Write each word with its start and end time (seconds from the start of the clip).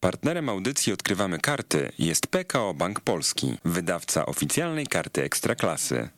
Partnerem 0.00 0.48
audycji 0.48 0.92
Odkrywamy 0.92 1.38
Karty 1.38 1.92
jest 1.98 2.26
PKO 2.26 2.74
Bank 2.74 3.00
Polski, 3.00 3.58
wydawca 3.64 4.26
oficjalnej 4.26 4.86
karty 4.86 5.22
Ekstraklasy. 5.22 6.08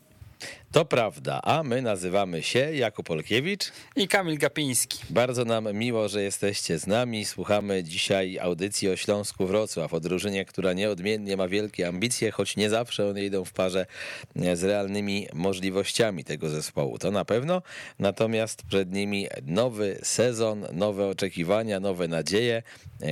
To 0.73 0.85
prawda, 0.85 1.41
a 1.43 1.62
my 1.62 1.83
nazywamy 1.83 2.43
się 2.43 2.59
Jakub 2.59 3.11
Olkiewicz. 3.11 3.72
I 3.96 4.09
Kamil 4.09 4.38
Gapiński. 4.38 4.99
Bardzo 5.11 5.45
nam 5.45 5.72
miło, 5.72 6.08
że 6.08 6.22
jesteście 6.22 6.79
z 6.79 6.87
nami. 6.87 7.24
Słuchamy 7.24 7.85
dzisiaj 7.85 8.38
audycji 8.38 8.88
o 8.88 8.96
Śląsku 8.96 9.46
Wrocław, 9.46 9.94
o 9.94 10.01
drużynie, 10.01 10.44
która 10.44 10.72
nieodmiennie 10.72 11.37
ma 11.37 11.48
wielkie 11.48 11.88
ambicje, 11.88 12.30
choć 12.30 12.56
nie 12.56 12.71
zawsze 12.71 13.08
one 13.08 13.25
idą 13.25 13.44
w 13.44 13.53
parze 13.53 13.87
z 14.54 14.65
realnymi 14.65 15.26
możliwościami 15.33 16.25
tego 16.25 16.48
zespołu. 16.48 16.98
To 16.98 17.11
na 17.11 17.25
pewno. 17.25 17.62
Natomiast 17.98 18.62
przed 18.62 18.93
nimi 18.93 19.27
nowy 19.43 19.98
sezon, 20.02 20.66
nowe 20.73 21.07
oczekiwania, 21.07 21.80
nowe 21.80 22.09
nadzieje, 22.09 22.62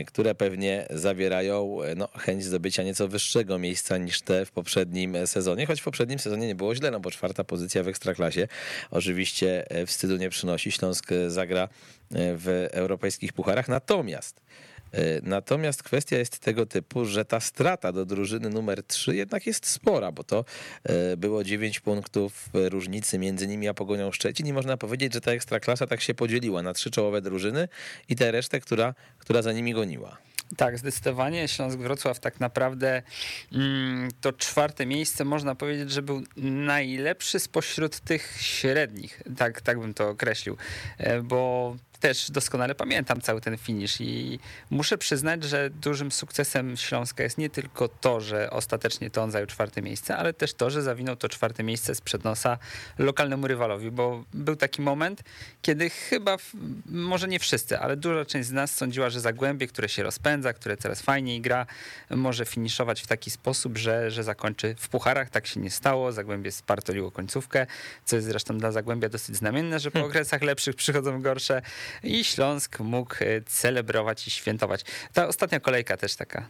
które 0.06 0.34
pewnie 0.34 0.86
zawierają 0.90 1.78
no, 1.96 2.08
chęć 2.18 2.44
zdobycia 2.44 2.82
nieco 2.82 3.08
wyższego 3.08 3.58
miejsca 3.58 3.98
niż 3.98 4.20
te 4.22 4.46
w 4.46 4.50
poprzednim 4.50 5.26
sezonie, 5.26 5.66
choć 5.66 5.80
w 5.80 5.84
poprzednim 5.84 6.18
sezonie 6.18 6.46
nie 6.46 6.54
było 6.54 6.74
źle, 6.74 6.90
no 6.90 7.00
bo 7.00 7.10
czwarta 7.10 7.44
pozycja 7.48 7.82
w 7.82 7.88
Ekstraklasie. 7.88 8.48
Oczywiście 8.90 9.66
wstydu 9.86 10.16
nie 10.16 10.30
przynosi. 10.30 10.72
Śląsk 10.72 11.10
zagra 11.28 11.68
w 12.10 12.68
europejskich 12.72 13.32
pucharach. 13.32 13.68
Natomiast 13.68 14.40
Natomiast 15.22 15.82
kwestia 15.82 16.16
jest 16.18 16.38
tego 16.38 16.66
typu, 16.66 17.04
że 17.04 17.24
ta 17.24 17.40
strata 17.40 17.92
do 17.92 18.04
drużyny 18.04 18.50
numer 18.50 18.82
3 18.82 19.16
jednak 19.16 19.46
jest 19.46 19.66
spora, 19.66 20.12
bo 20.12 20.24
to 20.24 20.44
było 21.16 21.44
9 21.44 21.80
punktów 21.80 22.48
różnicy 22.54 23.18
między 23.18 23.46
nimi 23.46 23.68
a 23.68 23.74
Pogonią 23.74 24.12
Szczecin 24.12 24.46
i 24.46 24.52
można 24.52 24.76
powiedzieć, 24.76 25.14
że 25.14 25.20
ta 25.20 25.32
ekstraklasa 25.32 25.86
tak 25.86 26.00
się 26.00 26.14
podzieliła 26.14 26.62
na 26.62 26.72
trzy 26.72 26.90
czołowe 26.90 27.20
drużyny 27.22 27.68
i 28.08 28.16
tę 28.16 28.30
resztę, 28.30 28.60
która, 28.60 28.94
która 29.18 29.42
za 29.42 29.52
nimi 29.52 29.74
goniła. 29.74 30.16
Tak, 30.56 30.78
zdecydowanie. 30.78 31.48
Śląsk 31.48 31.78
Wrocław 31.78 32.20
tak 32.20 32.40
naprawdę 32.40 33.02
mm, 33.52 34.08
to 34.20 34.32
czwarte 34.32 34.86
miejsce 34.86 35.24
można 35.24 35.54
powiedzieć, 35.54 35.90
że 35.90 36.02
był 36.02 36.22
najlepszy 36.36 37.38
spośród 37.38 38.00
tych 38.00 38.36
średnich. 38.40 39.22
Tak, 39.36 39.60
tak 39.60 39.80
bym 39.80 39.94
to 39.94 40.08
określił, 40.08 40.56
bo 41.22 41.76
też 42.00 42.30
doskonale 42.30 42.74
pamiętam 42.74 43.20
cały 43.20 43.40
ten 43.40 43.56
finish 43.56 44.00
i 44.00 44.38
muszę 44.70 44.98
przyznać, 44.98 45.44
że 45.44 45.70
dużym 45.70 46.12
sukcesem 46.12 46.76
Śląska 46.76 47.22
jest 47.22 47.38
nie 47.38 47.50
tylko 47.50 47.88
to, 47.88 48.20
że 48.20 48.50
ostatecznie 48.50 49.10
to 49.10 49.22
on 49.22 49.30
zajął 49.30 49.46
czwarte 49.46 49.82
miejsce, 49.82 50.16
ale 50.16 50.32
też 50.32 50.54
to, 50.54 50.70
że 50.70 50.82
zawinął 50.82 51.16
to 51.16 51.28
czwarte 51.28 51.62
miejsce 51.62 51.94
sprzed 51.94 52.24
nosa 52.24 52.58
lokalnemu 52.98 53.46
rywalowi, 53.46 53.90
bo 53.90 54.24
był 54.34 54.56
taki 54.56 54.82
moment, 54.82 55.22
kiedy 55.62 55.90
chyba, 55.90 56.36
może 56.86 57.28
nie 57.28 57.38
wszyscy, 57.38 57.78
ale 57.78 57.96
duża 57.96 58.24
część 58.24 58.48
z 58.48 58.52
nas 58.52 58.74
sądziła, 58.74 59.10
że 59.10 59.20
Zagłębie, 59.20 59.66
które 59.66 59.88
się 59.88 60.02
rozpędza, 60.02 60.52
które 60.52 60.76
coraz 60.76 61.02
fajniej 61.02 61.40
gra, 61.40 61.66
może 62.10 62.44
finiszować 62.44 63.02
w 63.02 63.06
taki 63.06 63.30
sposób, 63.30 63.78
że, 63.78 64.10
że 64.10 64.24
zakończy 64.24 64.74
w 64.78 64.88
pucharach. 64.88 65.30
Tak 65.30 65.46
się 65.46 65.60
nie 65.60 65.70
stało. 65.70 66.12
Zagłębie 66.12 66.52
spartoliło 66.52 67.10
końcówkę, 67.10 67.66
co 68.04 68.16
jest 68.16 68.28
zresztą 68.28 68.58
dla 68.58 68.72
Zagłębia 68.72 69.08
dosyć 69.08 69.36
znamienne, 69.36 69.80
że 69.80 69.90
po 69.90 69.98
Hmm. 69.98 70.10
okresach 70.10 70.42
lepszych 70.42 70.76
przychodzą 70.76 71.22
gorsze 71.22 71.62
i 72.02 72.24
Śląsk 72.24 72.80
mógł 72.80 73.14
celebrować 73.46 74.26
i 74.26 74.30
świętować. 74.30 74.84
Ta 75.12 75.28
ostatnia 75.28 75.60
kolejka 75.60 75.96
też 75.96 76.16
taka. 76.16 76.48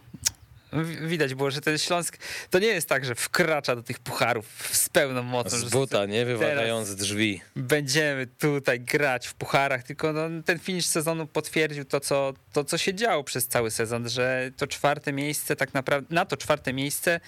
Widać 1.01 1.35
było, 1.35 1.51
że 1.51 1.61
ten 1.61 1.77
Śląsk 1.77 2.17
to 2.49 2.59
nie 2.59 2.67
jest 2.67 2.89
tak, 2.89 3.05
że 3.05 3.15
wkracza 3.15 3.75
do 3.75 3.83
tych 3.83 3.99
pucharów 3.99 4.45
z 4.71 4.89
pełną 4.89 5.23
mocą. 5.23 5.57
Z 5.57 5.69
buta, 5.69 6.05
nie 6.05 6.25
wyważając 6.25 6.95
drzwi. 6.95 7.41
Będziemy 7.55 8.27
tutaj 8.27 8.79
grać 8.79 9.27
w 9.27 9.33
pucharach, 9.33 9.83
tylko 9.83 10.13
no, 10.13 10.43
ten 10.45 10.59
finish 10.59 10.85
sezonu 10.85 11.27
potwierdził 11.27 11.85
to 11.85 11.99
co, 11.99 12.33
to, 12.53 12.63
co 12.63 12.77
się 12.77 12.93
działo 12.93 13.23
przez 13.23 13.47
cały 13.47 13.71
sezon, 13.71 14.09
że 14.09 14.51
to 14.57 14.67
czwarte 14.67 15.13
miejsce 15.13 15.55
tak 15.55 15.73
naprawdę, 15.73 16.15
na 16.15 16.25
to 16.25 16.37
czwarte 16.37 16.73
miejsce 16.73 17.19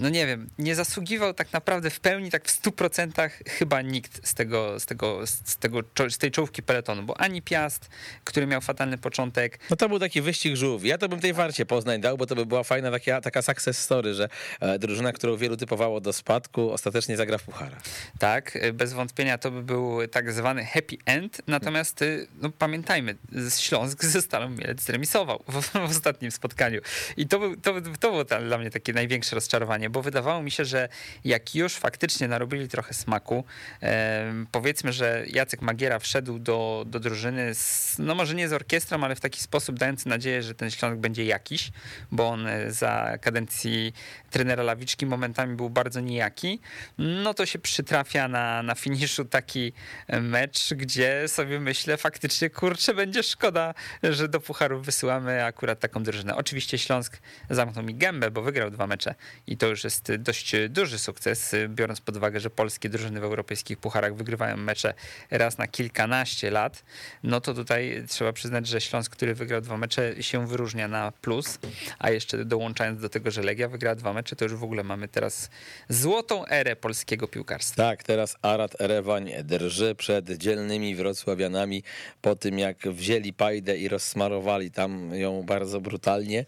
no 0.00 0.08
nie 0.08 0.26
wiem, 0.26 0.48
nie 0.58 0.74
zasługiwał 0.74 1.34
tak 1.34 1.52
naprawdę 1.52 1.90
w 1.90 2.00
pełni, 2.00 2.30
tak 2.30 2.44
w 2.44 2.50
stu 2.50 2.72
procentach 2.72 3.38
chyba 3.46 3.82
nikt 3.82 4.28
z 4.28 4.34
tego, 4.34 4.80
z 4.80 4.86
tego, 4.86 5.26
z 5.26 5.56
tego, 5.56 5.80
z 6.10 6.18
tej 6.18 6.30
czołówki 6.30 6.62
peletonu, 6.62 7.02
bo 7.02 7.20
ani 7.20 7.42
Piast, 7.42 7.88
który 8.24 8.46
miał 8.46 8.60
fatalny 8.60 8.98
początek. 8.98 9.58
No 9.70 9.76
to 9.76 9.88
był 9.88 9.98
taki 9.98 10.22
wyścig 10.22 10.56
żółw. 10.56 10.84
Ja 10.84 10.98
to 10.98 11.08
bym 11.08 11.20
tej 11.20 11.32
warcie 11.32 11.66
Poznań 11.66 12.00
dał, 12.00 12.16
bo 12.16 12.26
to 12.26 12.34
by 12.34 12.46
była 12.46 12.62
fajna 12.62 12.90
taka, 12.90 13.20
taka 13.20 13.42
success 13.42 13.78
story, 13.78 14.14
że 14.14 14.28
e, 14.60 14.78
drużyna, 14.78 15.12
którą 15.12 15.36
wielu 15.36 15.56
typowało 15.56 16.00
do 16.00 16.12
spadku, 16.12 16.72
ostatecznie 16.72 17.16
zagra 17.16 17.38
w 17.38 17.42
pucharach. 17.42 17.82
Tak, 18.18 18.58
bez 18.72 18.92
wątpienia 18.92 19.38
to 19.38 19.50
by 19.50 19.62
był 19.62 20.08
tak 20.08 20.32
zwany 20.32 20.64
happy 20.64 20.96
end, 21.06 21.42
natomiast 21.46 22.04
no, 22.40 22.50
pamiętajmy, 22.50 23.16
Śląsk 23.58 24.04
ze 24.04 24.22
Stalą 24.22 24.50
Mielec 24.50 24.82
zremisował 24.82 25.44
w, 25.48 25.62
w 25.62 25.76
ostatnim 25.76 26.30
spotkaniu 26.30 26.80
i 27.16 27.26
to, 27.26 27.38
był, 27.38 27.56
to, 27.56 27.74
to 28.00 28.10
było 28.10 28.24
dla 28.24 28.58
mnie 28.58 28.70
takie 28.70 28.92
największe 28.92 29.29
rozczarowanie, 29.32 29.90
bo 29.90 30.02
wydawało 30.02 30.42
mi 30.42 30.50
się, 30.50 30.64
że 30.64 30.88
jak 31.24 31.54
już 31.54 31.74
faktycznie 31.74 32.28
narobili 32.28 32.68
trochę 32.68 32.94
smaku, 32.94 33.44
e, 33.82 34.44
powiedzmy, 34.52 34.92
że 34.92 35.24
Jacek 35.26 35.62
Magiera 35.62 35.98
wszedł 35.98 36.38
do, 36.38 36.84
do 36.86 37.00
drużyny, 37.00 37.54
z, 37.54 37.96
no 37.98 38.14
może 38.14 38.34
nie 38.34 38.48
z 38.48 38.52
orkiestrą, 38.52 39.04
ale 39.04 39.14
w 39.14 39.20
taki 39.20 39.40
sposób 39.40 39.78
dający 39.78 40.08
nadzieję, 40.08 40.42
że 40.42 40.54
ten 40.54 40.70
Śląsk 40.70 41.00
będzie 41.00 41.24
jakiś, 41.24 41.70
bo 42.12 42.28
on 42.28 42.46
za 42.68 43.18
kadencji 43.20 43.92
trenera 44.30 44.62
Lawiczki 44.62 45.06
momentami 45.06 45.56
był 45.56 45.70
bardzo 45.70 46.00
nijaki, 46.00 46.60
no 46.98 47.34
to 47.34 47.46
się 47.46 47.58
przytrafia 47.58 48.28
na, 48.28 48.62
na 48.62 48.74
finiszu 48.74 49.24
taki 49.24 49.72
mecz, 50.08 50.74
gdzie 50.74 51.28
sobie 51.28 51.60
myślę 51.60 51.96
faktycznie, 51.96 52.50
kurczę, 52.50 52.94
będzie 52.94 53.22
szkoda, 53.22 53.74
że 54.02 54.28
do 54.28 54.40
pucharów 54.40 54.86
wysyłamy 54.86 55.44
akurat 55.44 55.80
taką 55.80 56.02
drużynę. 56.02 56.36
Oczywiście 56.36 56.78
Śląsk 56.78 57.18
zamknął 57.50 57.84
mi 57.84 57.94
gębę, 57.94 58.30
bo 58.30 58.42
wygrał 58.42 58.70
dwa 58.70 58.86
mecze 58.86 59.14
i 59.46 59.56
to 59.56 59.66
już 59.66 59.84
jest 59.84 60.16
dość 60.16 60.52
duży 60.68 60.98
sukces, 60.98 61.54
biorąc 61.68 62.00
pod 62.00 62.16
uwagę, 62.16 62.40
że 62.40 62.50
polskie 62.50 62.88
drużyny 62.88 63.20
w 63.20 63.24
europejskich 63.24 63.78
pucharach 63.78 64.14
wygrywają 64.14 64.56
mecze 64.56 64.94
raz 65.30 65.58
na 65.58 65.68
kilkanaście 65.68 66.50
lat, 66.50 66.84
no 67.22 67.40
to 67.40 67.54
tutaj 67.54 68.04
trzeba 68.08 68.32
przyznać, 68.32 68.66
że 68.66 68.80
Śląsk, 68.80 69.12
który 69.12 69.34
wygrał 69.34 69.60
dwa 69.60 69.76
mecze 69.76 70.22
się 70.22 70.46
wyróżnia 70.46 70.88
na 70.88 71.12
plus, 71.12 71.58
a 71.98 72.10
jeszcze 72.10 72.44
dołączając 72.44 73.00
do 73.00 73.08
tego, 73.08 73.30
że 73.30 73.42
Legia 73.42 73.68
wygrała 73.68 73.94
dwa 73.94 74.12
mecze, 74.12 74.36
to 74.36 74.44
już 74.44 74.54
w 74.54 74.64
ogóle 74.64 74.84
mamy 74.84 75.08
teraz 75.08 75.50
złotą 75.88 76.46
erę 76.46 76.76
polskiego 76.76 77.28
piłkarstwa. 77.28 77.82
Tak, 77.82 78.02
teraz 78.02 78.36
Arat 78.42 78.80
Erewań 78.80 79.30
drży 79.44 79.94
przed 79.94 80.30
dzielnymi 80.30 80.94
wrocławianami 80.94 81.82
po 82.22 82.36
tym, 82.36 82.58
jak 82.58 82.78
wzięli 82.78 83.32
pajdę 83.32 83.78
i 83.78 83.88
rozsmarowali 83.88 84.70
tam 84.70 85.14
ją 85.14 85.42
bardzo 85.42 85.80
brutalnie. 85.80 86.44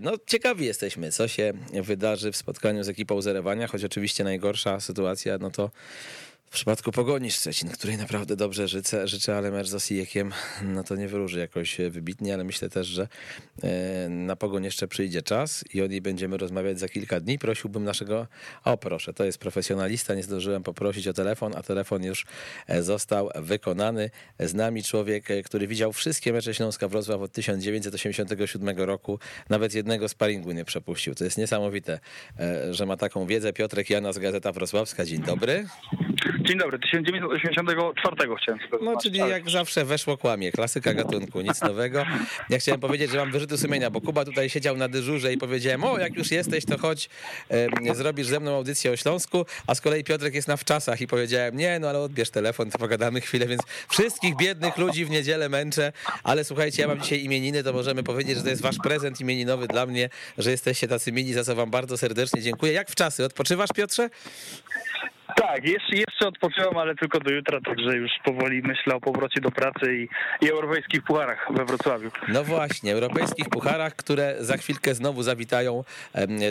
No 0.00 0.12
ciekawi 0.26 0.66
jesteśmy, 0.66 1.12
co 1.12 1.28
się 1.28 1.52
wydarzy 1.82 2.32
w 2.32 2.36
spotkaniu 2.36 2.84
z 2.84 2.88
ekipą 2.88 3.22
z 3.22 3.26
Erewania, 3.26 3.66
choć 3.66 3.84
oczywiście 3.84 4.24
najgorsza 4.24 4.80
sytuacja, 4.80 5.38
no 5.38 5.50
to 5.50 5.70
w 6.46 6.50
przypadku 6.56 6.92
Pogoni 6.92 7.30
Szczecin, 7.30 7.70
której 7.70 7.96
naprawdę 7.96 8.36
dobrze 8.36 8.68
życzę, 8.68 9.08
życzę 9.08 9.36
ale 9.36 9.50
mecz 9.50 9.66
z 9.66 9.74
Osijekiem, 9.74 10.32
no 10.62 10.84
to 10.84 10.96
nie 10.96 11.08
wyróży 11.08 11.38
jakoś 11.38 11.76
wybitnie, 11.90 12.34
ale 12.34 12.44
myślę 12.44 12.70
też, 12.70 12.86
że 12.86 13.08
na 14.08 14.36
Pogoń 14.36 14.64
jeszcze 14.64 14.88
przyjdzie 14.88 15.22
czas 15.22 15.64
i 15.74 15.82
o 15.82 15.86
niej 15.86 16.00
będziemy 16.00 16.36
rozmawiać 16.36 16.78
za 16.78 16.88
kilka 16.88 17.20
dni. 17.20 17.38
Prosiłbym 17.38 17.84
naszego, 17.84 18.26
o 18.64 18.76
proszę, 18.76 19.14
to 19.14 19.24
jest 19.24 19.38
profesjonalista, 19.38 20.14
nie 20.14 20.22
zdążyłem 20.22 20.62
poprosić 20.62 21.08
o 21.08 21.12
telefon, 21.12 21.52
a 21.56 21.62
telefon 21.62 22.04
już 22.04 22.26
został 22.80 23.30
wykonany. 23.34 24.10
Z 24.40 24.54
nami 24.54 24.82
człowiek, 24.82 25.28
który 25.44 25.66
widział 25.66 25.92
wszystkie 25.92 26.32
mecze 26.32 26.54
Śląska 26.54 26.88
Wrocław 26.88 27.20
od 27.20 27.32
1987 27.32 28.78
roku, 28.78 29.18
nawet 29.48 29.74
jednego 29.74 30.08
sparingu 30.08 30.52
nie 30.52 30.64
przepuścił. 30.64 31.14
To 31.14 31.24
jest 31.24 31.38
niesamowite, 31.38 32.00
że 32.70 32.86
ma 32.86 32.96
taką 32.96 33.26
wiedzę. 33.26 33.52
Piotrek 33.52 33.90
Janas, 33.90 34.18
Gazeta 34.18 34.52
Wrocławska, 34.52 35.04
dzień 35.04 35.22
dobry. 35.22 35.66
Dzień 36.40 36.58
dobry, 36.58 36.78
1984 36.78 38.16
chciałem 38.42 38.60
sobie 38.60 38.84
No, 38.84 38.96
czyli 39.02 39.18
jak 39.18 39.50
zawsze 39.50 39.84
weszło 39.84 40.16
kłamie, 40.16 40.52
klasyka 40.52 40.94
gatunku, 40.94 41.40
nic 41.40 41.62
nowego. 41.62 42.04
Ja 42.50 42.58
chciałem 42.58 42.80
powiedzieć, 42.80 43.10
że 43.10 43.18
mam 43.18 43.32
wyrzuty 43.32 43.58
sumienia, 43.58 43.90
bo 43.90 44.00
Kuba 44.00 44.24
tutaj 44.24 44.50
siedział 44.50 44.76
na 44.76 44.88
dyżurze 44.88 45.32
i 45.32 45.38
powiedziałem, 45.38 45.84
o, 45.84 45.98
jak 45.98 46.16
już 46.16 46.30
jesteś, 46.30 46.64
to 46.64 46.78
chodź, 46.78 47.08
e, 47.50 47.94
zrobisz 47.94 48.26
ze 48.26 48.40
mną 48.40 48.56
audycję 48.56 48.90
o 48.90 48.96
Śląsku, 48.96 49.46
a 49.66 49.74
z 49.74 49.80
kolei 49.80 50.04
Piotrek 50.04 50.34
jest 50.34 50.48
na 50.48 50.56
wczasach 50.56 51.00
i 51.00 51.06
powiedziałem, 51.06 51.56
nie, 51.56 51.78
no 51.78 51.88
ale 51.88 51.98
odbierz 51.98 52.30
telefon, 52.30 52.70
to 52.70 52.78
pogadamy 52.78 53.20
chwilę, 53.20 53.46
więc 53.46 53.62
wszystkich 53.88 54.36
biednych 54.36 54.78
ludzi 54.78 55.04
w 55.04 55.10
niedzielę 55.10 55.48
męczę, 55.48 55.92
ale 56.24 56.44
słuchajcie, 56.44 56.82
ja 56.82 56.88
mam 56.88 57.00
dzisiaj 57.00 57.24
imieniny, 57.24 57.62
to 57.62 57.72
możemy 57.72 58.02
powiedzieć, 58.02 58.36
że 58.36 58.42
to 58.42 58.48
jest 58.48 58.62
wasz 58.62 58.78
prezent 58.82 59.20
imieninowy 59.20 59.66
dla 59.66 59.86
mnie, 59.86 60.08
że 60.38 60.50
jesteście 60.50 60.88
tacy 60.88 61.12
mili, 61.12 61.32
za 61.32 61.44
co 61.44 61.54
wam 61.54 61.70
bardzo 61.70 61.98
serdecznie 61.98 62.42
dziękuję. 62.42 62.72
Jak 62.72 62.90
w 62.90 62.94
czasy? 62.94 63.24
Odpoczywasz, 63.24 63.70
Piotrze? 63.76 64.10
Tak, 65.34 65.64
jeszcze, 65.64 65.96
jeszcze 65.96 66.28
odpocząłem, 66.28 66.76
ale 66.76 66.94
tylko 66.94 67.20
do 67.20 67.30
jutra, 67.30 67.60
także 67.60 67.96
już 67.96 68.10
powoli 68.24 68.62
myślę 68.62 68.94
o 68.94 69.00
powrocie 69.00 69.40
do 69.40 69.50
pracy 69.50 69.96
i, 69.96 70.08
i 70.46 70.50
europejskich 70.50 71.02
pucharach 71.02 71.48
we 71.50 71.64
Wrocławiu. 71.64 72.10
No 72.28 72.44
właśnie, 72.44 72.92
europejskich 72.92 73.48
pucharach, 73.48 73.96
które 73.96 74.36
za 74.40 74.56
chwilkę 74.56 74.94
znowu 74.94 75.22
zawitają 75.22 75.84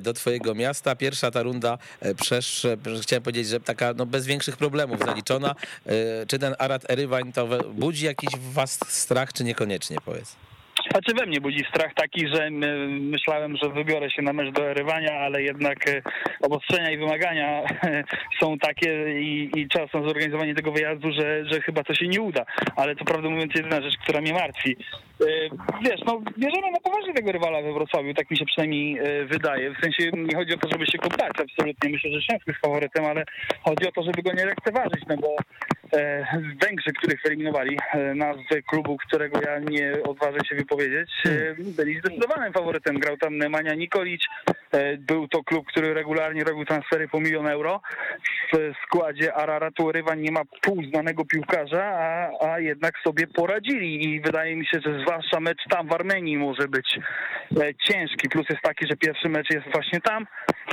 do 0.01 0.13
twojego 0.13 0.55
miasta. 0.55 0.95
Pierwsza 0.95 1.31
ta 1.31 1.43
runda 1.43 1.77
przesz, 2.21 2.67
chciałem 3.01 3.23
powiedzieć, 3.23 3.47
że 3.47 3.59
taka 3.59 3.93
no, 3.97 4.05
bez 4.05 4.25
większych 4.25 4.57
problemów 4.57 4.99
zaliczona. 4.99 5.55
Czy 6.27 6.39
ten 6.39 6.55
Arat 6.59 6.89
Erywań 6.89 7.33
to 7.33 7.47
budzi 7.73 8.05
jakiś 8.05 8.29
was 8.39 8.79
strach, 8.87 9.33
czy 9.33 9.43
niekoniecznie, 9.43 9.97
powiedz? 10.05 10.35
Znaczy 10.91 11.13
we 11.19 11.25
mnie 11.25 11.41
budzi 11.41 11.65
strach 11.69 11.93
taki, 11.93 12.27
że 12.27 12.49
myślałem, 12.89 13.57
że 13.63 13.69
wybiorę 13.69 14.11
się 14.11 14.21
na 14.21 14.33
mecz 14.33 14.53
do 14.53 14.69
erywania, 14.69 15.13
ale 15.19 15.41
jednak 15.41 15.89
e, 15.89 16.01
obostrzenia 16.41 16.91
i 16.91 16.97
wymagania 16.97 17.61
są 18.39 18.57
takie 18.57 19.19
i, 19.21 19.51
i 19.55 19.67
czas 19.67 19.93
na 19.93 20.01
zorganizowanie 20.01 20.55
tego 20.55 20.71
wyjazdu, 20.71 21.11
że, 21.11 21.45
że 21.51 21.61
chyba 21.61 21.83
to 21.83 21.93
się 21.93 22.07
nie 22.07 22.21
uda. 22.21 22.45
Ale 22.75 22.95
to 22.95 23.05
prawdę 23.05 23.29
mówiąc 23.29 23.51
jedyna 23.55 23.81
rzecz, 23.81 23.97
która 24.03 24.21
mnie 24.21 24.33
martwi. 24.33 24.77
E, 25.21 25.49
wiesz, 25.83 26.01
no 26.05 26.21
bierzemy 26.37 26.71
na 26.71 26.79
poważnie 26.79 27.13
tego 27.13 27.31
rywala 27.31 27.61
we 27.61 27.73
Wrocławiu, 27.73 28.13
tak 28.13 28.31
mi 28.31 28.37
się 28.37 28.45
przynajmniej 28.45 28.99
e, 28.99 29.25
wydaje. 29.25 29.71
W 29.71 29.79
sensie 29.81 30.09
nie 30.13 30.35
chodzi 30.35 30.53
o 30.53 30.57
to, 30.57 30.69
żeby 30.71 30.85
się 30.85 30.97
go 30.97 31.09
absolutnie. 31.27 31.89
Myślę, 31.89 32.11
że 32.11 32.21
Śląsk 32.21 32.47
jest 32.47 32.59
faworytem, 32.59 33.05
ale 33.05 33.23
chodzi 33.63 33.87
o 33.87 33.91
to, 33.91 34.03
żeby 34.03 34.21
go 34.21 34.33
nie 34.33 34.45
lekceważyć, 34.45 35.03
no 35.09 35.17
bo 35.17 35.35
Węgrzy, 36.61 36.93
których 36.97 37.21
wyeliminowali, 37.21 37.77
nazwy 38.15 38.63
klubu, 38.63 38.97
którego 38.97 39.39
ja 39.41 39.59
nie 39.59 39.93
odważę 40.03 40.39
się 40.49 40.55
wypowiedzieć, 40.55 41.11
byli 41.57 41.99
zdecydowanym 41.99 42.53
faworytem. 42.53 42.99
Grał 42.99 43.17
tam 43.17 43.37
Nemanja 43.37 43.73
Nikolic. 43.73 44.21
Był 44.99 45.27
to 45.27 45.43
klub, 45.43 45.67
który 45.67 45.93
regularnie 45.93 46.43
robił 46.43 46.65
transfery 46.65 47.07
po 47.07 47.19
milion 47.19 47.47
euro. 47.47 47.81
W 48.53 48.73
składzie 48.83 49.33
Araratu 49.33 49.91
Rywan 49.91 50.21
nie 50.21 50.31
ma 50.31 50.41
pół 50.61 50.83
znanego 50.83 51.25
piłkarza, 51.25 51.83
a, 51.83 52.29
a 52.51 52.59
jednak 52.59 52.93
sobie 53.03 53.27
poradzili 53.27 54.05
i 54.05 54.21
wydaje 54.21 54.55
mi 54.55 54.65
się, 54.65 54.79
że 54.85 55.04
zwłaszcza 55.05 55.39
mecz 55.39 55.57
tam 55.69 55.87
w 55.87 55.93
Armenii 55.93 56.37
może 56.37 56.67
być 56.67 56.99
ciężki. 57.87 58.29
Plus 58.29 58.45
jest 58.49 58.61
taki, 58.61 58.87
że 58.87 58.97
pierwszy 58.97 59.29
mecz 59.29 59.49
jest 59.49 59.65
właśnie 59.73 60.01
tam, 60.01 60.27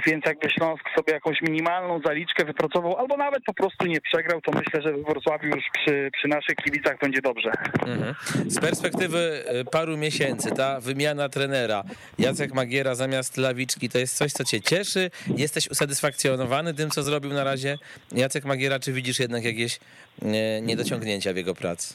więc 0.06 0.24
jakby 0.26 0.50
Śląsk 0.50 0.84
sobie 0.96 1.12
jakąś 1.12 1.42
minimalną 1.42 2.00
zaliczkę 2.04 2.44
wypracował, 2.44 2.96
albo 2.96 3.16
nawet 3.16 3.44
po 3.44 3.54
prostu 3.54 3.86
nie 3.86 4.00
przegrał, 4.00 4.40
to 4.40 4.52
myślę, 4.52 4.82
że 4.82 4.92
w 4.92 5.04
Wrocławiu 5.04 5.46
już 5.46 5.64
przy, 5.72 6.10
przy 6.12 6.28
naszych 6.28 6.56
kibicach 6.56 6.98
będzie 6.98 7.20
dobrze. 7.20 7.50
Mhm. 7.86 8.14
Z 8.50 8.60
perspektywy 8.60 9.44
y, 9.60 9.64
paru 9.64 9.96
miesięcy, 9.96 10.50
ta 10.50 10.80
wymiana 10.80 11.28
trenera, 11.28 11.84
Jacek 12.18 12.54
Magiera 12.54 12.94
zamiast 12.94 13.36
Lawiczki, 13.36 13.88
to 13.88 13.98
jest 13.98 14.16
coś, 14.16 14.32
co 14.32 14.44
cię 14.44 14.60
cieszy? 14.60 15.10
Jesteś 15.36 15.70
usatysfakcjonowany 15.70 16.74
tym, 16.74 16.90
co 16.90 17.02
zrobił 17.02 17.32
na 17.32 17.44
razie 17.44 17.78
Jacek 18.12 18.44
Magiera, 18.44 18.78
czy 18.78 18.92
widzisz 18.92 19.20
jednak 19.20 19.44
jakieś 19.44 19.76
y, 19.76 20.60
niedociągnięcia 20.62 21.32
w 21.32 21.36
jego 21.36 21.54
pracy? 21.54 21.94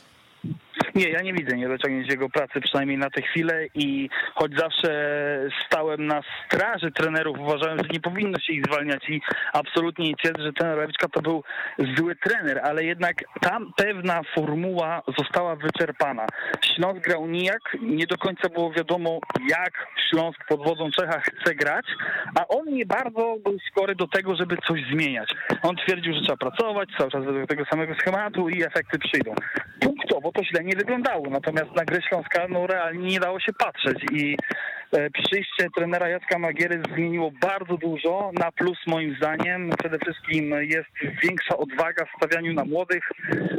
Nie, 0.97 1.09
ja 1.09 1.21
nie 1.21 1.33
widzę 1.33 1.57
niedociągnięć 1.57 2.09
jego 2.09 2.29
pracy, 2.29 2.61
przynajmniej 2.61 2.97
na 2.97 3.09
tę 3.09 3.21
chwilę 3.21 3.65
i 3.75 4.09
choć 4.35 4.51
zawsze 4.57 4.89
stałem 5.65 6.07
na 6.07 6.21
straży 6.45 6.91
trenerów, 6.91 7.39
uważałem, 7.39 7.77
że 7.77 7.89
nie 7.93 7.99
powinno 7.99 8.39
się 8.39 8.53
ich 8.53 8.65
zwalniać 8.65 9.09
i 9.09 9.21
absolutnie 9.53 10.09
nie 10.09 10.15
twierdzę, 10.15 10.43
że 10.43 10.53
trener 10.53 10.77
Lewiczka 10.77 11.07
to 11.07 11.21
był 11.21 11.43
zły 11.97 12.15
trener, 12.15 12.59
ale 12.63 12.83
jednak 12.83 13.15
tam 13.41 13.71
pewna 13.75 14.21
formuła 14.35 15.01
została 15.17 15.55
wyczerpana. 15.55 16.25
Śląsk 16.75 17.03
grał 17.03 17.27
nijak, 17.27 17.77
nie 17.81 18.07
do 18.07 18.17
końca 18.17 18.49
było 18.49 18.71
wiadomo, 18.71 19.19
jak 19.49 19.87
Śląsk 20.09 20.39
pod 20.47 20.63
wodą 20.63 20.91
Czecha 20.91 21.19
chce 21.19 21.55
grać, 21.55 21.85
a 22.39 22.47
on 22.47 22.65
nie 22.65 22.85
bardzo 22.85 23.37
był 23.43 23.57
skory 23.71 23.95
do 23.95 24.07
tego, 24.07 24.35
żeby 24.35 24.57
coś 24.67 24.81
zmieniać. 24.91 25.29
On 25.63 25.75
twierdził, 25.75 26.13
że 26.13 26.21
trzeba 26.21 26.37
pracować 26.37 26.89
cały 26.97 27.11
czas 27.11 27.25
według 27.25 27.47
tego 27.49 27.65
samego 27.65 27.95
schematu 27.95 28.49
i 28.49 28.63
efekty 28.63 28.99
przyjdą. 28.99 29.35
Punktowo 30.21 30.31
to 30.31 30.43
źle 30.43 30.63
nie 30.63 30.75
wyglądało. 30.75 31.29
Natomiast 31.29 31.75
na 31.75 31.85
grę 31.85 32.01
Śląska 32.09 32.47
no, 32.49 32.67
realnie 32.67 33.09
nie 33.09 33.19
dało 33.19 33.39
się 33.39 33.53
patrzeć 33.53 33.97
i 34.11 34.37
przyjście 35.13 35.67
trenera 35.75 36.09
Jacka 36.09 36.39
Magiery 36.39 36.81
zmieniło 36.93 37.31
bardzo 37.41 37.77
dużo. 37.77 38.31
Na 38.33 38.51
plus 38.51 38.77
moim 38.87 39.15
zdaniem 39.15 39.69
przede 39.79 39.99
wszystkim 39.99 40.51
jest 40.61 40.89
większa 41.23 41.57
odwaga 41.57 42.05
w 42.05 42.17
stawianiu 42.17 42.53
na 42.53 42.65
młodych. 42.65 43.09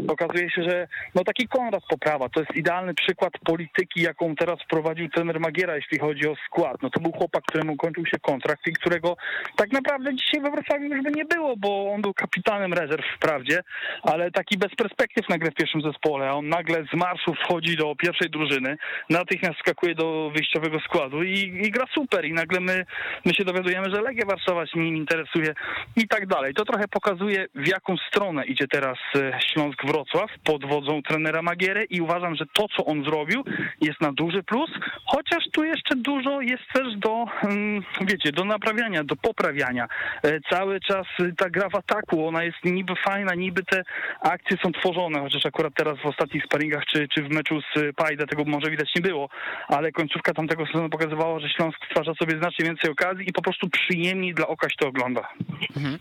Okazuje 0.08 0.50
się, 0.50 0.62
że 0.62 0.88
no 1.14 1.24
taki 1.24 1.48
Konrad 1.48 1.82
Poprawa 1.90 2.28
to 2.28 2.40
jest 2.40 2.56
idealny 2.56 2.94
przykład 2.94 3.32
polityki, 3.44 4.02
jaką 4.02 4.34
teraz 4.34 4.58
prowadził 4.70 5.08
trener 5.08 5.40
Magiera, 5.40 5.76
jeśli 5.76 5.98
chodzi 5.98 6.28
o 6.28 6.34
skład. 6.46 6.82
No 6.82 6.90
to 6.90 7.00
był 7.00 7.12
chłopak, 7.12 7.44
któremu 7.44 7.76
kończył 7.76 8.06
się 8.06 8.18
kontrakt 8.18 8.66
i 8.66 8.72
którego 8.72 9.16
tak 9.56 9.72
naprawdę 9.72 10.14
dzisiaj 10.16 10.40
we 10.40 10.50
Wrocławiu 10.50 10.84
już 10.84 11.02
by 11.02 11.10
nie 11.10 11.24
było, 11.24 11.56
bo 11.56 11.92
on 11.92 12.02
był 12.02 12.14
kapitanem 12.14 12.72
rezerw 12.72 13.04
wprawdzie, 13.16 13.62
ale 14.02 14.30
taki 14.30 14.58
bez 14.58 14.74
perspektyw 14.74 15.28
nagle 15.28 15.50
w 15.50 15.54
pierwszym 15.54 15.82
zespole, 15.82 16.28
a 16.28 16.32
on 16.32 16.48
nagle 16.48 16.84
z 16.92 16.96
marszu 16.96 17.34
wchodzi 17.34 17.76
do 17.76 17.96
pierwszej 17.96 18.30
drużyny, 18.30 18.76
natychmiast 19.10 19.58
skakuje 19.58 19.94
do 19.94 20.30
wyjściowego 20.34 20.80
składu 20.80 21.17
i, 21.22 21.66
i 21.66 21.70
gra 21.70 21.84
super 21.94 22.24
i 22.24 22.32
nagle 22.32 22.60
my, 22.60 22.84
my 23.24 23.34
się 23.34 23.44
dowiadujemy, 23.44 23.90
że 23.90 24.02
Legia 24.02 24.26
Warszawa 24.26 24.66
się 24.66 24.80
nim 24.80 24.96
interesuje 24.96 25.54
i 25.96 26.08
tak 26.08 26.26
dalej. 26.26 26.54
To 26.54 26.64
trochę 26.64 26.88
pokazuje 26.88 27.46
w 27.54 27.68
jaką 27.68 27.96
stronę 27.96 28.46
idzie 28.46 28.68
teraz 28.68 28.98
e, 29.16 29.38
Śląsk 29.52 29.86
Wrocław 29.86 30.30
pod 30.44 30.64
wodzą 30.64 31.02
trenera 31.02 31.42
Magiery 31.42 31.84
i 31.90 32.00
uważam, 32.00 32.34
że 32.36 32.44
to 32.52 32.66
co 32.76 32.84
on 32.84 33.04
zrobił 33.04 33.44
jest 33.80 34.00
na 34.00 34.12
duży 34.12 34.42
plus, 34.42 34.70
chociaż 35.04 35.44
tu 35.52 35.64
jeszcze 35.64 35.96
dużo 35.96 36.40
jest 36.40 36.62
też 36.74 36.96
do, 36.96 37.24
mm, 37.42 37.82
wiecie, 38.00 38.32
do 38.32 38.44
naprawiania, 38.44 39.04
do 39.04 39.16
poprawiania. 39.16 39.88
E, 40.22 40.40
cały 40.50 40.80
czas 40.80 41.06
ta 41.36 41.50
gra 41.50 41.68
w 41.68 41.74
ataku, 41.74 42.28
ona 42.28 42.44
jest 42.44 42.64
niby 42.64 42.94
fajna, 43.06 43.34
niby 43.34 43.62
te 43.64 43.82
akcje 44.20 44.56
są 44.62 44.72
tworzone, 44.72 45.20
chociaż 45.20 45.46
akurat 45.46 45.72
teraz 45.74 45.98
w 45.98 46.06
ostatnich 46.06 46.44
sparingach 46.44 46.84
czy, 46.84 47.08
czy 47.08 47.22
w 47.22 47.30
meczu 47.30 47.60
z 47.60 47.96
Pajda 47.96 48.26
tego 48.26 48.44
może 48.44 48.70
widać 48.70 48.94
nie 48.96 49.02
było, 49.02 49.28
ale 49.68 49.92
końcówka 49.92 50.34
tamtego 50.34 50.66
sezonu 50.66 50.88
pokazywała, 51.08 51.40
że 51.40 51.48
Śląsk 51.48 51.78
stwarza 51.90 52.14
sobie 52.14 52.38
znacznie 52.38 52.64
więcej 52.64 52.90
okazji 52.90 53.28
i 53.28 53.32
po 53.32 53.42
prostu 53.42 53.68
przyjemniej 53.68 54.34
dla 54.34 54.46
oka 54.46 54.68
się 54.68 54.76
to 54.78 54.88
ogląda. 54.88 55.28
Mhm. 55.76 55.98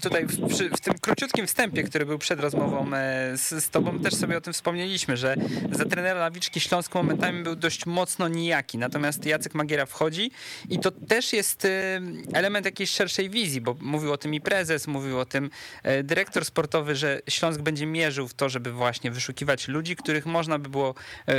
Tutaj 0.00 0.26
w, 0.26 0.48
przy, 0.48 0.70
w, 0.70 0.80
tym 0.80 0.94
króciutkim 1.00 1.46
wstępie, 1.46 1.82
który 1.82 2.06
był 2.06 2.18
przed 2.18 2.40
rozmową 2.40 2.94
e, 2.94 3.36
z, 3.36 3.64
z 3.64 3.70
tobą, 3.70 3.98
też 3.98 4.14
sobie 4.14 4.36
o 4.36 4.40
tym 4.40 4.52
wspomnieliśmy, 4.52 5.16
że 5.16 5.34
za 5.70 5.84
trenera 5.84 6.20
Lawiczki 6.20 6.60
Śląsk 6.60 6.94
momentami 6.94 7.42
był 7.42 7.56
dość 7.56 7.86
mocno 7.86 8.28
nijaki, 8.28 8.78
natomiast 8.78 9.26
Jacek 9.26 9.54
Magiera 9.54 9.86
wchodzi 9.86 10.30
i 10.70 10.78
to 10.78 10.90
też 10.90 11.32
jest 11.32 11.64
e, 11.64 12.00
element 12.32 12.66
jakiejś 12.66 12.90
szerszej 12.90 13.30
wizji, 13.30 13.60
bo 13.60 13.76
mówił 13.80 14.12
o 14.12 14.16
tym 14.16 14.34
i 14.34 14.40
prezes, 14.40 14.86
mówił 14.86 15.18
o 15.18 15.24
tym 15.24 15.50
e, 15.82 16.02
dyrektor 16.02 16.44
sportowy, 16.44 16.96
że 16.96 17.20
Śląsk 17.28 17.60
będzie 17.60 17.86
mierzył 17.86 18.28
w 18.28 18.34
to, 18.34 18.48
żeby 18.48 18.72
właśnie 18.72 19.10
wyszukiwać 19.10 19.68
ludzi, 19.68 19.96
których 19.96 20.26
można 20.26 20.58
by 20.58 20.68
było 20.68 20.94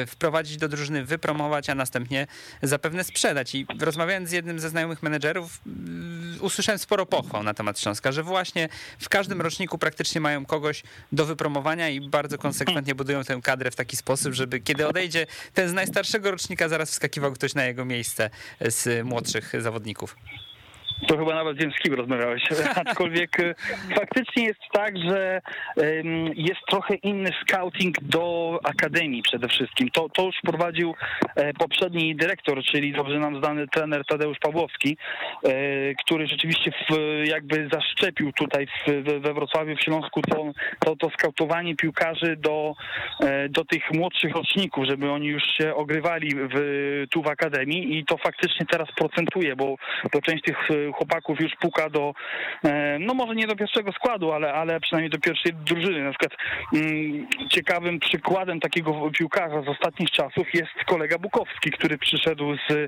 wprowadzić 0.08 0.58
do 0.58 0.70
drużyny, 0.70 1.06
wypromować, 1.06 1.70
a 1.70 1.76
następnie 1.76 2.28
zapewne 2.90 3.04
sprzedać. 3.04 3.56
I 3.56 3.66
rozmawiając 3.80 4.30
z 4.30 4.32
jednym 4.32 4.60
ze 4.60 4.70
znajomych 4.70 5.04
menedżerów, 5.04 5.62
mm, 5.66 6.38
usłyszałem 6.42 6.80
sporo 6.80 7.06
pochwał 7.06 7.44
na 7.44 7.54
temat 7.54 7.80
Śląska, 7.80 8.12
że 8.12 8.24
właśnie 8.24 8.70
w 9.00 9.10
każdym 9.10 9.42
roczniku 9.42 9.78
praktycznie 9.78 10.22
mają 10.22 10.46
kogoś 10.46 10.84
do 11.12 11.26
wypromowania 11.26 11.90
i 11.90 12.10
bardzo 12.10 12.38
konsekwentnie 12.38 12.96
budują 12.96 13.24
tę 13.24 13.40
kadrę 13.44 13.72
w 13.72 13.76
taki 13.76 13.96
sposób, 13.96 14.34
żeby 14.34 14.60
kiedy 14.60 14.88
odejdzie 14.88 15.28
ten 15.54 15.70
z 15.70 15.74
najstarszego 15.74 16.32
rocznika, 16.32 16.70
zaraz 16.70 16.92
wskakiwał 16.92 17.32
ktoś 17.32 17.56
na 17.56 17.66
jego 17.66 17.86
miejsce 17.86 18.30
z 18.62 19.06
młodszych 19.06 19.54
zawodników. 19.62 20.16
To 21.08 21.18
chyba 21.18 21.36
nawet 21.36 21.58
z 21.58 21.82
kim 21.84 21.94
rozmawiałeś. 21.94 22.44
Aczkolwiek 22.86 23.40
e, 23.40 23.56
faktycznie 23.96 24.44
jest 24.44 24.60
tak, 24.72 24.98
że 24.98 25.42
jest 26.36 26.60
trochę 26.70 26.96
inny 26.96 27.30
scouting 27.42 27.96
do 28.02 28.60
akademii 28.64 29.22
przede 29.22 29.48
wszystkim. 29.48 29.90
To, 29.90 30.10
to 30.10 30.26
już 30.26 30.36
prowadził 30.44 30.96
e, 31.36 31.54
poprzedni 31.54 32.16
dyrektor, 32.16 32.64
czyli 32.64 32.94
dobrze 32.94 33.20
nam 33.20 33.40
znany 33.40 33.68
trener 33.68 34.06
Tadeusz 34.06 34.38
Pawłowski, 34.40 34.98
e, 35.44 35.50
który 35.94 36.28
rzeczywiście 36.28 36.72
w, 36.72 36.96
jakby 37.26 37.70
zaszczepił 37.74 38.32
tutaj 38.34 38.68
w, 38.68 39.04
we 39.22 39.34
Wrocławiu, 39.34 39.76
w 39.76 39.82
Śląsku 39.82 40.22
to, 40.22 40.52
to, 40.80 40.96
to 40.96 41.10
skautowanie 41.10 41.76
piłkarzy 41.76 42.36
do, 42.36 42.74
do 43.50 43.66
tych 43.66 43.92
młodszych 43.94 44.36
roczników, 44.36 44.86
żeby 44.86 45.12
oni 45.12 45.28
już 45.28 45.44
się 45.44 45.76
ogrywali 45.76 46.30
w, 46.36 47.06
tu 47.12 47.22
w 47.22 47.28
akademii 47.28 47.98
i 47.98 48.06
to 48.06 48.18
faktycznie 48.18 48.66
teraz 48.66 48.88
procentuje, 48.96 49.56
bo, 49.56 49.76
bo 50.14 50.22
część 50.22 50.44
tych 50.44 50.58
chłopaków 50.92 51.42
już 51.42 51.56
puka 51.56 51.90
do, 51.90 52.14
e, 52.64 52.98
no 53.00 53.14
może 53.14 53.36
nie 53.36 53.48
do 53.48 53.56
pierwszego 53.56 53.92
składu, 53.92 54.32
ale, 54.32 54.54
ale 54.54 54.80
przynajmniej 54.80 55.10
do 55.10 55.20
pierwszej 55.20 55.54
drużyny. 55.54 56.04
Na 56.04 56.10
przykład 56.10 56.40
mm, 56.74 57.28
ciekawym 57.50 58.00
przykładem 58.00 58.60
takiego 58.60 59.12
piłkarza 59.18 59.62
z 59.62 59.68
ostatnich 59.68 60.12
czasów 60.12 60.54
jest 60.54 60.72
kolega 60.86 61.18
Bukowski, 61.18 61.72
który 61.72 61.98
przyszedł 61.98 62.56
z 62.70 62.72
e, 62.72 62.88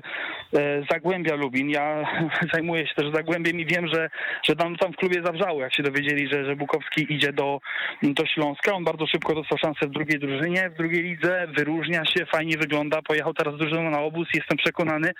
Zagłębia 0.90 1.34
Lubin. 1.34 1.70
Ja 1.70 2.04
zajmuję 2.52 2.86
się 2.86 2.94
też 2.94 3.14
Zagłębiem 3.14 3.60
i 3.60 3.66
wiem, 3.66 3.86
że, 3.88 4.10
że 4.42 4.56
tam, 4.56 4.76
tam 4.76 4.92
w 4.92 4.96
klubie 4.96 5.22
zawrzało, 5.22 5.60
jak 5.60 5.74
się 5.74 5.82
dowiedzieli, 5.82 6.28
że, 6.28 6.44
że 6.44 6.56
Bukowski 6.56 7.14
idzie 7.14 7.32
do, 7.32 7.60
do 8.02 8.26
Śląska. 8.26 8.74
On 8.74 8.84
bardzo 8.84 9.06
szybko 9.06 9.34
dostał 9.34 9.58
szansę 9.58 9.86
w 9.86 9.90
drugiej 9.90 10.18
drużynie, 10.18 10.70
w 10.70 10.76
drugiej 10.76 11.02
lidze, 11.02 11.46
wyróżnia 11.56 12.04
się, 12.04 12.26
fajnie 12.26 12.58
wygląda. 12.58 13.02
Pojechał 13.02 13.34
teraz 13.34 13.56
drużyną 13.56 13.90
na 13.90 14.00
obóz. 14.00 14.28
Jestem 14.34 14.58
przekonany, 14.58 15.12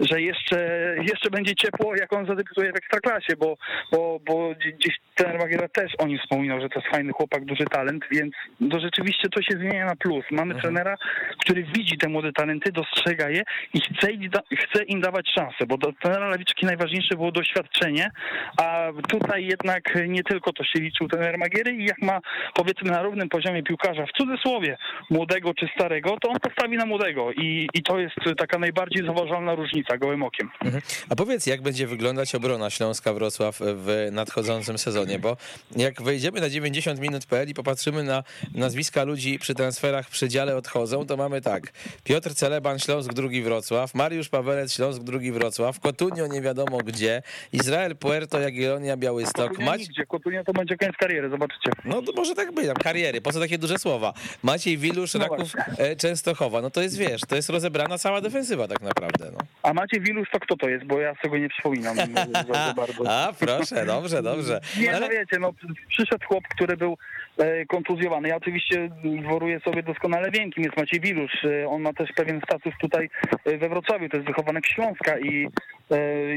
że 0.00 0.20
jeszcze, 0.20 0.56
jeszcze 0.98 1.30
będzie 1.30 1.54
ciepło, 1.54 1.96
jak 1.96 2.12
on 2.12 2.21
on 2.22 2.28
zadebiutuje 2.28 2.72
w 2.72 2.76
Ekstraklasie, 2.76 3.36
bo, 3.38 3.56
bo, 3.92 4.20
bo 4.26 4.54
gdzieś 4.78 4.96
ten 5.14 5.38
Magiera 5.38 5.68
też 5.68 5.92
o 5.98 6.06
nim 6.06 6.18
wspominał, 6.18 6.60
że 6.60 6.68
to 6.68 6.80
jest 6.80 6.90
fajny 6.94 7.12
chłopak, 7.12 7.44
duży 7.44 7.64
talent, 7.64 8.04
więc 8.10 8.34
to 8.70 8.80
rzeczywiście 8.80 9.28
to 9.28 9.42
się 9.42 9.58
zmienia 9.58 9.86
na 9.86 9.96
plus. 9.96 10.24
Mamy 10.30 10.54
trenera, 10.54 10.96
który 11.40 11.62
widzi 11.62 11.98
te 11.98 12.08
młode 12.08 12.32
talenty, 12.32 12.72
dostrzega 12.72 13.28
je 13.30 13.42
i 13.74 13.80
chce, 13.80 14.08
chce 14.56 14.84
im 14.84 15.00
dawać 15.00 15.30
szansę, 15.34 15.66
bo 15.68 15.78
do 15.78 15.92
trenera 16.02 16.28
Lawiczki 16.28 16.66
najważniejsze 16.66 17.14
było 17.14 17.32
doświadczenie, 17.32 18.10
a 18.56 18.88
tutaj 19.08 19.46
jednak 19.46 19.82
nie 20.08 20.22
tylko 20.22 20.52
to 20.52 20.64
się 20.64 20.80
liczył 20.80 21.08
trener 21.08 21.38
Magiery 21.38 21.72
i 21.72 21.84
jak 21.84 22.02
ma 22.02 22.20
powiedzmy 22.54 22.90
na 22.90 23.02
równym 23.02 23.28
poziomie 23.28 23.62
piłkarza, 23.62 24.06
w 24.06 24.12
cudzysłowie, 24.12 24.76
młodego 25.10 25.54
czy 25.54 25.68
starego, 25.74 26.16
to 26.20 26.28
on 26.28 26.40
postawi 26.40 26.76
na 26.76 26.86
młodego 26.86 27.32
i, 27.32 27.68
i 27.74 27.82
to 27.82 27.98
jest 27.98 28.16
taka 28.38 28.58
najbardziej 28.58 29.06
zauważalna 29.06 29.54
różnica 29.54 29.98
gołym 29.98 30.22
okiem. 30.22 30.50
Mhm. 30.64 30.82
A 31.10 31.14
powiedz, 31.16 31.46
jak 31.46 31.62
będzie 31.62 31.86
wyglądać 31.86 32.11
obrona 32.34 32.70
Śląska 32.70 33.12
Wrocław 33.12 33.58
w 33.60 34.08
nadchodzącym 34.12 34.78
sezonie, 34.78 35.18
bo 35.18 35.36
jak 35.76 36.02
wejdziemy 36.02 36.40
na 36.40 36.50
90 36.50 37.00
minut.pl 37.00 37.48
i 37.48 37.54
popatrzymy 37.54 38.02
na 38.02 38.24
nazwiska 38.54 39.04
ludzi 39.04 39.38
przy 39.38 39.54
transferach 39.54 40.06
w 40.08 40.10
przedziale 40.10 40.56
odchodzą, 40.56 41.06
to 41.06 41.16
mamy 41.16 41.40
tak, 41.40 41.72
Piotr 42.04 42.34
Celeban, 42.34 42.78
Śląsk 42.78 43.12
drugi 43.12 43.42
Wrocław, 43.42 43.94
Mariusz 43.94 44.28
Pawelec, 44.28 44.72
Śląsk 44.72 45.02
drugi 45.02 45.32
Wrocław, 45.32 45.80
Kotunio 45.80 46.26
nie 46.26 46.40
wiadomo 46.40 46.78
gdzie, 46.78 47.22
Izrael 47.52 47.96
Puerto, 47.96 48.40
Jagiellonia, 48.40 48.96
Białystok, 48.96 49.48
Kotunia 49.48 49.70
Mać... 49.70 49.80
nigdzie, 49.80 50.06
Kotunia 50.06 50.44
to 50.44 50.52
będzie 50.52 50.76
koniec 50.76 50.96
kariery, 50.96 51.30
zobaczycie. 51.30 51.70
No 51.84 52.02
to 52.02 52.12
może 52.12 52.34
tak 52.34 52.52
być, 52.52 52.66
tam 52.66 52.76
kariery, 52.76 53.20
po 53.20 53.32
co 53.32 53.40
takie 53.40 53.58
duże 53.58 53.78
słowa? 53.78 54.12
Maciej 54.42 54.78
Wilusz, 54.78 55.14
No 55.14 55.20
Raków, 55.20 55.52
e, 55.78 55.96
Częstochowa, 55.96 56.62
no 56.62 56.70
to 56.70 56.82
jest, 56.82 56.98
wiesz, 56.98 57.20
to 57.28 57.36
jest 57.36 57.48
rozebrana 57.48 57.98
cała 57.98 58.20
defensywa 58.20 58.68
tak 58.68 58.80
naprawdę, 58.80 59.30
no. 59.32 59.38
A 59.62 59.74
macie 59.74 60.00
Wilusz, 60.00 60.28
to 60.32 60.40
kto 60.40 60.56
to 60.56 60.68
jest, 60.68 60.84
bo 60.84 61.00
ja 61.00 61.14
sobie 61.22 61.40
nie 61.40 61.48
przypominam. 61.48 61.96
A, 63.08 63.32
proszę, 63.40 63.86
dobrze, 63.86 64.22
dobrze. 64.22 64.60
Nie, 64.80 64.92
no 65.00 65.08
wiecie, 65.08 65.38
no 65.40 65.52
przyszedł 65.88 66.26
chłop, 66.26 66.44
który 66.48 66.76
był 66.76 66.98
e, 67.38 67.66
kontuzjowany. 67.66 68.28
Ja 68.28 68.36
oczywiście 68.36 68.88
dworuję 69.22 69.60
sobie 69.60 69.82
doskonale 69.82 70.30
wiem, 70.30 70.50
kim 70.50 70.64
jest 70.64 70.76
Maciej 70.76 71.00
Wilusz. 71.00 71.44
E, 71.44 71.68
On 71.68 71.82
ma 71.82 71.92
też 71.92 72.12
pewien 72.16 72.40
status 72.44 72.74
tutaj 72.80 73.10
e, 73.44 73.58
we 73.58 73.68
Wrocławiu, 73.68 74.08
to 74.08 74.16
jest 74.16 74.26
wychowanek 74.26 74.66
Śląska 74.66 75.18
i 75.18 75.48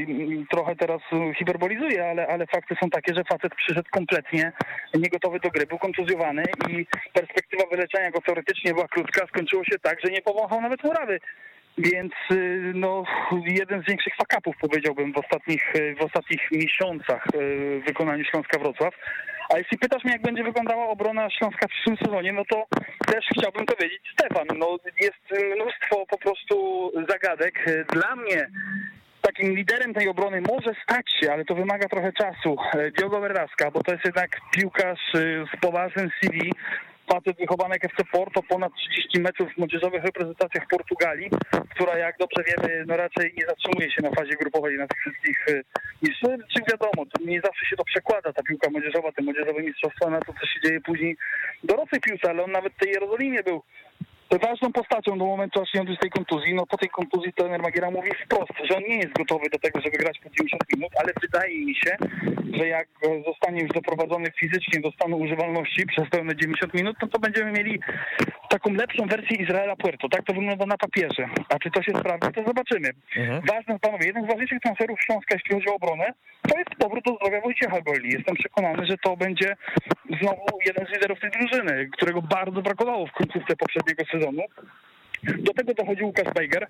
i 0.08 0.46
trochę 0.50 0.76
teraz 0.76 1.00
hiperbolizuje, 1.38 2.10
ale, 2.10 2.26
ale 2.26 2.46
fakty 2.46 2.74
są 2.82 2.90
takie, 2.90 3.14
że 3.14 3.24
facet 3.24 3.54
przyszedł 3.54 3.88
kompletnie 3.90 4.52
niegotowy 4.94 5.40
do 5.40 5.50
gry, 5.50 5.66
był 5.66 5.78
kontuzjowany 5.78 6.42
i 6.68 6.86
perspektywa 7.12 7.62
wyleczenia 7.70 8.10
go 8.10 8.20
teoretycznie 8.20 8.74
była 8.74 8.88
krótka, 8.88 9.26
skończyło 9.26 9.64
się 9.64 9.78
tak, 9.82 10.00
że 10.04 10.10
nie 10.10 10.22
powąchał 10.22 10.60
nawet 10.60 10.84
murawy. 10.84 11.20
Więc 11.78 12.12
y, 12.32 12.72
no, 12.74 13.04
jeden 13.46 13.82
z 13.82 13.86
większych 13.86 14.16
fakapów 14.16 14.56
powiedziałbym 14.60 15.12
w 15.12 15.18
ostatnich, 15.18 15.76
y, 15.76 15.94
w 15.94 16.02
ostatnich 16.02 16.50
miesiącach 16.52 17.26
y, 17.26 17.80
w 17.80 17.86
wykonaniu 17.86 18.24
Śląska 18.24 18.58
Wrocław. 18.58 18.94
A 19.54 19.58
jeśli 19.58 19.78
pytasz 19.78 20.04
mnie, 20.04 20.12
jak 20.12 20.22
będzie 20.22 20.44
wyglądała 20.44 20.88
obrona 20.88 21.30
Śląska 21.30 21.66
w 21.66 21.70
przyszłym 21.70 21.96
sezonie, 21.96 22.32
no 22.32 22.42
to 22.44 22.66
też 23.06 23.24
chciałbym 23.38 23.66
to 23.66 23.74
wiedzieć 23.82 24.02
Stefan. 24.12 24.46
No, 24.58 24.78
jest 25.00 25.44
mnóstwo 25.56 26.06
po 26.06 26.18
prostu 26.18 26.92
zagadek. 27.08 27.64
Dla 27.92 28.16
mnie 28.16 28.48
takim 29.22 29.56
liderem 29.56 29.94
tej 29.94 30.08
obrony 30.08 30.40
może 30.40 30.70
stać 30.82 31.12
się, 31.20 31.32
ale 31.32 31.44
to 31.44 31.54
wymaga 31.54 31.88
trochę 31.88 32.12
czasu, 32.12 32.56
Diogo 32.98 33.20
Verdaska, 33.20 33.70
bo 33.70 33.82
to 33.82 33.92
jest 33.92 34.04
jednak 34.04 34.30
piłkarz 34.52 35.12
z 35.54 35.60
poważnym 35.60 36.10
CV, 36.20 36.52
facet 37.16 37.36
wychowanek 37.38 37.84
FC 37.84 38.04
Porto, 38.12 38.42
ponad 38.42 38.72
30 38.74 39.20
meczów 39.20 39.48
w 39.52 39.58
młodzieżowych 39.58 40.04
reprezentacjach 40.04 40.64
Portugalii, 40.70 41.30
która 41.74 41.98
jak 41.98 42.18
dobrze 42.18 42.44
wiemy, 42.48 42.84
no 42.86 42.96
raczej 42.96 43.34
nie 43.38 43.46
zatrzymuje 43.46 43.90
się 43.90 44.02
na 44.02 44.10
fazie 44.10 44.36
grupowej 44.36 44.78
na 44.78 44.86
tych 44.86 44.98
wszystkich 45.00 45.48
y, 45.48 45.64
mistrzostwach. 46.02 46.48
Czy 46.52 46.60
wiadomo, 46.70 47.06
to 47.12 47.24
nie 47.24 47.40
zawsze 47.40 47.66
się 47.66 47.76
to 47.76 47.84
przekłada, 47.84 48.32
ta 48.32 48.42
piłka 48.42 48.70
młodzieżowa, 48.70 49.12
te 49.12 49.22
młodzieżowe 49.22 49.62
mistrzostwa 49.62 50.10
na 50.10 50.20
to, 50.20 50.32
co 50.40 50.46
się 50.46 50.60
dzieje 50.64 50.80
później 50.80 51.16
w 51.62 51.66
dorosłej 51.66 52.00
piłce, 52.00 52.30
ale 52.30 52.44
on 52.44 52.52
nawet 52.52 52.72
w 52.72 52.78
tej 52.78 52.90
Jerozolimie 52.90 53.42
był 53.42 53.62
ważną 54.30 54.72
postacią 54.72 55.18
do 55.18 55.26
momentu, 55.26 55.62
aż 55.62 55.74
nie 55.74 55.96
tej 55.96 56.10
kontuzji. 56.10 56.54
No 56.54 56.66
po 56.66 56.76
tej 56.76 56.88
kontuzji 56.88 57.32
trener 57.32 57.62
Magiera 57.62 57.90
mówi 57.90 58.10
wprost, 58.24 58.52
że 58.70 58.76
on 58.76 58.82
nie 58.82 58.96
jest 58.96 59.12
gotowy 59.12 59.44
do 59.52 59.58
tego, 59.58 59.80
żeby 59.80 59.96
grać 59.98 60.18
po 60.18 60.30
90 60.30 60.62
minut, 60.76 60.92
ale 61.00 61.12
wydaje 61.22 61.58
mi 61.66 61.74
się, 61.74 61.96
że 62.58 62.68
jak 62.68 62.88
zostanie 63.26 63.62
już 63.62 63.70
doprowadzony 63.70 64.30
fizycznie 64.40 64.80
do 64.80 64.90
stanu 64.90 65.16
używalności 65.16 65.86
przez 65.86 66.10
pełne 66.10 66.36
90 66.36 66.74
minut, 66.74 66.96
no 67.02 67.08
to 67.08 67.18
będziemy 67.18 67.52
mieli 67.52 67.80
taką 68.48 68.72
lepszą 68.72 69.06
wersję 69.06 69.36
Izraela 69.36 69.76
Puerto. 69.76 70.08
Tak 70.08 70.24
to 70.24 70.34
wygląda 70.34 70.66
na 70.66 70.76
papierze. 70.76 71.28
A 71.48 71.58
czy 71.58 71.70
to 71.70 71.82
się 71.82 71.92
sprawdzi, 72.00 72.32
to 72.34 72.44
zobaczymy. 72.46 72.90
Mhm. 73.16 73.42
Ważne, 73.52 73.78
panowie, 73.78 74.06
jeden 74.06 74.24
z 74.24 74.28
ważniejszych 74.28 74.60
transferów 74.60 75.00
Śląska, 75.02 75.34
jeśli 75.34 75.54
chodzi 75.54 75.68
o 75.68 75.74
obronę, 75.74 76.12
to 76.48 76.58
jest 76.58 76.70
powrót 76.78 77.04
do 77.04 77.14
zdrowia 77.14 77.40
Wojciecha 77.40 77.80
Golli. 77.80 78.12
Jestem 78.12 78.34
przekonany, 78.36 78.86
że 78.86 78.96
to 79.04 79.16
będzie 79.16 79.56
znowu 80.20 80.44
jeden 80.66 80.86
z 80.86 80.90
liderów 80.94 81.20
tej 81.20 81.30
drużyny, 81.30 81.88
którego 81.92 82.22
bardzo 82.22 82.62
brakowało 82.62 83.06
w 83.06 83.12
końcówce 83.12 83.56
poprzedniego 83.56 84.04
sezonu. 84.04 84.15
Do 85.38 85.52
tego 85.52 85.74
dochodzi 85.74 86.02
Łukasz 86.02 86.34
Bejger. 86.34 86.66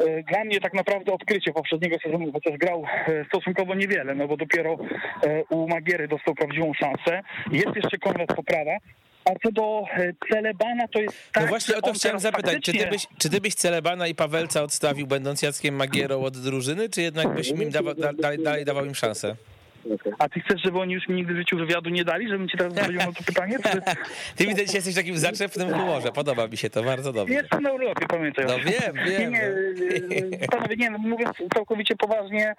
E, 0.00 0.22
Dla 0.22 0.44
mnie 0.44 0.60
tak 0.60 0.74
naprawdę 0.74 1.12
odkrycie 1.12 1.52
poprzedniego 1.52 1.96
sezonu, 1.98 2.32
chociaż 2.32 2.58
grał 2.58 2.84
e, 3.06 3.24
stosunkowo 3.24 3.74
niewiele, 3.74 4.14
no 4.14 4.28
bo 4.28 4.36
dopiero 4.36 4.78
e, 5.26 5.44
u 5.44 5.68
Magiery 5.68 6.08
dostał 6.08 6.34
prawdziwą 6.34 6.72
szansę. 6.74 7.22
Jest 7.52 7.76
jeszcze 7.76 7.98
Konrad 7.98 8.28
Poprawa. 8.36 8.76
A 9.24 9.30
co 9.42 9.52
do 9.52 9.84
Celebana, 10.28 10.88
to 10.88 11.00
jest 11.00 11.32
tak, 11.32 11.42
No 11.42 11.48
właśnie 11.48 11.76
o 11.76 11.82
to 11.82 11.92
chciałem 11.92 12.18
zapytać, 12.18 12.62
czy 12.62 12.72
ty, 12.72 12.86
byś, 12.86 13.06
czy 13.18 13.30
ty 13.30 13.40
byś 13.40 13.54
Celebana 13.54 14.06
i 14.06 14.14
Pawelca 14.14 14.62
odstawił, 14.62 15.06
będąc 15.06 15.42
Jackiem 15.42 15.74
Magierą 15.74 16.22
od 16.22 16.38
drużyny, 16.38 16.88
czy 16.88 17.02
jednak 17.02 17.34
byś 17.34 17.48
im 17.48 17.70
dawał, 17.70 17.94
da, 17.94 18.12
dalej, 18.12 18.38
dalej 18.38 18.64
dawał 18.64 18.84
im 18.84 18.94
szansę? 18.94 19.36
A 20.18 20.28
ty 20.28 20.40
chcesz, 20.40 20.62
żeby 20.62 20.78
oni 20.78 20.94
już 20.94 21.08
mi 21.08 21.14
nigdy 21.14 21.34
w 21.34 21.36
życiu 21.36 21.56
wywiadu 21.56 21.90
nie 21.90 22.04
dali, 22.04 22.28
żebym 22.28 22.48
ci 22.48 22.58
teraz 22.58 22.72
odpowiedział 22.72 23.06
na 23.06 23.12
to 23.12 23.24
pytanie? 23.24 23.58
Czy... 23.62 23.80
Ty 24.36 24.46
widzę, 24.46 24.66
że 24.66 24.72
jesteś 24.72 24.94
w 24.94 24.96
takim 24.96 25.18
zaczepnym 25.18 25.72
humorze, 25.72 26.12
podoba 26.12 26.46
mi 26.46 26.56
się 26.56 26.70
to 26.70 26.82
bardzo 26.82 27.12
dobrze. 27.12 27.34
Jestem 27.34 27.62
na 27.62 27.72
urlopie, 27.72 28.06
pamiętaj. 28.06 28.46
No 28.46 28.58
wiem, 28.58 28.94
wiem. 29.06 29.32
Nie, 29.32 29.38
nie, 29.38 30.20
no. 30.40 30.46
panowie, 30.50 30.76
nie, 30.76 30.90
no, 30.90 30.98
mówiąc 30.98 31.36
całkowicie 31.54 31.96
poważnie, 31.96 32.54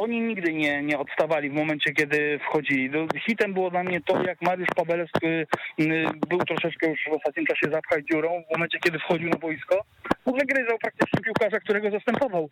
oni 0.00 0.20
nigdy 0.20 0.52
nie, 0.52 0.82
nie 0.82 0.98
odstawali 0.98 1.50
w 1.50 1.54
momencie, 1.54 1.92
kiedy 1.92 2.38
wchodzili. 2.38 2.90
No, 2.90 3.06
Hitem 3.26 3.54
było 3.54 3.70
dla 3.70 3.82
mnie 3.82 4.00
to, 4.00 4.22
jak 4.22 4.42
Mariusz 4.42 4.68
Pabeles 4.76 5.10
y, 5.24 5.46
y, 5.80 6.04
był 6.28 6.38
troszeczkę 6.38 6.90
już 6.90 7.00
w 7.10 7.12
ostatnim 7.12 7.46
czasie 7.46 7.72
zapchać 7.72 8.04
dziurą, 8.04 8.42
w 8.48 8.52
momencie, 8.52 8.78
kiedy 8.78 8.98
wchodził 8.98 9.28
na 9.28 9.38
boisko, 9.38 9.84
wygryzał 10.26 10.78
praktycznie 10.78 11.20
piłkarza, 11.20 11.60
którego 11.60 11.90
zastępował, 11.90 12.50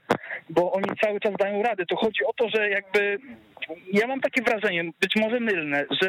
bo 0.51 0.73
oni 0.73 0.91
cały 1.03 1.21
czas 1.21 1.33
dają 1.39 1.63
radę. 1.63 1.87
To 1.87 1.97
chodzi 1.97 2.25
o 2.25 2.33
to, 2.33 2.49
że 2.49 2.71
jakby, 2.71 3.19
ja 3.93 4.07
mam 4.07 4.21
takie 4.21 4.43
wrażenie, 4.43 4.85
być 4.85 5.17
może 5.17 5.41
mylne, 5.41 5.85
że 6.03 6.09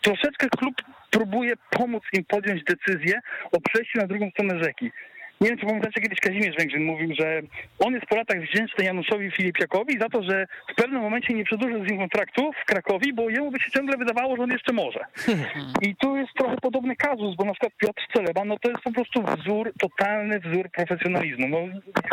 troszeczkę 0.00 0.48
klub 0.58 0.74
próbuje 1.10 1.54
pomóc 1.70 2.02
im 2.12 2.24
podjąć 2.24 2.64
decyzję 2.64 3.20
o 3.52 3.60
przejściu 3.60 3.98
na 3.98 4.06
drugą 4.06 4.30
stronę 4.30 4.64
rzeki. 4.64 4.90
Nie 5.40 5.48
wiem, 5.48 5.58
czy 5.58 5.66
pamiętacie, 5.66 6.00
kiedyś 6.00 6.20
Kazimierz 6.20 6.56
Węgrzyn 6.56 6.84
mówił, 6.84 7.14
że 7.18 7.40
on 7.78 7.94
jest 7.94 8.06
po 8.06 8.16
latach 8.16 8.40
wdzięczny 8.42 8.84
Januszowi 8.84 9.30
Filipiakowi 9.30 9.98
za 9.98 10.08
to, 10.08 10.22
że 10.22 10.46
w 10.72 10.74
pewnym 10.74 11.02
momencie 11.02 11.34
nie 11.34 11.44
przedłużył 11.44 11.84
z 11.86 11.90
nim 11.90 11.98
kontraktu 11.98 12.50
w 12.62 12.64
Krakowi, 12.64 13.12
bo 13.12 13.30
jemu 13.30 13.50
by 13.50 13.60
się 13.60 13.70
ciągle 13.70 13.96
wydawało, 13.96 14.36
że 14.36 14.42
on 14.42 14.50
jeszcze 14.50 14.72
może. 14.72 15.00
I 15.88 15.96
tu 15.96 16.16
jest 16.16 16.30
trochę 16.38 16.56
podobny 16.56 16.96
kazus, 16.96 17.36
bo 17.36 17.44
na 17.44 17.52
przykład 17.52 17.72
Piotr 17.76 18.02
Celeba, 18.12 18.44
no 18.44 18.58
to 18.58 18.70
jest 18.70 18.82
po 18.82 18.92
prostu 18.92 19.22
wzór, 19.22 19.72
totalny 19.80 20.40
wzór 20.40 20.70
profesjonalizmu. 20.70 21.48
No, 21.48 21.58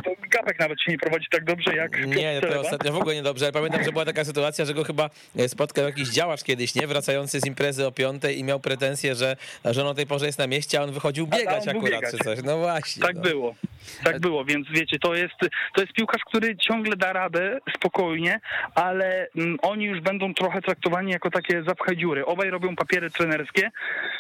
to 0.03 0.11
Gapek 0.29 0.59
nawet 0.59 0.81
się 0.81 0.91
nie 0.91 0.97
prowadzi 0.97 1.25
tak 1.31 1.43
dobrze 1.43 1.75
jak 1.75 1.91
Piotr 1.91 2.07
Nie, 2.17 2.35
to 2.35 2.41
Celeba. 2.47 2.61
ostatnio 2.61 2.91
w 2.93 2.97
ogóle 2.97 3.15
niedobrze, 3.15 3.45
ale 3.45 3.51
pamiętam, 3.53 3.83
że 3.83 3.91
była 3.91 4.05
taka 4.05 4.25
sytuacja, 4.25 4.65
że 4.65 4.73
go 4.73 4.83
chyba 4.83 5.09
e, 5.37 5.49
spotkał 5.49 5.85
jakiś 5.85 6.09
działacz 6.09 6.43
kiedyś, 6.43 6.75
nie? 6.75 6.87
Wracający 6.87 7.39
z 7.39 7.45
imprezy 7.47 7.87
o 7.87 7.91
piątej 7.91 8.39
i 8.39 8.43
miał 8.43 8.59
pretensje, 8.59 9.15
że, 9.15 9.35
że 9.65 9.81
on 9.81 9.87
o 9.87 9.93
tej 9.93 10.07
porze 10.07 10.25
jest 10.25 10.39
na 10.39 10.47
mieście, 10.47 10.79
a 10.79 10.83
on 10.83 10.91
wychodził 10.91 11.27
A- 11.31 11.35
a 11.35 11.39
biegać 11.39 11.67
on 11.67 11.69
akurat 11.77 11.91
biegać. 11.91 12.11
czy 12.11 12.17
coś. 12.17 12.39
No 12.43 12.57
właśnie. 12.57 13.01
Tak 13.03 13.12
no. 13.15 13.21
było. 13.21 13.55
Tak 14.03 14.19
było, 14.19 14.45
więc 14.45 14.67
wiecie, 14.71 14.99
to 14.99 15.15
jest, 15.15 15.35
to 15.75 15.81
jest 15.81 15.93
piłkarz, 15.93 16.21
który 16.25 16.57
ciągle 16.57 16.95
da 16.95 17.13
radę 17.13 17.59
spokojnie, 17.77 18.39
ale 18.75 19.27
mm, 19.37 19.57
oni 19.61 19.85
już 19.85 20.01
będą 20.01 20.33
trochę 20.33 20.61
traktowani 20.61 21.11
jako 21.11 21.31
takie 21.31 21.63
zapchaj 21.63 21.97
dziury. 21.97 22.25
Obaj 22.25 22.49
robią 22.49 22.75
papiery 22.75 23.09
trenerskie. 23.09 23.71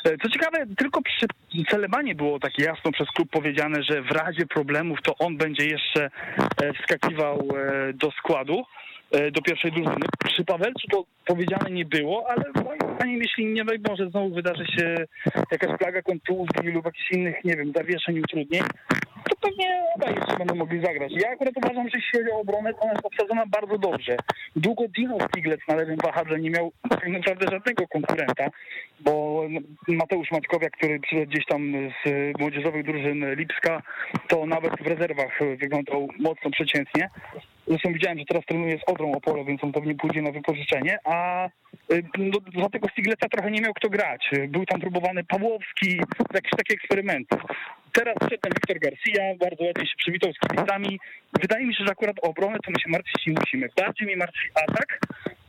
E, 0.05 0.17
Co 0.17 0.29
ciekawe, 0.29 0.65
tylko 0.77 1.01
przy 1.01 1.25
Celebanie 1.69 2.15
było 2.15 2.39
tak 2.39 2.59
jasno 2.59 2.91
przez 2.91 3.07
klub 3.07 3.29
powiedziane, 3.29 3.83
że 3.83 4.01
w 4.01 4.11
razie 4.11 4.45
problemów 4.45 5.01
to 5.01 5.17
on 5.17 5.37
będzie 5.37 5.65
jeszcze 5.65 6.09
e, 6.63 6.73
wskakiwał 6.73 7.39
e, 7.39 7.93
do 7.93 8.11
składu 8.11 8.65
do 9.31 9.41
pierwszej 9.41 9.71
drużyny. 9.71 10.05
Przy 10.25 10.45
Pawelcu 10.45 10.87
to 10.91 11.05
powiedziane 11.25 11.71
nie 11.71 11.85
było, 11.85 12.29
ale 12.29 12.43
moim 12.63 12.95
zdaniem, 12.95 13.21
jeśli 13.21 13.45
nie 13.45 13.65
daj 13.65 13.79
Boże 13.79 14.09
znowu 14.09 14.35
wydarzy 14.35 14.65
się 14.65 14.95
jakaś 15.51 15.77
plaga 15.77 16.01
kontuzji 16.01 16.71
lub 16.73 16.85
jakichś 16.85 17.11
innych, 17.11 17.43
nie 17.43 17.55
wiem, 17.55 17.71
zawieszeń, 17.75 18.19
utrudnień, 18.19 18.63
to 19.29 19.35
pewnie 19.41 19.83
obaj 19.95 20.15
jeszcze 20.15 20.37
będą 20.37 20.55
mogli 20.55 20.85
zagrać. 20.85 21.11
Ja 21.15 21.29
akurat 21.29 21.53
uważam, 21.57 21.89
że 21.89 21.97
jeśli 21.97 22.19
chodzi 22.19 22.31
o 22.31 22.39
obronę, 22.39 22.73
to 22.73 22.79
ona 22.79 22.91
jest 22.91 23.05
obsadzona 23.05 23.43
bardzo 23.45 23.77
dobrze. 23.77 24.17
Długo 24.55 24.83
Dino 24.87 25.17
Stiglec 25.27 25.59
na 25.67 25.75
lewym 25.75 25.97
wahadle 26.03 26.39
nie 26.39 26.49
miał 26.49 26.71
tak 26.89 27.07
naprawdę 27.07 27.45
żadnego 27.51 27.87
konkurenta, 27.87 28.47
bo 28.99 29.43
Mateusz 29.87 30.31
Maćkowiak, 30.31 30.71
który 30.71 30.99
przyszedł 30.99 31.31
gdzieś 31.31 31.45
tam 31.45 31.73
z 32.05 32.09
młodzieżowych 32.39 32.85
drużyn 32.85 33.35
Lipska, 33.35 33.81
to 34.27 34.45
nawet 34.45 34.73
w 34.81 34.87
rezerwach 34.87 35.39
wyglądał 35.57 36.07
mocno 36.19 36.51
przeciętnie. 36.51 37.09
Zresztą 37.67 37.93
widziałem, 37.93 38.19
że 38.19 38.25
teraz 38.25 38.45
trenuje 38.45 38.77
z 38.77 38.91
Odrą 38.91 39.11
Opole, 39.11 39.45
więc 39.45 39.63
on 39.63 39.71
pewnie 39.71 39.95
pójdzie 39.95 40.21
na 40.21 40.31
wypożyczenie, 40.31 40.97
a 41.03 41.47
y, 41.91 42.03
no, 42.17 42.61
za 42.63 42.69
tego 42.69 42.87
trochę 43.31 43.51
nie 43.51 43.61
miał 43.61 43.73
kto 43.73 43.89
grać. 43.89 44.31
Był 44.47 44.65
tam 44.65 44.81
próbowany 44.81 45.23
Pawłowski, 45.23 46.01
jakieś 46.33 46.51
takie 46.51 46.73
eksperymenty. 46.73 47.35
Teraz 47.93 48.15
wszedł 48.21 48.41
ten 48.41 48.53
Wiktor 48.53 48.79
Garcia, 48.79 49.23
bardzo 49.39 49.63
ładnie 49.63 49.87
się 49.87 49.95
przywitał 49.97 50.31
z 50.33 50.39
kibicami. 50.39 50.99
Wydaje 51.41 51.65
mi 51.65 51.75
się, 51.75 51.83
że 51.85 51.91
akurat 51.91 52.15
o 52.21 52.29
obronę 52.29 52.57
to 52.65 52.71
my 52.71 52.79
się 52.79 52.89
martwić 52.89 53.27
nie 53.27 53.33
musimy. 53.39 53.69
Bardziej 53.77 54.07
mnie 54.07 54.17
martwi 54.17 54.47
atak. 54.55 54.99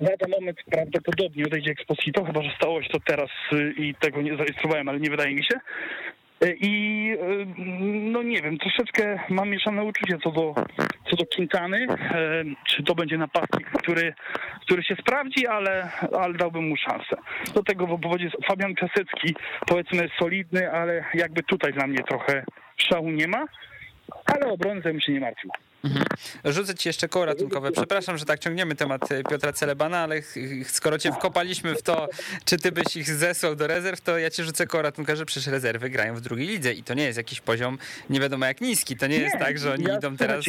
Lada 0.00 0.26
moment 0.28 0.58
prawdopodobnie 0.70 1.44
odejdzie 1.46 1.70
Exposito, 1.70 2.24
chyba 2.24 2.42
że 2.42 2.56
stało 2.56 2.82
się 2.82 2.88
to 2.88 3.00
teraz 3.06 3.30
y, 3.52 3.74
i 3.76 3.94
tego 3.94 4.22
nie 4.22 4.36
zarejestrowałem, 4.36 4.88
ale 4.88 5.00
nie 5.00 5.10
wydaje 5.10 5.34
mi 5.34 5.44
się. 5.44 5.60
I 6.60 7.10
y, 7.12 7.46
no 8.12 8.22
nie 8.22 8.42
wiem, 8.42 8.58
troszeczkę 8.58 9.18
mam 9.28 9.50
mieszane 9.50 9.84
uczucie 9.84 10.18
co 10.24 10.30
do, 10.30 10.54
co 11.10 11.16
do 11.16 11.26
Quintany. 11.26 11.86
Czy 12.66 12.82
to 12.82 12.94
będzie 12.94 13.18
napastnik, 13.18 13.70
który, 13.70 14.14
który 14.60 14.82
się 14.82 14.96
sprawdzi, 14.96 15.46
ale, 15.46 15.90
ale 16.18 16.34
dałbym 16.34 16.68
mu 16.68 16.76
szansę. 16.76 17.16
Do 17.54 17.62
tego 17.62 17.86
w 17.86 17.92
obwodzie 17.92 18.30
Fabian 18.48 18.74
Piasecki 18.74 19.34
powiedzmy 19.66 20.08
solidny, 20.18 20.72
ale 20.72 21.04
jakby 21.14 21.42
tutaj 21.42 21.72
dla 21.72 21.86
mnie 21.86 21.98
trochę 21.98 22.44
szału 22.76 23.10
nie 23.10 23.28
ma. 23.28 23.44
Ale 24.26 24.52
obronę 24.52 24.80
bym 24.80 25.00
się 25.00 25.12
nie 25.12 25.20
martwił. 25.20 25.50
Mhm. 25.84 26.04
Rzucę 26.44 26.74
ci 26.74 26.88
jeszcze 26.88 27.08
koło 27.08 27.24
ratunkowe. 27.24 27.72
Przepraszam, 27.72 28.18
że 28.18 28.24
tak 28.24 28.40
ciągniemy 28.40 28.74
temat 28.74 29.12
e, 29.12 29.22
Piotra 29.22 29.52
Celebana, 29.52 29.98
ale 29.98 30.22
skoro 30.64 30.98
cię 30.98 31.12
wkopaliśmy 31.12 31.74
w 31.74 31.82
to, 31.82 32.08
czy 32.44 32.56
ty 32.56 32.72
byś 32.72 32.96
ich 32.96 33.10
zesłał 33.10 33.56
do 33.56 33.66
rezerw, 33.66 34.00
to 34.00 34.18
ja 34.18 34.30
ci 34.30 34.42
rzucę 34.42 34.66
koło 34.66 34.82
ratunka, 34.82 35.16
że 35.16 35.26
przecież 35.26 35.46
rezerwy 35.46 35.90
grają 35.90 36.14
w 36.14 36.20
drugiej 36.20 36.48
lidze 36.48 36.72
i 36.72 36.82
to 36.82 36.94
nie 36.94 37.04
jest 37.04 37.18
jakiś 37.18 37.40
poziom 37.40 37.78
nie 38.10 38.20
wiadomo 38.20 38.46
jak 38.46 38.60
niski. 38.60 38.96
To 38.96 39.06
nie, 39.06 39.18
nie 39.18 39.24
jest 39.24 39.38
tak, 39.38 39.58
że 39.58 39.72
oni 39.72 39.84
ja 39.84 39.96
idą 39.96 40.16
teraz 40.16 40.44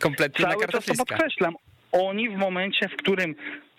kompletnie 0.00 0.46
na 0.46 0.56
kartofliska. 0.56 1.04
podkreślam, 1.04 1.54
oni 1.92 2.30
w 2.30 2.36
momencie, 2.36 2.88
w 2.88 2.96
którym 2.96 3.34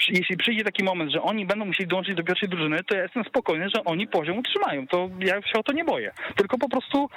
jeśli 0.10 0.38
przyjdzie 0.38 0.64
taki 0.64 0.84
moment, 0.84 1.12
że 1.12 1.22
oni 1.22 1.46
będą 1.46 1.66
musieli 1.66 1.90
dołączyć 1.90 2.16
do 2.16 2.24
pierwszej 2.24 2.50
drużyny, 2.50 2.84
to 2.84 2.96
ja 2.96 3.04
jestem 3.04 3.24
spokojny, 3.24 3.70
że 3.76 3.84
oni 3.84 4.08
poziom 4.08 4.38
utrzymają. 4.38 4.88
To 4.88 5.10
ja 5.20 5.42
się 5.42 5.60
o 5.60 5.64
to 5.64 5.74
nie 5.74 5.84
boję. 5.84 6.12
Tylko 6.36 6.58
po 6.58 6.70
prostu 6.70 7.10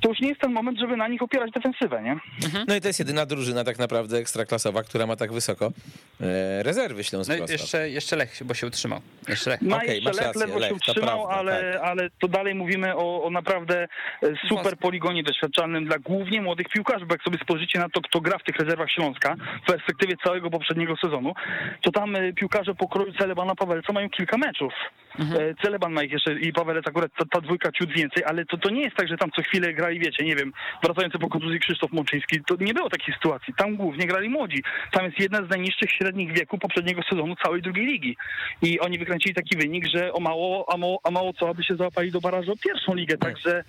to 0.00 0.08
już 0.08 0.20
nie 0.20 0.28
jest 0.28 0.40
ten 0.40 0.52
moment, 0.52 0.78
żeby 0.78 0.96
na 0.96 1.08
nich 1.08 1.22
opierać 1.22 1.50
defensywę, 1.50 2.02
nie? 2.02 2.12
Mhm. 2.44 2.64
No 2.68 2.76
i 2.76 2.80
to 2.80 2.88
jest 2.88 2.98
jedyna 2.98 3.26
drużyna 3.26 3.64
tak 3.64 3.78
naprawdę 3.78 4.18
ekstraklasowa, 4.18 4.82
która 4.82 5.06
ma 5.06 5.16
tak 5.16 5.32
wysoko 5.32 5.72
e, 6.20 6.62
rezerwy 6.62 7.04
Śląsk 7.04 7.30
No 7.30 7.46
jeszcze, 7.52 7.90
jeszcze 7.90 8.16
Lech, 8.16 8.42
bo 8.44 8.54
się 8.54 8.66
utrzymał. 8.66 9.00
Jeszcze 9.28 9.50
Lech. 9.50 9.62
Ma 9.62 9.76
okay, 9.76 9.94
jeszcze 9.94 10.10
Lech, 10.10 10.20
rację, 10.20 10.58
Lech, 10.58 10.68
się 10.68 10.74
utrzymał, 10.74 11.26
prawda, 11.26 11.34
ale, 11.34 11.72
tak. 11.72 11.82
ale 11.82 12.10
to 12.18 12.28
dalej 12.28 12.54
mówimy 12.54 12.96
o, 12.96 13.24
o 13.24 13.30
naprawdę 13.30 13.88
e, 14.22 14.26
super 14.48 14.76
poligonie 14.76 15.22
doświadczalnym 15.22 15.84
dla 15.84 15.98
głównie 15.98 16.42
młodych 16.42 16.68
piłkarzy, 16.68 17.06
bo 17.06 17.14
jak 17.14 17.22
sobie 17.22 17.38
spojrzycie 17.42 17.78
na 17.78 17.88
to, 17.88 18.00
kto 18.00 18.20
gra 18.20 18.38
w 18.38 18.44
tych 18.44 18.56
rezerwach 18.56 18.90
Śląska 18.90 19.36
w 19.62 19.66
perspektywie 19.66 20.14
całego 20.24 20.50
poprzedniego 20.50 20.96
sezonu, 20.96 21.34
to 21.82 21.90
tam 21.90 22.16
e, 22.16 22.25
piłkarze 22.32 22.74
pokroju 22.74 23.12
Celebana 23.12 23.54
Pawelca 23.54 23.92
mają 23.92 24.10
kilka 24.10 24.36
meczów. 24.36 24.72
Mhm. 25.18 25.50
E, 25.50 25.54
Celeban 25.62 25.92
ma 25.92 26.02
ich 26.02 26.12
jeszcze 26.12 26.34
i 26.34 26.52
Pawelec 26.52 26.86
akurat 26.88 27.10
ta, 27.18 27.24
ta, 27.30 27.40
dwójka 27.40 27.72
ciut 27.72 27.92
więcej, 27.92 28.24
ale 28.26 28.44
to, 28.44 28.56
to 28.56 28.70
nie 28.70 28.82
jest 28.82 28.96
tak, 28.96 29.08
że 29.08 29.16
tam 29.16 29.30
co 29.30 29.42
chwilę 29.42 29.74
grali, 29.74 29.98
wiecie, 29.98 30.24
nie 30.24 30.36
wiem, 30.36 30.52
wracający 30.82 31.18
po 31.18 31.28
kontuzji 31.28 31.60
Krzysztof 31.60 31.92
Mączyński, 31.92 32.40
to 32.46 32.56
nie 32.60 32.74
było 32.74 32.90
takiej 32.90 33.14
sytuacji. 33.14 33.54
Tam 33.54 33.76
głównie 33.76 34.06
grali 34.06 34.28
młodzi. 34.28 34.62
Tam 34.92 35.04
jest 35.04 35.20
jedna 35.20 35.46
z 35.46 35.50
najniższych 35.50 35.90
średnich 35.90 36.32
wieku 36.32 36.58
poprzedniego 36.58 37.02
sezonu 37.10 37.34
całej 37.44 37.62
drugiej 37.62 37.86
ligi. 37.86 38.16
I 38.62 38.80
oni 38.80 38.98
wykręcili 38.98 39.34
taki 39.34 39.56
wynik, 39.56 39.86
że 39.86 40.12
o 40.12 40.20
mało, 40.20 40.72
a 40.72 40.76
mało, 40.76 41.00
a 41.04 41.10
mało 41.10 41.32
co, 41.32 41.48
aby 41.48 41.64
się 41.64 41.76
załapali 41.76 42.10
do 42.10 42.20
barażu 42.20 42.52
o 42.52 42.56
pierwszą 42.56 42.94
ligę. 42.94 43.18
Tak. 43.18 43.32
Także 43.32 43.64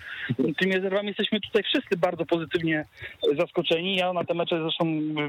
tymi 0.58 0.72
rezerwami 0.72 1.08
jesteśmy 1.08 1.40
tutaj 1.40 1.62
wszyscy 1.62 1.96
bardzo 1.96 2.26
pozytywnie 2.26 2.84
zaskoczeni. 3.38 3.96
Ja 3.96 4.12
na 4.12 4.24
te 4.24 4.34
mecze 4.34 4.62
zresztą 4.62 4.84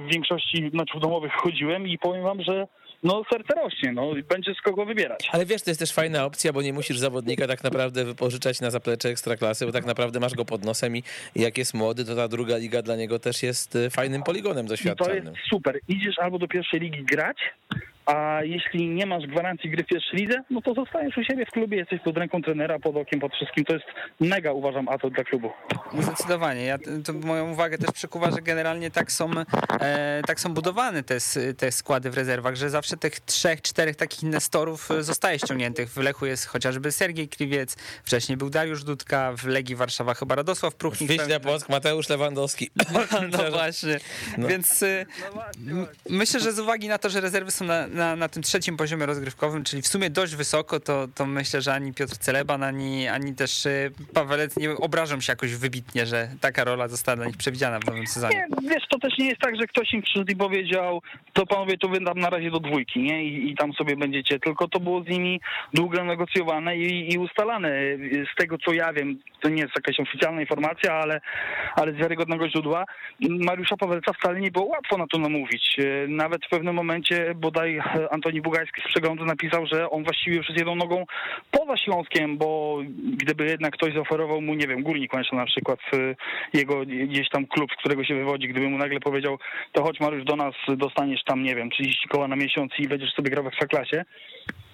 w 0.08 0.12
większości 0.12 0.70
meczów 0.74 1.02
domowych 1.02 1.34
chodziłem 1.34 1.88
i 1.88 1.98
powiem 1.98 2.24
wam, 2.24 2.44
że 2.44 2.68
no 3.04 3.24
serce 3.30 3.56
rośnie, 3.56 3.92
no 3.92 4.12
będzie 4.30 4.54
z 4.54 4.62
kogo 4.62 4.86
wybierać. 4.86 5.30
Ale 5.32 5.46
wiesz, 5.46 5.62
to 5.62 5.70
jest 5.70 5.80
też 5.80 5.94
fajna 5.94 6.26
opcja, 6.26 6.54
bo 6.54 6.62
nie 6.62 6.74
musisz 6.74 7.00
zawodnika 7.00 7.48
tak 7.48 7.64
naprawdę 7.64 8.06
wypożyczać 8.06 8.62
na 8.62 8.72
zaplecze 8.72 9.10
ekstraklasy, 9.10 9.66
bo 9.66 9.72
tak 9.72 9.86
naprawdę 9.86 10.20
masz 10.20 10.34
go 10.34 10.46
pod 10.46 10.66
nosem 10.66 10.98
i 10.98 11.04
jak 11.36 11.58
jest 11.58 11.74
młody, 11.74 12.06
to 12.06 12.16
ta 12.16 12.28
druga 12.28 12.58
liga 12.58 12.82
dla 12.82 12.96
niego 12.96 13.20
też 13.20 13.44
jest 13.44 13.76
y, 13.76 13.90
fajnym 13.90 14.24
poligonem 14.24 14.68
doświadczalnym. 14.68 15.24
To 15.24 15.30
jest 15.30 15.50
super. 15.50 15.80
Idziesz 15.88 16.20
albo 16.20 16.40
do 16.40 16.48
pierwszej 16.48 16.80
ligi 16.80 17.04
grać, 17.04 17.38
a 18.10 18.44
jeśli 18.44 18.90
nie 18.90 19.06
masz 19.06 19.28
gwarancji 19.28 19.70
gry 19.70 19.84
w 19.84 19.88
pierwszej 19.88 20.20
lidze, 20.20 20.44
no 20.50 20.62
to 20.62 20.74
zostajesz 20.74 21.18
u 21.18 21.24
siebie 21.24 21.46
w 21.46 21.52
klubie, 21.52 21.78
jesteś 21.78 22.02
pod 22.02 22.18
ręką 22.18 22.42
trenera, 22.42 22.80
pod 22.80 22.96
okiem, 22.96 23.20
pod 23.20 23.34
wszystkim. 23.34 23.66
To 23.66 23.74
jest 23.74 23.86
mega, 24.20 24.52
uważam, 24.52 24.90
atut 24.90 25.14
dla 25.14 25.24
klubu. 25.24 25.52
Zdecydowanie. 26.00 26.64
Ja, 26.66 26.78
to 27.06 27.14
moją 27.14 27.52
uwagę 27.52 27.78
też 27.78 27.92
przykuwa, 27.92 28.32
że 28.32 28.42
generalnie 28.42 28.92
tak 28.92 29.12
są, 29.12 29.32
e, 29.82 30.22
tak 30.28 30.40
są 30.40 30.54
budowane 30.54 31.04
te, 31.04 31.18
te 31.58 31.72
składy 31.72 32.12
w 32.12 32.14
rezerwach, 32.14 32.56
że 32.56 32.70
zawsze 32.70 32.98
tych 32.98 33.20
trzech, 33.20 33.62
czterech 33.62 33.96
takich 33.96 34.24
inwestorów 34.24 34.92
e, 34.92 35.04
zostaje 35.04 35.40
ściągniętych. 35.40 35.90
W 35.90 35.98
Lechu 35.98 36.26
jest 36.26 36.46
chociażby 36.46 36.92
Sergiej 36.92 37.30
Kliwiec, 37.30 37.76
wcześniej 38.04 38.38
był 38.38 38.50
Dariusz 38.50 38.84
Dudka, 38.84 39.34
w 39.38 39.46
Legii 39.46 39.76
Warszawa 39.76 40.14
chyba 40.14 40.36
Radosław 40.36 40.76
Pruchnik. 40.76 41.12
Wiśnia 41.12 41.40
Płock, 41.40 41.70
Mateusz 41.70 42.10
Lewandowski. 42.10 42.70
No 43.32 43.52
właśnie. 43.52 44.00
No. 44.38 44.48
Więc 44.48 44.84
e, 44.84 45.06
no 45.60 45.86
myślę, 46.10 46.40
że 46.40 46.54
z 46.54 46.60
uwagi 46.60 46.88
na 46.88 46.98
to, 46.98 47.10
że 47.10 47.22
rezerwy 47.22 47.52
są 47.52 47.66
na, 47.66 47.88
na, 48.00 48.16
na 48.16 48.30
tym 48.30 48.44
trzecim 48.44 48.78
poziomie 48.78 49.06
rozgrywkowym, 49.06 49.64
czyli 49.64 49.82
w 49.82 49.88
sumie 49.88 50.10
dość 50.10 50.36
wysoko, 50.36 50.80
to, 50.80 51.08
to 51.16 51.26
myślę, 51.26 51.62
że 51.62 51.74
ani 51.74 51.94
Piotr 51.94 52.18
Celeban, 52.18 52.64
ani, 52.64 53.08
ani 53.08 53.36
też 53.36 53.66
y, 53.66 53.92
Pawelec 54.14 54.58
nie 54.58 54.72
obrażą 54.72 55.22
się 55.22 55.32
jakoś 55.32 55.56
wybitnie, 55.56 56.06
że 56.06 56.30
taka 56.42 56.64
rola 56.64 56.88
została 56.88 57.16
dla 57.16 57.26
nich 57.26 57.38
przewidziana 57.38 57.80
w 57.80 57.86
nowym 57.86 58.08
sezonie. 58.08 58.48
Nie, 58.62 58.70
wiesz, 58.70 58.84
to 58.90 59.00
też 59.00 59.18
nie 59.18 59.28
jest 59.28 59.42
tak, 59.42 59.56
że 59.56 59.68
ktoś 59.68 59.94
im 59.94 60.02
przyszedł 60.02 60.32
i 60.32 60.36
powiedział, 60.36 61.02
to 61.34 61.46
panowie, 61.46 61.78
to 61.78 61.88
wydam 61.88 62.20
na 62.20 62.30
razie 62.30 62.52
do 62.52 62.60
dwójki, 62.60 63.00
nie? 63.00 63.24
I, 63.24 63.52
I, 63.52 63.56
tam 63.56 63.74
sobie 63.74 63.96
będziecie, 63.96 64.40
tylko 64.40 64.68
to 64.68 64.80
było 64.80 65.04
z 65.04 65.08
nimi 65.08 65.42
długo 65.74 66.04
negocjowane 66.04 66.78
i, 66.78 67.14
i 67.14 67.18
ustalane. 67.18 67.70
Z 68.34 68.36
tego, 68.38 68.58
co 68.58 68.74
ja 68.74 68.94
wiem, 68.94 69.20
to 69.42 69.50
nie 69.50 69.62
jest 69.62 69.76
jakaś 69.76 70.00
oficjalna 70.00 70.42
informacja, 70.42 70.94
ale, 70.94 71.22
ale 71.76 71.94
z 71.94 71.96
wiarygodnego 71.96 72.50
źródła, 72.50 72.86
Mariusza 73.30 73.78
Pawelca 73.78 74.14
wcale 74.14 74.40
nie 74.40 74.52
było 74.52 74.66
łatwo 74.66 74.98
na 74.98 75.08
to 75.08 75.18
namówić. 75.18 75.78
Nawet 76.08 76.46
w 76.46 76.50
pewnym 76.50 76.76
momencie 76.76 77.36
bodaj 77.36 77.80
Antoni 78.12 78.42
Bugajski 78.42 78.82
z 78.82 78.88
przeglądu 78.88 79.26
napisał, 79.26 79.66
że 79.68 79.90
on 79.90 80.04
właściwie 80.04 80.38
jest 80.38 80.50
jedną 80.50 80.76
nogą 80.76 81.06
poza 81.52 81.78
Śląskiem, 81.78 82.38
bo 82.38 82.80
gdyby 83.18 83.46
jednak 83.46 83.74
ktoś 83.74 83.94
zaoferował 83.94 84.42
mu, 84.42 84.54
nie 84.54 84.68
wiem, 84.68 84.84
Górnik 84.84 85.14
Łęczna 85.14 85.38
na 85.38 85.46
przykład, 85.46 85.80
y, 85.94 86.16
jego 86.54 86.86
gdzieś 86.86 87.30
tam 87.30 87.48
klub, 87.48 87.72
z 87.72 87.80
którego 87.80 88.04
się 88.04 88.16
wywodzi, 88.16 88.48
gdyby 88.48 88.70
mu 88.70 88.78
nagle 88.78 89.00
powiedział, 89.00 89.38
to 89.72 89.84
chodź 89.84 90.00
Mariusz 90.00 90.24
do 90.24 90.36
nas, 90.36 90.56
dostaniesz 90.68 91.24
tam, 91.24 91.44
nie 91.44 91.56
wiem, 91.56 91.70
30 91.70 92.08
koła 92.08 92.28
na 92.28 92.36
miesiąc 92.36 92.72
i 92.80 92.88
będziesz 92.88 93.14
sobie 93.14 93.30
grał 93.30 93.44
w 93.44 93.48
Ekstraklasie, 93.48 94.06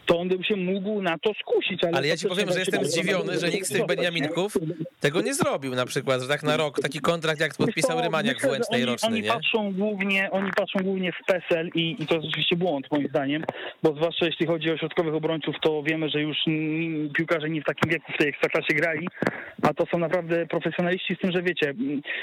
to 0.06 0.20
on 0.20 0.28
by 0.30 0.44
się 0.44 0.56
mógł 0.56 1.02
na 1.02 1.18
to 1.18 1.32
skusić. 1.34 1.84
Ale, 1.84 1.98
ale 1.98 2.08
ja 2.08 2.18
ci 2.18 2.28
powiem, 2.28 2.52
że 2.52 2.60
jestem 2.60 2.86
zdziwiony, 2.86 3.39
że 3.39 3.50
nikt 3.50 3.68
z 3.68 3.72
tych 3.72 3.86
Beniaminków 3.86 4.58
tego 5.00 5.22
nie 5.22 5.34
zrobił 5.34 5.76
na 5.76 5.86
przykład, 5.86 6.22
że 6.22 6.28
tak 6.28 6.44
na 6.44 6.58
rok 6.58 6.80
taki 6.82 7.00
kontrakt 7.00 7.39
jak 7.39 7.56
podpisał 7.58 8.02
Rymaniak 8.02 8.41
w 8.41 8.44
Łęcznej 8.44 8.82
oni, 8.82 8.91
roczny, 8.91 9.10
oni 9.10 9.22
nie? 9.22 9.28
Patrzą 9.28 9.74
głównie, 9.74 10.32
oni 10.32 10.52
patrzą 10.56 10.80
głównie 10.84 11.12
w 11.12 11.26
PESEL 11.26 11.70
i, 11.76 11.96
i 12.00 12.08
to 12.08 12.15
jest 12.15 12.28
oczywiście 12.28 12.56
błąd 12.56 12.91
moim 12.91 13.08
zdaniem, 13.08 13.44
bo 13.84 13.94
zwłaszcza 13.94 14.26
jeśli 14.26 14.46
chodzi 14.46 14.72
o 14.72 14.78
środkowych 14.78 15.13
obrońców, 15.13 15.56
to 15.62 15.84
wiemy, 15.84 16.10
że 16.10 16.22
już 16.22 16.38
piłkarze 17.18 17.50
nie 17.50 17.62
w 17.62 17.65
takim 17.65 17.91
wieku 17.91 18.12
w 18.15 18.18
tej 18.18 18.30
ekstraklasie 18.30 18.74
grali, 18.74 19.08
a 19.62 19.74
to 19.74 19.86
są 19.91 19.98
naprawdę 19.98 20.48
profesjonaliści 20.48 21.15
z 21.15 21.20
tym, 21.20 21.32
że 21.32 21.41
wiecie, 21.41 21.74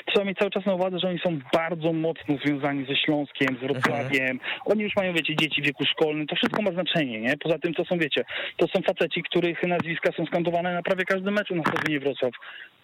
trzeba 0.07 0.25
mieć 0.25 0.39
cały 0.39 0.51
czas 0.51 0.67
na 0.67 0.75
uwadze, 0.75 0.99
że 0.99 1.09
oni 1.09 1.19
są 1.19 1.39
bardzo 1.53 1.93
mocno 1.93 2.37
związani 2.45 2.87
ze 2.87 2.97
Śląskiem, 2.97 3.57
z 3.57 3.61
Wrocławiem. 3.61 4.31
Mhm. 4.31 4.39
Oni 4.65 4.83
już 4.83 4.97
mają, 4.97 5.13
wiecie, 5.13 5.37
dzieci 5.37 5.63
w 5.63 5.65
wieku 5.65 5.85
szkolnym, 5.85 6.27
to 6.27 6.37
wszystko 6.37 6.63
ma 6.63 6.71
znaczenie, 6.71 7.21
nie? 7.21 7.37
Poza 7.37 7.59
tym 7.59 7.72
to 7.75 7.85
są, 7.85 7.99
wiecie, 7.99 8.25
to 8.57 8.67
są 8.69 8.83
faceci, 8.83 9.23
których 9.23 9.63
nazwiska 9.63 10.13
są 10.17 10.27
skandowane 10.27 10.75
na 10.75 10.83
prawie 10.83 11.05
każdym 11.05 11.35
meczu 11.35 11.55
na 11.55 11.63
stadionie 11.63 12.01
Wrocław. 12.01 12.33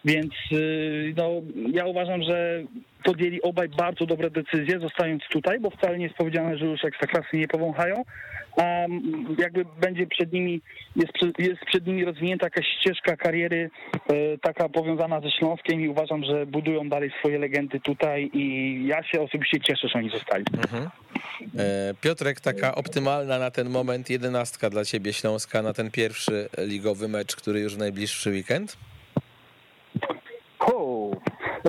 Więc 0.04 0.32
y, 0.52 1.14
no, 1.16 1.30
ja 1.72 1.86
uważam, 1.86 2.22
że 2.22 2.62
podjęli 3.04 3.42
obaj 3.42 3.68
bardzo 3.68 4.06
dobre 4.06 4.30
decyzje, 4.30 4.80
zostając 4.80 5.22
tutaj, 5.30 5.60
bo 5.60 5.70
wcale 5.70 5.98
nie 5.98 6.04
jest 6.04 6.16
powiedziane, 6.16 6.58
że 6.58 6.66
już 6.66 6.84
ekstraklasy 6.84 7.36
nie 7.36 7.48
powąchają, 7.48 8.04
jakby 9.38 9.64
będzie 9.80 10.06
przed 10.06 10.32
nimi, 10.32 10.60
jest, 10.96 11.12
jest 11.38 11.64
przed 11.66 11.86
nimi 11.86 12.04
rozwinięta 12.04 12.46
jakaś 12.46 12.66
ścieżka 12.80 13.16
kariery 13.16 13.70
y, 14.12 14.38
taka 14.42 14.68
powiązana 14.68 15.20
ze 15.20 15.30
Śląskiem 15.30 15.80
i 15.80 15.88
uważam, 15.88 16.24
że 16.24 16.46
budują 16.46 16.88
dalej 16.88 17.10
swoje 17.18 17.38
legendy 17.38 17.80
tutaj 17.80 18.30
i 18.34 18.84
ja 18.86 19.02
się 19.02 19.20
osobiście 19.20 19.60
cieszę, 19.60 19.88
że 19.88 19.98
oni 19.98 20.10
zostali. 20.10 20.44
Mhm. 20.56 20.88
E, 21.58 21.94
Piotrek, 22.00 22.40
taka 22.40 22.74
optymalna 22.74 23.38
na 23.38 23.50
ten 23.50 23.70
moment 23.70 24.10
jedenastka 24.10 24.70
dla 24.70 24.84
ciebie 24.84 25.12
Śląska 25.12 25.62
na 25.62 25.72
ten 25.72 25.90
pierwszy 25.90 26.48
ligowy 26.58 27.08
mecz, 27.08 27.36
który 27.36 27.60
już 27.60 27.74
w 27.74 27.78
najbliższy 27.78 28.30
weekend? 28.30 28.76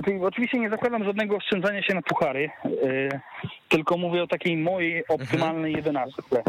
Znaczy, 0.04 0.26
oczywiście 0.26 0.58
nie 0.58 0.70
zakładam 0.70 1.04
żadnego 1.04 1.36
oszczędzania 1.36 1.82
się 1.82 1.94
na 1.94 2.02
puchary, 2.02 2.50
yy, 2.64 3.20
tylko 3.68 3.96
mówię 3.96 4.22
o 4.22 4.26
takiej 4.26 4.56
mojej 4.56 5.04
optymalnej 5.08 5.72
jedenastce. 5.72 6.42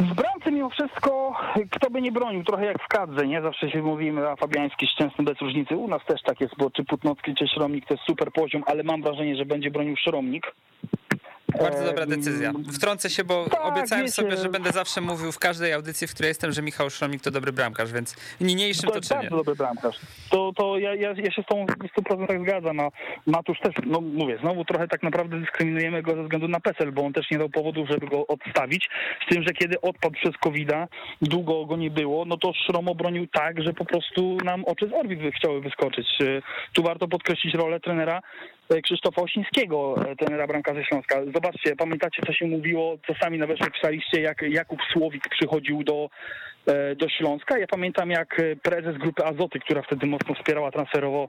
W 0.00 0.14
bramce 0.14 0.52
mimo 0.52 0.70
wszystko, 0.70 1.36
kto 1.70 1.90
by 1.90 2.02
nie 2.02 2.12
bronił, 2.12 2.44
trochę 2.44 2.64
jak 2.64 2.82
w 2.82 2.88
kadrze, 2.88 3.26
nie? 3.26 3.42
Zawsze 3.42 3.70
się 3.70 3.82
mówimy, 3.82 4.28
a 4.28 4.36
Fabiański 4.36 4.86
szczęsny 4.86 5.24
bez 5.24 5.38
różnicy. 5.40 5.76
U 5.76 5.88
nas 5.88 6.04
też 6.06 6.22
tak 6.22 6.40
jest, 6.40 6.54
bo 6.58 6.70
czy 6.70 6.84
Putnocki, 6.84 7.34
czy 7.34 7.48
Szromnik 7.48 7.86
to 7.86 7.94
jest 7.94 8.06
super 8.06 8.32
poziom, 8.32 8.62
ale 8.66 8.82
mam 8.82 9.02
wrażenie, 9.02 9.36
że 9.36 9.44
będzie 9.44 9.70
bronił 9.70 9.96
Szromnik. 9.96 10.54
Bardzo 11.58 11.84
dobra 11.84 12.06
decyzja. 12.06 12.52
Wtrącę 12.74 13.10
się, 13.10 13.24
bo 13.24 13.48
tak, 13.50 13.60
obiecałem 13.64 14.04
wiecie. 14.04 14.12
sobie, 14.12 14.36
że 14.36 14.48
będę 14.48 14.72
zawsze 14.72 15.00
mówił 15.00 15.32
w 15.32 15.38
każdej 15.38 15.72
audycji, 15.72 16.06
w 16.06 16.14
której 16.14 16.28
jestem, 16.28 16.52
że 16.52 16.62
Michał 16.62 16.90
Szromik 16.90 17.22
to 17.22 17.30
dobry 17.30 17.52
bramkarz, 17.52 17.92
więc 17.92 18.16
niniejszym 18.40 18.88
To 18.88 18.94
to 18.94 19.00
czynię. 19.00 19.20
bardzo 19.20 19.36
dobry 19.36 19.54
bramkarz. 19.54 19.96
To, 20.30 20.52
to 20.56 20.78
ja, 20.78 20.94
ja, 20.94 21.14
ja 21.16 21.30
się 21.30 21.42
z 21.42 21.46
tą 21.46 21.66
w 21.66 22.00
100% 22.02 22.42
zgadzam. 22.42 22.80
A 22.80 22.88
Matusz 23.26 23.60
też, 23.60 23.74
no 23.86 24.00
mówię, 24.00 24.38
znowu 24.40 24.64
trochę 24.64 24.88
tak 24.88 25.02
naprawdę 25.02 25.40
dyskryminujemy 25.40 26.02
go 26.02 26.14
ze 26.16 26.22
względu 26.22 26.48
na 26.48 26.60
PESEL, 26.60 26.92
bo 26.92 27.04
on 27.04 27.12
też 27.12 27.30
nie 27.30 27.38
dał 27.38 27.48
powodów, 27.48 27.88
żeby 27.88 28.06
go 28.06 28.26
odstawić. 28.26 28.88
Z 29.26 29.34
tym, 29.34 29.42
że 29.42 29.52
kiedy 29.54 29.80
odpadł 29.80 30.14
przez 30.14 30.32
covid 30.42 30.68
długo 31.22 31.66
go 31.66 31.76
nie 31.76 31.90
było, 31.90 32.24
no 32.24 32.36
to 32.36 32.52
Szrom 32.66 32.88
obronił 32.88 33.26
tak, 33.26 33.62
że 33.62 33.72
po 33.72 33.84
prostu 33.84 34.36
nam 34.44 34.64
oczy 34.64 34.88
z 34.88 34.92
orbit 34.92 35.20
chciały 35.36 35.60
wyskoczyć. 35.60 36.06
Y, 36.22 36.42
Tu 36.72 36.82
warto 36.82 37.08
podkreślić 37.08 37.54
rolę 37.54 37.80
trenera 37.80 38.20
Krzysztofa 38.82 39.22
Osińskiego, 39.22 39.94
e, 40.10 40.16
trenera 40.16 40.46
bramkarzy 40.46 40.84
Śląska. 40.84 41.24
Zobaczcie, 41.34 41.76
pamiętacie, 41.76 42.22
co 42.26 42.32
się 42.32 42.46
mówiło, 42.46 42.98
co 43.06 43.14
sami 43.14 43.38
nawet 43.38 43.58
pisaliście, 43.72 44.20
jak 44.20 44.42
Jakub 44.42 44.78
Słowik 44.92 45.28
przychodził 45.28 45.84
do, 45.84 46.10
e, 46.66 46.96
do 46.96 47.08
Śląska. 47.08 47.58
Ja 47.58 47.66
pamiętam, 47.66 48.10
jak 48.10 48.40
e, 48.40 48.56
prezes 48.56 48.98
grupy 48.98 49.24
Azoty, 49.24 49.60
która 49.60 49.82
wtedy 49.82 50.06
mocno 50.06 50.34
wspierała 50.34 50.70
transferowo 50.70 51.28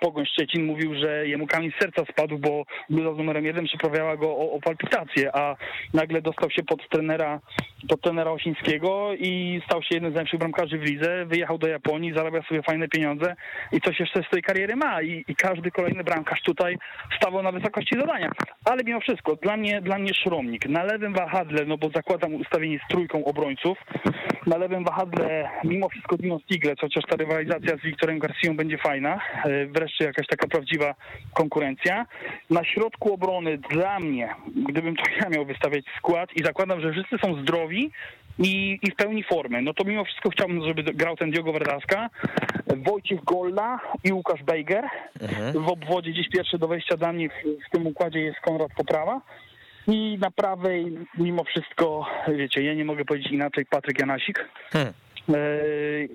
Pogoń 0.00 0.26
Szczecin, 0.26 0.64
mówił, 0.64 0.94
że 0.94 1.28
jemu 1.28 1.46
kamień 1.46 1.72
z 1.72 1.82
serca 1.82 2.02
spadł, 2.12 2.38
bo 2.38 2.64
bluza 2.90 3.14
z 3.14 3.18
numerem 3.18 3.44
jeden 3.44 3.64
przyprawiała 3.64 4.16
go 4.16 4.30
o, 4.30 4.52
o 4.52 4.60
palpitację, 4.60 5.36
a 5.36 5.56
nagle 5.94 6.22
dostał 6.22 6.50
się 6.50 6.62
pod 6.62 6.88
trenera, 6.88 7.40
pod 7.88 8.00
trenera 8.00 8.30
Osińskiego 8.30 9.10
i 9.18 9.60
stał 9.66 9.82
się 9.82 9.94
jednym 9.94 10.12
z 10.12 10.14
najlepszych 10.14 10.40
bramkarzy 10.40 10.78
w 10.78 10.82
lidze, 10.82 11.26
wyjechał 11.26 11.58
do 11.58 11.68
Japonii, 11.68 12.14
zarabia 12.14 12.42
sobie 12.42 12.62
fajne 12.62 12.88
pieniądze 12.88 13.34
i 13.72 13.80
coś 13.80 14.00
jeszcze 14.00 14.22
z 14.22 14.30
tej 14.30 14.42
kariery 14.42 14.76
ma 14.76 15.02
i, 15.02 15.24
i 15.28 15.36
każdy 15.36 15.70
kolejny 15.70 16.04
bramkarz 16.04 16.42
tutaj 16.42 16.76
stawał 17.16 17.42
na 17.42 17.52
wysokości 17.52 18.00
zadania. 18.00 18.30
Ale 18.64 18.84
mimo 18.84 19.00
wszystko, 19.00 19.36
dla 19.36 19.56
mnie, 19.56 19.80
dla 19.80 19.98
mnie 19.98 20.14
Szromnik. 20.14 20.68
Na 20.68 20.84
lewym 20.84 21.12
wahadle, 21.12 21.64
no 21.66 21.78
bo 21.78 21.90
zakładam 21.90 22.34
ustawienie 22.34 22.78
z 22.84 22.88
trójką 22.88 23.24
obrońców, 23.24 23.78
na 24.46 24.56
lewym 24.56 24.84
wahadle 24.84 25.48
mimo 25.64 25.88
wszystko 25.88 26.16
Dino 26.16 26.38
Stiglec, 26.38 26.80
chociaż 26.80 27.04
ta 27.10 27.16
rywalizacja 27.16 27.76
z 27.76 27.80
Wiktorem 27.80 28.18
Garcją 28.18 28.56
będzie 28.56 28.78
fajna, 28.78 29.20
e, 29.44 29.66
wreszcie 29.66 30.04
jakaś 30.04 30.26
taka 30.26 30.46
prawdziwa 30.48 30.94
konkurencja. 31.34 32.06
Na 32.50 32.64
środku 32.64 33.14
obrony 33.14 33.58
dla 33.58 34.00
mnie, 34.00 34.34
gdybym 34.68 34.96
to 34.96 35.02
ja 35.20 35.28
miał 35.28 35.44
wystawiać 35.44 35.84
skład 35.98 36.30
i 36.36 36.44
zakładam, 36.44 36.80
że 36.80 36.92
wszyscy 36.92 37.18
są 37.18 37.42
zdrowi 37.42 37.90
i, 38.38 38.78
i 38.82 38.90
w 38.90 38.96
pełni 38.96 39.22
formy, 39.22 39.62
no 39.62 39.74
to 39.74 39.84
mimo 39.84 40.04
wszystko 40.04 40.30
chciałbym, 40.30 40.66
żeby 40.66 40.82
grał 40.82 41.16
ten 41.16 41.30
Diogo 41.30 41.52
Verdaska, 41.52 42.10
Wojciech 42.76 43.24
Golla 43.24 43.80
i 44.04 44.12
Łukasz 44.12 44.42
Bejger. 44.42 44.84
W 45.54 45.68
obwodzie 45.68 46.10
gdzieś 46.10 46.28
pierwszy 46.28 46.58
do 46.58 46.68
wejścia 46.68 46.96
dla 46.96 47.12
mnie 47.12 47.28
w, 47.28 47.32
w 47.68 47.70
tym 47.70 47.86
układzie 47.86 48.20
jest 48.20 48.40
Konrad 48.40 48.68
Poprawa. 48.76 49.20
I 49.88 50.18
na 50.20 50.30
prawej, 50.30 50.98
mimo 51.18 51.44
wszystko, 51.44 52.06
wiecie, 52.28 52.62
ja 52.62 52.74
nie 52.74 52.84
mogę 52.84 53.04
powiedzieć 53.04 53.32
inaczej, 53.32 53.66
Patryk 53.66 53.98
Janasik. 53.98 54.48
Hmm. 54.72 54.92
E, 55.28 55.38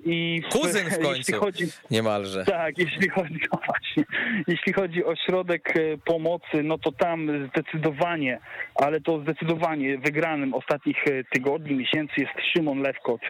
I 0.04 0.42
Kuzyn 0.52 0.84
w 0.84 0.90
Jeśli 0.90 1.04
końcu. 1.04 1.32
chodzi, 1.40 1.64
Niemalże. 1.90 2.44
tak, 2.44 2.78
jeśli 2.78 3.08
chodzi, 3.08 3.40
no 3.52 3.58
właśnie, 3.66 4.04
jeśli 4.48 4.72
chodzi 4.72 5.04
o 5.04 5.16
środek 5.16 5.76
e, 5.76 5.98
pomocy, 6.04 6.62
no 6.62 6.78
to 6.78 6.92
tam 6.92 7.48
zdecydowanie, 7.48 8.38
ale 8.74 9.00
to 9.00 9.20
zdecydowanie 9.20 9.98
wygranym 9.98 10.54
ostatnich 10.54 11.06
e, 11.06 11.24
tygodni, 11.24 11.76
miesięcy 11.76 12.12
jest 12.16 12.32
Szymon 12.52 12.82
Lewkot 12.82 13.20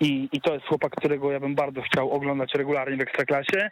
i, 0.00 0.28
i 0.32 0.40
to 0.40 0.54
jest 0.54 0.66
chłopak, 0.66 0.92
którego 0.96 1.32
ja 1.32 1.40
bym 1.40 1.54
bardzo 1.54 1.82
chciał 1.82 2.10
oglądać 2.10 2.54
regularnie 2.54 2.96
w 2.96 3.00
Ekstraklasie. 3.00 3.70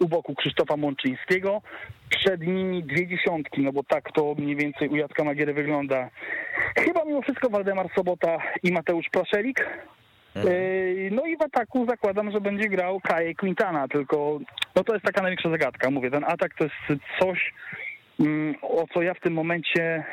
U 0.00 0.08
boku 0.08 0.34
Krzysztofa 0.34 0.76
Mączyńskiego, 0.76 1.62
przed 2.08 2.40
nimi 2.46 2.82
dwie 2.84 3.06
dziesiątki, 3.06 3.60
no 3.62 3.72
bo 3.72 3.82
tak 3.84 4.12
to 4.12 4.34
mniej 4.38 4.56
więcej 4.56 4.88
u 4.88 4.96
Jacka 4.96 5.24
Magiery 5.24 5.54
wygląda. 5.54 6.10
Chyba 6.78 7.04
mimo 7.04 7.22
wszystko 7.22 7.50
Waldemar 7.50 7.86
Sobota 7.94 8.38
i 8.62 8.72
Mateusz 8.72 9.06
Praszelik. 9.12 9.66
Yy, 10.36 11.10
No 11.12 11.26
i 11.26 11.36
w 11.36 11.42
ataku 11.42 11.86
zakładam, 11.86 12.30
że 12.30 12.40
będzie 12.40 12.68
grał 12.68 13.00
Kaje 13.00 13.34
Quintana, 13.34 13.88
tylko 13.88 14.38
no 14.76 14.84
to 14.84 14.92
jest 14.92 15.04
taka 15.04 15.22
największa 15.22 15.50
zagadka. 15.50 15.90
Mówię, 15.90 16.10
ten 16.10 16.24
atak 16.24 16.54
to 16.54 16.64
jest 16.64 17.02
coś, 17.20 17.54
mm, 18.20 18.54
o 18.62 18.84
co 18.94 19.02
ja 19.02 19.14
w 19.14 19.20
tym 19.20 19.32
momencie 19.32 20.04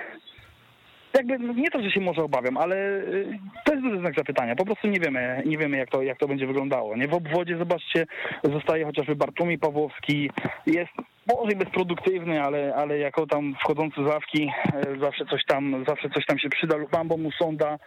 jakby 1.19 1.39
no 1.39 1.53
nie 1.53 1.71
to, 1.71 1.81
że 1.81 1.91
się 1.91 1.99
może 1.99 2.23
obawiam, 2.23 2.57
ale 2.57 2.75
y, 2.75 3.39
to 3.65 3.73
jest 3.73 3.83
duży 3.83 3.99
znak 3.99 4.15
zapytania. 4.17 4.55
Po 4.55 4.65
prostu 4.65 4.87
nie 4.87 4.99
wiemy, 4.99 5.43
nie 5.45 5.57
wiemy 5.57 5.77
jak 5.77 5.89
to, 5.89 6.01
jak 6.01 6.17
to 6.17 6.27
będzie 6.27 6.47
wyglądało. 6.47 6.97
Nie 6.97 7.07
w 7.07 7.13
obwodzie 7.13 7.57
zobaczcie, 7.57 8.05
zostaje 8.43 8.85
chociażby 8.85 9.15
Bartłomiej 9.15 9.57
Pawłowski, 9.57 10.31
jest 10.65 10.91
może 11.27 11.55
bezproduktywny, 11.55 12.43
ale, 12.43 12.75
ale 12.75 12.97
jako 12.97 13.27
tam 13.27 13.55
wchodzący 13.63 14.03
z 14.03 14.07
ławki 14.07 14.51
e, 14.73 14.99
zawsze 14.99 15.25
coś 15.25 15.45
tam, 15.45 15.85
zawsze 15.87 16.09
coś 16.09 16.25
tam 16.25 16.39
się 16.39 16.49
przyda. 16.49 16.77
Lubambo 16.77 17.17
Musonda, 17.17 17.79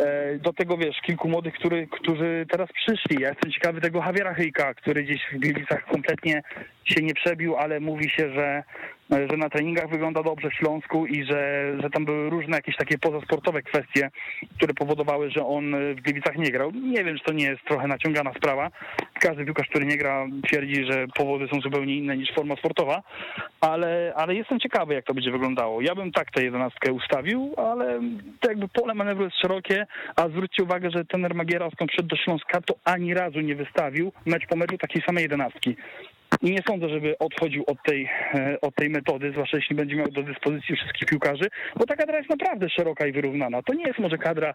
e, 0.00 0.38
do 0.38 0.52
tego 0.52 0.76
wiesz, 0.76 1.00
kilku 1.00 1.28
młodych, 1.28 1.54
który, 1.54 1.86
którzy 1.86 2.46
teraz 2.50 2.68
przyszli. 2.72 3.22
Ja 3.22 3.28
jestem 3.28 3.52
ciekawy 3.52 3.80
tego 3.80 3.98
Javiera 4.06 4.34
Hyjka, 4.34 4.74
który 4.74 5.02
gdzieś 5.02 5.20
w 5.32 5.38
Gliwicach 5.38 5.84
kompletnie 5.84 6.42
się 6.84 7.02
nie 7.02 7.14
przebił, 7.14 7.56
ale 7.56 7.80
mówi 7.80 8.10
się, 8.10 8.32
że 8.32 8.62
że 9.10 9.36
na 9.36 9.48
treningach 9.48 9.90
wygląda 9.90 10.22
dobrze 10.22 10.50
w 10.50 10.54
Śląsku 10.54 11.06
i 11.06 11.24
że, 11.24 11.72
że 11.80 11.90
tam 11.90 12.04
były 12.04 12.30
różne 12.30 12.56
jakieś 12.56 12.76
takie 12.76 12.98
pozasportowe 12.98 13.62
kwestie, 13.62 14.10
które 14.56 14.74
powodowały, 14.74 15.30
że 15.30 15.46
on 15.46 15.94
w 15.94 16.00
Gliwicach 16.00 16.36
nie 16.36 16.50
grał. 16.50 16.70
Nie 16.70 17.04
wiem, 17.04 17.18
czy 17.18 17.24
to 17.24 17.32
nie 17.32 17.44
jest 17.44 17.64
trochę 17.64 17.88
naciągana 17.88 18.32
sprawa. 18.32 18.70
Każdy 19.20 19.44
piłkarz, 19.44 19.68
który 19.68 19.86
nie 19.86 19.96
gra, 19.96 20.26
twierdzi, 20.46 20.84
że 20.90 21.06
powody 21.14 21.48
są 21.52 21.60
zupełnie 21.60 21.96
inne 21.96 22.16
niż 22.16 22.32
forma 22.34 22.56
sportowa, 22.56 23.02
ale, 23.60 24.12
ale 24.16 24.34
jestem 24.34 24.60
ciekawy, 24.60 24.94
jak 24.94 25.04
to 25.04 25.14
będzie 25.14 25.30
wyglądało. 25.30 25.80
Ja 25.80 25.94
bym 25.94 26.12
tak 26.12 26.30
tę 26.30 26.44
jedenastkę 26.44 26.92
ustawił, 26.92 27.54
ale 27.56 28.00
to 28.40 28.48
jakby 28.48 28.68
pole 28.68 28.94
manewru 28.94 29.24
jest 29.24 29.40
szerokie, 29.40 29.86
a 30.16 30.28
zwróćcie 30.28 30.62
uwagę, 30.62 30.90
że 30.90 31.04
ten 31.04 31.28
Magiera, 31.34 31.70
skąd 31.70 31.90
przyszedł 31.90 32.08
do 32.08 32.16
Śląska, 32.16 32.60
to 32.60 32.74
ani 32.84 33.14
razu 33.14 33.40
nie 33.40 33.54
wystawił 33.54 34.12
mecz 34.26 34.46
po 34.46 34.56
meczu 34.56 34.78
takiej 34.78 35.02
samej 35.02 35.22
jedenastki. 35.22 35.76
I 36.42 36.50
nie 36.50 36.60
sądzę, 36.68 36.88
żeby 36.88 37.18
odchodził 37.18 37.64
od 37.66 37.82
tej, 37.82 38.08
e, 38.34 38.60
od 38.60 38.74
tej 38.74 38.90
metody, 38.90 39.30
zwłaszcza 39.32 39.56
jeśli 39.56 39.76
będzie 39.76 39.96
miał 39.96 40.08
do 40.08 40.22
dyspozycji 40.22 40.76
wszystkich 40.76 41.08
piłkarzy, 41.08 41.44
bo 41.76 41.86
ta 41.86 41.96
kadra 41.96 42.18
jest 42.18 42.30
naprawdę 42.30 42.70
szeroka 42.70 43.06
i 43.06 43.12
wyrównana. 43.12 43.62
To 43.62 43.74
nie 43.74 43.84
jest 43.86 43.98
może 43.98 44.18
kadra, 44.18 44.54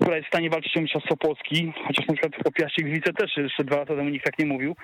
która 0.00 0.16
jest 0.16 0.26
w 0.26 0.30
stanie 0.30 0.50
walczyć 0.50 0.76
o 0.76 0.80
mistrzostwo 0.80 1.16
Polski, 1.16 1.72
chociaż 1.86 2.06
na 2.06 2.14
przykład 2.14 2.46
o 2.46 2.52
Piaście 2.52 2.82
Gliwice 2.82 3.12
też 3.12 3.36
jeszcze 3.36 3.64
dwa 3.64 3.76
lata 3.76 3.96
temu 3.96 4.08
nikt 4.08 4.24
tak 4.24 4.38
nie 4.38 4.46
mówił, 4.46 4.76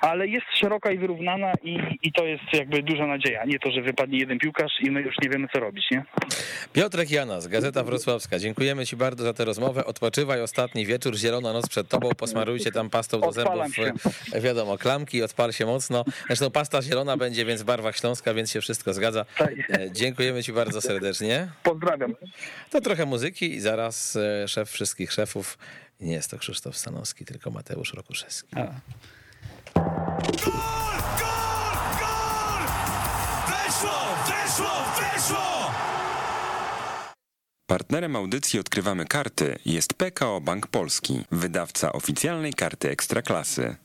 ale 0.00 0.28
jest 0.28 0.46
szeroka 0.54 0.90
i 0.90 0.98
wyrównana 0.98 1.52
i, 1.62 1.78
i 2.02 2.12
to 2.12 2.26
jest 2.26 2.44
jakby 2.52 2.82
duża 2.82 3.06
nadzieja. 3.06 3.44
Nie 3.44 3.58
to, 3.58 3.70
że 3.70 3.82
wypadnie 3.82 4.18
jeden 4.18 4.38
piłkarz 4.38 4.72
i 4.80 4.90
my 4.90 5.00
już 5.00 5.14
nie 5.22 5.28
wiemy, 5.28 5.48
co 5.54 5.60
robić, 5.60 5.90
nie? 5.90 6.04
Piotrek 6.72 7.10
Janas, 7.10 7.46
Gazeta 7.46 7.82
Wrocławska. 7.84 8.38
Dziękujemy 8.38 8.86
Ci 8.86 8.96
bardzo 8.96 9.24
za 9.24 9.32
tę 9.34 9.44
rozmowę. 9.44 9.84
Odpoczywaj 9.84 10.40
ostatni 10.42 10.86
wieczór, 10.86 11.16
zielona 11.16 11.52
noc 11.52 11.68
przed 11.68 11.88
Tobą. 11.88 12.10
Posmarujcie 12.16 12.72
tam 12.72 12.90
pastą 12.90 13.20
do 13.20 13.26
Odpalam 13.26 13.68
zębów. 13.68 14.02
się. 14.02 14.40
Wiadomo, 14.40 14.78
klamki, 14.78 15.22
odpal 15.22 15.52
się 15.52 15.66
mocno. 15.76 16.04
Zresztą 16.26 16.50
pasta 16.50 16.82
zielona 16.82 17.16
będzie 17.16 17.44
więc 17.44 17.62
w 17.62 17.64
barwach 17.64 17.96
Śląska, 17.96 18.34
więc 18.34 18.50
się 18.50 18.60
wszystko 18.60 18.94
zgadza. 18.94 19.24
Tak. 19.38 19.50
E, 19.70 19.92
Dziękujemy 19.92 20.42
Ci 20.42 20.52
bardzo 20.52 20.80
serdecznie. 20.80 21.48
Pozdrawiam. 21.62 22.14
To 22.70 22.80
trochę 22.80 23.06
muzyki 23.06 23.54
i 23.54 23.60
zaraz 23.60 24.16
e, 24.16 24.48
szef 24.48 24.70
wszystkich 24.70 25.12
szefów. 25.12 25.58
Nie 26.00 26.12
jest 26.12 26.30
to 26.30 26.38
Krzysztof 26.38 26.76
Stanowski, 26.76 27.24
tylko 27.24 27.50
Mateusz 27.50 27.94
Rokuszewski. 27.94 28.56
A. 28.56 28.62
Gol! 29.74 30.52
Gol! 31.18 31.76
Gol! 32.00 32.62
Weszło! 33.48 33.98
Weszło! 34.28 34.70
Weszło! 35.00 35.70
Partnerem 37.66 38.16
audycji 38.16 38.60
Odkrywamy 38.60 39.06
Karty 39.06 39.58
jest 39.64 39.94
PKO 39.94 40.40
Bank 40.40 40.66
Polski, 40.66 41.24
wydawca 41.32 41.92
oficjalnej 41.92 42.54
karty 42.54 42.90
Ekstraklasy. 42.90 43.76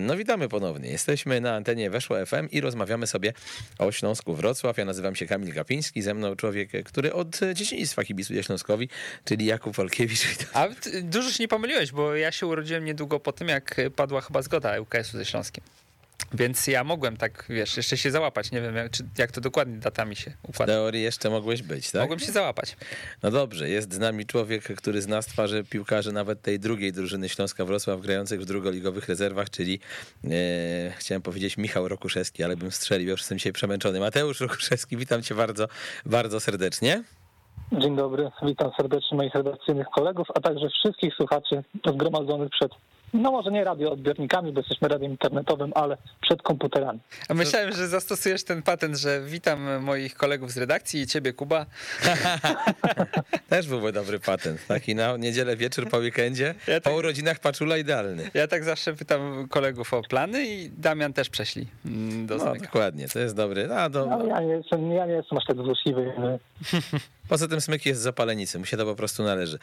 No 0.00 0.16
witamy 0.16 0.48
ponownie. 0.48 0.90
Jesteśmy 0.90 1.40
na 1.40 1.54
antenie 1.54 1.90
Weszło 1.90 2.26
FM 2.26 2.48
i 2.50 2.60
rozmawiamy 2.60 3.06
sobie 3.06 3.32
o 3.78 3.92
Śląsku 3.92 4.34
Wrocław. 4.34 4.78
Ja 4.78 4.84
nazywam 4.84 5.16
się 5.16 5.26
Kamil 5.26 5.54
Gapiński, 5.54 6.02
ze 6.02 6.14
mną 6.14 6.36
człowiek, 6.36 6.70
który 6.84 7.12
od 7.12 7.40
dzieciństwa 7.54 8.04
kibicuje 8.04 8.42
Śląskowi, 8.42 8.88
czyli 9.24 9.46
Jakub 9.46 9.78
Olkiewicz. 9.78 10.26
Witam. 10.26 10.48
A 10.52 10.68
dużo 11.02 11.30
się 11.30 11.42
nie 11.42 11.48
pomyliłeś, 11.48 11.92
bo 11.92 12.16
ja 12.16 12.32
się 12.32 12.46
urodziłem 12.46 12.84
niedługo 12.84 13.20
po 13.20 13.32
tym, 13.32 13.48
jak 13.48 13.76
padła 13.96 14.20
chyba 14.20 14.42
zgoda 14.42 14.80
ŁKS-u 14.80 15.16
ze 15.16 15.24
Śląskiem. 15.24 15.64
Więc 16.34 16.66
ja 16.66 16.84
mogłem 16.84 17.16
tak, 17.16 17.44
wiesz, 17.48 17.76
jeszcze 17.76 17.96
się 17.96 18.10
załapać. 18.10 18.50
Nie 18.52 18.60
wiem, 18.60 18.76
jak, 18.76 18.90
czy, 18.90 19.04
jak 19.18 19.32
to 19.32 19.40
dokładnie 19.40 19.76
datami 19.78 20.16
się 20.16 20.30
W 20.30 20.48
układa. 20.48 20.72
teorii 20.72 21.02
jeszcze 21.02 21.30
mogłeś 21.30 21.62
być, 21.62 21.90
tak? 21.90 22.00
Mogłem 22.02 22.18
się 22.18 22.32
załapać. 22.32 22.76
No 23.22 23.30
dobrze, 23.30 23.68
jest 23.68 23.94
z 23.94 23.98
nami 23.98 24.26
człowiek, 24.26 24.62
który 24.76 25.02
zna 25.02 25.22
z 25.22 25.26
twarzy 25.26 25.64
piłkarzy 25.64 26.12
nawet 26.12 26.42
tej 26.42 26.58
drugiej 26.60 26.92
drużyny 26.92 27.28
Śląska 27.28 27.64
Wrocław 27.64 28.00
grających 28.00 28.40
w 28.40 28.44
drugoligowych 28.44 29.08
rezerwach, 29.08 29.50
czyli 29.50 29.80
e, 30.24 30.28
chciałem 30.98 31.22
powiedzieć 31.22 31.56
Michał 31.56 31.88
Rokuszewski, 31.88 32.44
ale 32.44 32.56
bym 32.56 32.70
strzelił, 32.70 33.08
już 33.08 33.20
jestem 33.20 33.38
dzisiaj 33.38 33.52
przemęczony. 33.52 34.00
Mateusz 34.00 34.40
Rokuszewski, 34.40 34.96
witam 34.96 35.22
cię 35.22 35.34
bardzo, 35.34 35.68
bardzo 36.06 36.40
serdecznie. 36.40 37.02
Dzień 37.72 37.96
dobry, 37.96 38.30
witam 38.46 38.70
serdecznie 38.76 39.16
moich 39.16 39.34
redakcyjnych 39.34 39.86
kolegów, 39.94 40.28
a 40.34 40.40
także 40.40 40.68
wszystkich 40.68 41.14
słuchaczy 41.14 41.62
zgromadzonych 41.94 42.50
przed, 42.50 42.72
no 43.12 43.30
może 43.30 43.50
nie 43.50 43.64
radioodbiornikami, 43.64 44.52
bo 44.52 44.60
jesteśmy 44.60 44.88
radiem 44.88 45.10
internetowym, 45.10 45.72
ale 45.74 45.96
przed 46.20 46.42
komputerami. 46.42 46.98
A 47.28 47.34
myślałem, 47.34 47.72
że 47.72 47.88
zastosujesz 47.88 48.44
ten 48.44 48.62
patent, 48.62 48.96
że 48.96 49.20
witam 49.26 49.82
moich 49.82 50.14
kolegów 50.14 50.50
z 50.50 50.56
redakcji 50.56 51.00
i 51.00 51.06
ciebie, 51.06 51.32
Kuba. 51.32 51.66
Też 53.48 53.68
byłby 53.68 53.92
dobry 53.92 54.20
patent, 54.20 54.66
taki 54.66 54.94
na 54.94 55.16
niedzielę 55.16 55.56
wieczór 55.56 55.88
po 55.88 55.98
weekendzie, 55.98 56.54
Ja 56.66 56.80
tak- 56.80 56.92
po 56.92 56.98
urodzinach 56.98 57.38
paczula 57.38 57.76
idealny. 57.76 58.30
Ja 58.34 58.46
tak 58.48 58.64
zawsze 58.64 58.94
pytam 58.94 59.48
kolegów 59.48 59.94
o 59.94 60.02
plany 60.02 60.46
i 60.46 60.70
Damian 60.70 61.12
też 61.12 61.30
prześli 61.30 61.66
mm, 61.86 62.26
do 62.26 62.36
No 62.36 62.54
dokładnie, 62.54 63.08
to 63.08 63.18
jest 63.18 63.36
dobry. 63.36 63.66
No, 63.66 63.90
do, 63.90 64.06
No, 64.06 64.26
ja, 64.26 64.40
nie 64.40 64.52
jestem, 64.52 64.92
ja 64.92 65.06
nie 65.06 65.12
jestem 65.12 65.38
aż 65.38 65.44
tak 65.44 65.56
złośliwy. 65.56 66.12
Poza 67.28 67.48
tym 67.48 67.60
smyk 67.60 67.86
jest 67.86 68.00
zapalenicy, 68.00 68.58
mu 68.58 68.64
się 68.64 68.76
to 68.76 68.84
po 68.84 68.94
prostu 68.94 69.22
należy. 69.22 69.58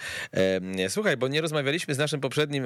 Słuchaj, 0.89 1.17
bo 1.17 1.27
nie 1.27 1.41
rozmawialiśmy 1.41 1.93
z 1.93 1.97
naszym 1.97 2.21
poprzednim 2.21 2.65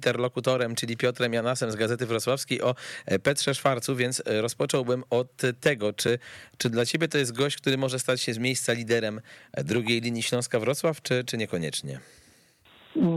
interlokutorem, 0.00 0.74
czyli 0.74 0.96
Piotrem 0.96 1.32
Janasem 1.32 1.70
z 1.70 1.76
Gazety 1.76 2.06
Wrocławskiej 2.06 2.62
o 2.62 2.74
e, 3.06 3.18
Petrze 3.18 3.54
Szwarcu, 3.54 3.96
więc 3.96 4.22
e, 4.26 4.40
rozpocząłbym 4.40 5.04
od 5.10 5.28
tego, 5.60 5.92
czy, 5.92 6.18
czy 6.58 6.70
dla 6.70 6.86
ciebie 6.86 7.08
to 7.08 7.18
jest 7.18 7.36
gość, 7.36 7.56
który 7.56 7.78
może 7.78 7.98
stać 7.98 8.20
się 8.20 8.34
z 8.34 8.38
miejsca 8.38 8.72
liderem 8.72 9.20
e, 9.52 9.64
drugiej 9.64 10.00
linii 10.00 10.22
Śląska-Wrocław, 10.22 11.02
czy, 11.02 11.24
czy 11.24 11.36
niekoniecznie? 11.36 12.00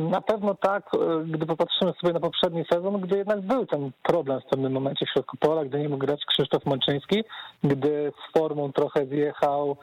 Na 0.10 0.22
pewno 0.22 0.56
tak, 0.56 0.84
e, 0.94 1.24
gdy 1.26 1.46
popatrzymy 1.46 1.94
sobie 2.02 2.14
na 2.14 2.20
poprzedni 2.20 2.66
sezon, 2.74 3.02
gdy 3.02 3.18
jednak 3.18 3.42
był 3.42 3.66
ten 3.66 3.92
problem 4.04 4.42
w 4.42 4.50
pewnym 4.50 4.72
momencie 4.72 5.06
w 5.06 5.10
środku 5.10 5.38
pola, 5.38 5.66
gdy 5.66 5.80
nie 5.80 5.90
mógł 5.90 6.06
grać 6.06 6.22
Krzysztof 6.26 6.66
Mączyński, 6.66 7.24
gdy 7.64 8.12
z 8.12 8.34
formą 8.38 8.72
trochę 8.72 9.06
zjechał 9.06 9.72
e, 9.72 9.76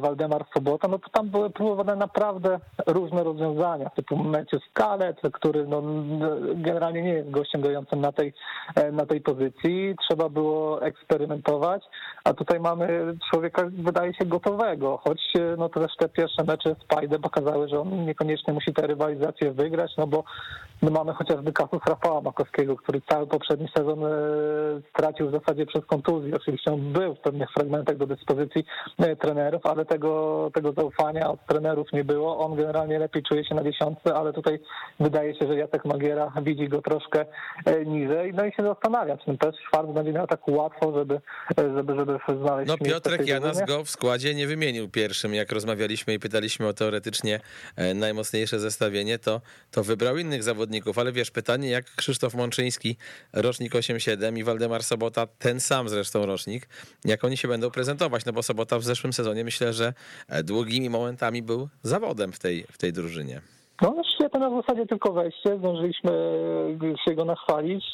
Waldemar 0.00 0.44
Sobota, 0.54 0.88
no 0.88 0.98
to 0.98 1.08
tam 1.08 1.28
były 1.28 1.50
próbowane 1.50 1.96
naprawdę 1.96 2.60
różne 2.86 3.24
rozwiązania, 3.24 3.90
typu 3.90 4.16
Mecius 4.16 4.62
Kalet, 4.72 5.20
który 5.32 5.66
no, 5.66 5.82
generalnie 6.54 7.02
nie 7.02 7.12
jest 7.12 7.30
gościem 7.30 7.60
grającym 7.60 8.00
na 8.00 8.12
tej, 8.12 8.32
e, 8.74 8.92
na 8.92 9.06
tej 9.06 9.20
pozycji. 9.20 9.94
Trzeba 10.08 10.28
było 10.28 10.82
eksperymentować, 10.82 11.82
a 12.24 12.34
tutaj 12.34 12.60
mamy 12.60 13.14
człowieka, 13.30 13.62
wydaje 13.72 14.14
się, 14.14 14.24
gotowego, 14.24 15.00
choć 15.04 15.20
e, 15.36 15.56
no 15.58 15.68
to 15.68 15.80
też 15.80 15.96
te 15.98 16.08
pierwsze 16.08 16.44
mecze 16.44 16.76
z 16.80 16.84
Pajdę 16.84 17.18
pokazały, 17.18 17.68
że 17.68 17.80
on 17.80 18.04
niekoniecznie 18.04 18.54
musi 18.54 18.72
tę 18.72 18.86
rywalizację 18.86 19.52
wygrać, 19.52 19.90
no 19.98 20.06
bo 20.06 20.24
no 20.82 20.90
mamy 20.90 21.12
chociażby 21.12 21.52
kasus 21.52 21.80
Rafała 21.88 22.20
Makowskiego, 22.20 22.76
który 22.76 23.00
cały 23.08 23.26
poprzedni 23.26 23.68
sezon 23.76 24.04
e, 24.04 24.08
stracił 24.90 25.28
w 25.28 25.32
zasadzie 25.32 25.66
przez 25.66 25.84
kontuzję. 25.84 26.36
Oczywiście 26.36 26.72
on 26.72 26.92
był 26.92 27.14
w 27.14 27.20
pewnych 27.20 27.50
fragmentach 27.52 27.96
do 27.96 28.06
dyspozycji 28.06 28.64
e, 28.97 28.97
trenerów, 29.20 29.66
ale 29.66 29.84
tego, 29.84 30.50
tego 30.54 30.72
zaufania 30.72 31.30
od 31.30 31.46
trenerów 31.46 31.92
nie 31.92 32.04
było. 32.04 32.38
On 32.38 32.56
generalnie 32.56 32.98
lepiej 32.98 33.22
czuje 33.22 33.44
się 33.44 33.54
na 33.54 33.64
dziesiątce, 33.64 34.14
ale 34.14 34.32
tutaj 34.32 34.60
wydaje 35.00 35.34
się, 35.34 35.46
że 35.46 35.56
Jacek 35.56 35.84
Magiera 35.84 36.32
widzi 36.42 36.68
go 36.68 36.82
troszkę 36.82 37.24
e, 37.64 37.84
niżej. 37.84 38.34
No 38.34 38.44
i 38.44 38.52
się 38.52 38.62
zastanawia, 38.62 39.16
czy 39.16 39.38
też 39.38 39.54
Schwarz 39.66 39.86
będzie 39.86 40.12
miał 40.12 40.26
tak 40.26 40.48
łatwo, 40.48 40.92
żeby, 40.98 41.20
e, 41.58 41.74
żeby, 41.76 41.94
żeby 41.96 42.18
znaleźć 42.40 42.68
No 42.68 42.78
Piotrek 42.78 43.26
Janas 43.26 43.66
go 43.66 43.84
w 43.84 43.90
składzie 43.90 44.34
nie 44.34 44.46
wymienił 44.46 44.88
pierwszym, 44.88 45.34
jak 45.34 45.52
rozmawialiśmy 45.52 46.14
i 46.14 46.18
pytaliśmy 46.18 46.66
o 46.66 46.72
teoretycznie 46.72 47.40
e, 47.76 47.94
najmocniejsze 47.94 48.60
zestawienie, 48.60 49.18
to, 49.18 49.40
to 49.70 49.84
wybrał 49.84 50.16
innych 50.16 50.42
zawodników, 50.42 50.98
ale 50.98 51.12
wiesz, 51.12 51.30
pytanie 51.30 51.70
jak 51.70 51.84
Krzysztof 51.84 52.34
Mączyński, 52.34 52.96
rocznik 53.32 53.72
8-7 53.72 54.38
i 54.38 54.44
Waldemar 54.44 54.82
Sobota, 54.82 55.26
ten 55.38 55.60
sam 55.60 55.88
zresztą 55.88 56.26
rocznik, 56.26 56.68
jak 57.04 57.24
oni 57.24 57.36
się 57.36 57.48
będą 57.48 57.70
prezentować, 57.70 58.24
no 58.24 58.32
bo 58.32 58.42
Sobota 58.42 58.78
w 58.78 58.87
zeszłym 58.88 59.12
sezonie 59.12 59.44
myślę, 59.44 59.72
że 59.72 59.94
e, 60.28 60.42
długimi 60.42 60.90
momentami 60.90 61.42
był 61.42 61.68
zawodem 61.82 62.32
w 62.32 62.38
tej, 62.38 62.66
w 62.72 62.78
tej 62.78 62.92
drużynie. 62.92 63.40
No 63.82 63.94
świetne 64.14 64.40
na 64.40 64.62
zasadzie 64.62 64.86
tylko 64.86 65.12
wejście, 65.12 65.58
zdążyliśmy 65.58 66.10
się 67.04 67.14
go 67.14 67.24
nachwalić, 67.24 67.84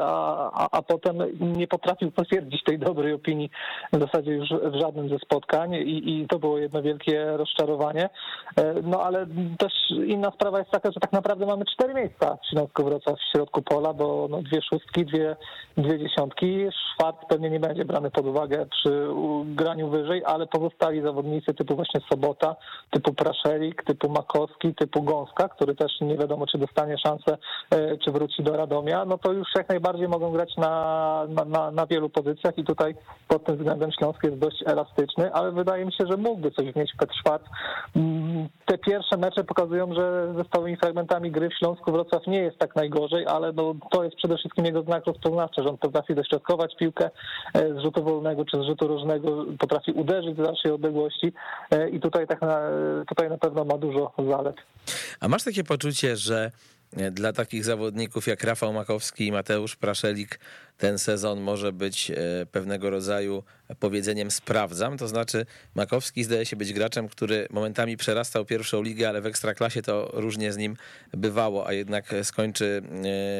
a, 0.00 0.50
a, 0.52 0.68
a 0.70 0.82
potem 0.82 1.16
nie 1.40 1.66
potrafił 1.66 2.10
potwierdzić 2.10 2.62
tej 2.64 2.78
dobrej 2.78 3.12
opinii 3.12 3.50
w 3.92 4.00
zasadzie 4.00 4.32
już 4.32 4.48
w 4.48 4.80
żadnym 4.80 5.08
ze 5.08 5.18
spotkań 5.18 5.74
i, 5.74 6.20
i 6.20 6.28
to 6.28 6.38
było 6.38 6.58
jedno 6.58 6.82
wielkie 6.82 7.36
rozczarowanie. 7.36 8.08
E, 8.56 8.74
No 8.82 9.02
ale 9.02 9.26
też 9.58 9.72
inna 10.06 10.30
sprawa 10.30 10.58
jest 10.58 10.70
taka, 10.70 10.92
że 10.92 11.00
tak 11.00 11.12
naprawdę 11.12 11.46
mamy 11.46 11.64
cztery 11.64 11.94
miejsca 11.94 12.36
w 12.36 12.50
Śląsku 12.50 12.84
Wrocław 12.84 13.18
w 13.18 13.32
środku 13.32 13.62
pola, 13.62 13.92
bo 13.92 14.26
no 14.30 14.42
dwie 14.42 14.62
szóstki, 14.62 15.04
dwie, 15.04 15.36
dwie 15.76 15.98
dziesiątki. 15.98 16.66
Szwart 16.94 17.26
pewnie 17.28 17.50
nie 17.50 17.60
będzie 17.60 17.84
brany 17.84 18.10
pod 18.10 18.26
uwagę 18.26 18.66
przy 18.66 19.08
graniu 19.44 19.88
wyżej, 19.88 20.22
ale 20.26 20.46
pozostali 20.46 21.02
zawodnicy 21.02 21.54
typu 21.54 21.76
właśnie 21.76 22.00
Sobota, 22.10 22.56
typu 22.90 23.14
Praszelik, 23.14 23.82
typu 23.84 24.08
Makowski, 24.08 24.74
typu 24.74 25.02
Gąska, 25.32 25.54
który 25.54 25.74
też 25.74 26.00
nie 26.00 26.16
wiadomo, 26.16 26.46
czy 26.46 26.58
dostanie 26.58 26.98
szansę, 26.98 27.38
e, 27.70 27.98
czy 27.98 28.10
wróci 28.10 28.42
do 28.42 28.56
Radomia, 28.56 29.04
no 29.04 29.18
to 29.18 29.32
już 29.32 29.48
jak 29.56 29.68
najbardziej 29.68 30.08
mogą 30.08 30.30
grać 30.32 30.56
na, 30.56 31.26
na, 31.46 31.70
na, 31.70 31.86
wielu 31.86 32.10
pozycjach 32.10 32.58
i 32.58 32.64
tutaj 32.64 32.94
pod 33.28 33.44
tym 33.44 33.56
względem 33.56 33.92
Śląsk 33.92 34.24
jest 34.24 34.38
dość 34.38 34.62
elastyczny, 34.66 35.32
ale 35.32 35.52
wydaje 35.52 35.84
mi 35.84 35.92
się, 35.92 36.04
że 36.10 36.16
mógłby 36.16 36.50
coś 36.50 36.72
wnieść 36.72 36.92
Petr 36.98 37.14
Szwarc. 37.14 37.42
Mm, 37.96 38.48
Te 38.66 38.78
pierwsze 38.78 39.16
mecze 39.16 39.44
pokazują, 39.44 39.94
że 39.94 40.34
ze 40.36 40.44
stałymi 40.44 40.76
fragmentami 40.76 41.30
gry 41.30 41.48
w 41.48 41.58
Śląsku 41.58 41.92
Wrocław 41.92 42.26
nie 42.26 42.38
jest 42.38 42.58
tak 42.58 42.76
najgorzej, 42.76 43.26
ale 43.26 43.52
no, 43.52 43.74
to 43.90 44.04
jest 44.04 44.16
przede 44.16 44.36
wszystkim 44.36 44.64
jego 44.64 44.82
znak 44.82 45.06
rozpoznawczy, 45.06 45.62
że 45.62 45.68
on 45.68 45.78
potrafi 45.78 46.14
dośrodkować 46.14 46.76
piłkę 46.76 47.10
e, 47.54 47.74
z 47.74 47.78
rzutu 47.78 48.04
wolnego 48.04 48.44
czy 48.44 48.56
z 48.58 48.66
rzutu 48.66 48.88
różnego, 48.88 49.44
potrafi 49.58 49.92
uderzyć 49.92 50.34
z 50.36 50.42
dalszej 50.42 50.72
odległości 50.72 51.32
e, 51.70 51.88
i 51.88 52.00
tutaj 52.00 52.26
tak 52.26 52.40
na, 52.40 52.60
tutaj 53.08 53.30
na 53.30 53.38
pewno 53.38 53.64
ma 53.64 53.78
dużo 53.78 54.12
zalet. 54.28 54.56
A 55.20 55.28
masz 55.28 55.42
takie 55.42 55.64
poczucie, 55.64 56.16
że 56.16 56.52
e, 56.96 57.10
dla 57.10 57.32
takich 57.32 57.64
zawodników 57.64 58.26
jak 58.26 58.44
Rafał 58.44 58.72
Makowski 58.72 59.26
i 59.26 59.32
Mateusz 59.32 59.76
Praszelik 59.76 60.40
ten 60.82 60.98
sezon 60.98 61.40
może 61.40 61.72
być 61.72 62.10
e, 62.10 62.16
pewnego 62.46 62.90
rodzaju 62.90 63.44
powiedzeniem 63.80 64.30
sprawdzam, 64.30 64.98
to 64.98 65.08
znaczy 65.08 65.46
Makowski 65.74 66.24
zdaje 66.24 66.46
się 66.46 66.56
być 66.56 66.72
graczem, 66.72 67.08
który 67.08 67.46
momentami 67.50 67.96
przerastał 67.96 68.44
pierwszą 68.44 68.82
ligę, 68.82 69.08
ale 69.08 69.20
w 69.20 69.26
ekstraklasie 69.26 69.82
to 69.82 70.10
różnie 70.12 70.52
z 70.52 70.56
nim 70.56 70.76
bywało, 71.12 71.66
a 71.66 71.72
jednak 71.72 72.14
skończy 72.22 72.82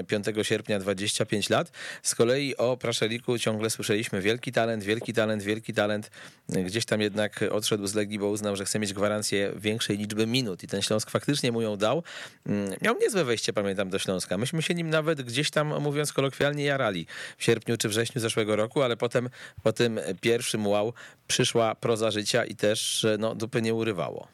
e, 0.00 0.04
5 0.04 0.26
sierpnia 0.42 0.78
25 0.78 1.50
lat. 1.50 1.72
Z 2.02 2.14
kolei 2.14 2.56
o 2.56 2.76
Praszeliku 2.76 3.38
ciągle 3.38 3.70
słyszeliśmy 3.70 4.20
wielki 4.20 4.52
talent, 4.52 4.84
wielki 4.84 5.12
talent, 5.12 5.42
wielki 5.42 5.74
talent. 5.74 6.10
Gdzieś 6.48 6.84
tam 6.84 7.00
jednak 7.00 7.44
odszedł 7.50 7.86
z 7.86 7.94
Legii, 7.94 8.18
bo 8.18 8.28
uznał, 8.28 8.56
że 8.56 8.64
chce 8.64 8.78
mieć 8.78 8.92
gwarancję 8.92 9.52
większej 9.56 9.98
liczby 9.98 10.26
minut 10.26 10.62
i 10.62 10.66
ten 10.66 10.82
Śląsk 10.82 11.10
faktycznie 11.10 11.52
mu 11.52 11.62
ją 11.62 11.76
dał. 11.76 12.02
Mm, 12.46 12.74
Miał 12.82 12.98
niezłe 12.98 13.24
wejście, 13.24 13.52
pamiętam, 13.52 13.90
do 13.90 13.98
Śląska. 13.98 14.38
Myśmy 14.38 14.62
się 14.62 14.74
nim 14.74 14.90
nawet 14.90 15.22
gdzieś 15.22 15.50
tam, 15.50 15.80
mówiąc 15.80 16.12
kolokwialnie, 16.12 16.64
jarali 16.64 17.06
w 17.36 17.44
sierpniu 17.44 17.76
czy 17.76 17.88
wrześniu 17.88 18.20
zeszłego 18.20 18.56
roku, 18.56 18.82
ale 18.82 18.96
potem 18.96 19.28
po 19.62 19.72
tym 19.72 20.00
pierwszym 20.20 20.66
wow 20.66 20.92
przyszła 21.26 21.74
proza 21.74 22.10
życia 22.10 22.44
i 22.44 22.54
też 22.54 23.06
no, 23.18 23.34
dupy 23.34 23.62
nie 23.62 23.74
urywało. 23.74 24.28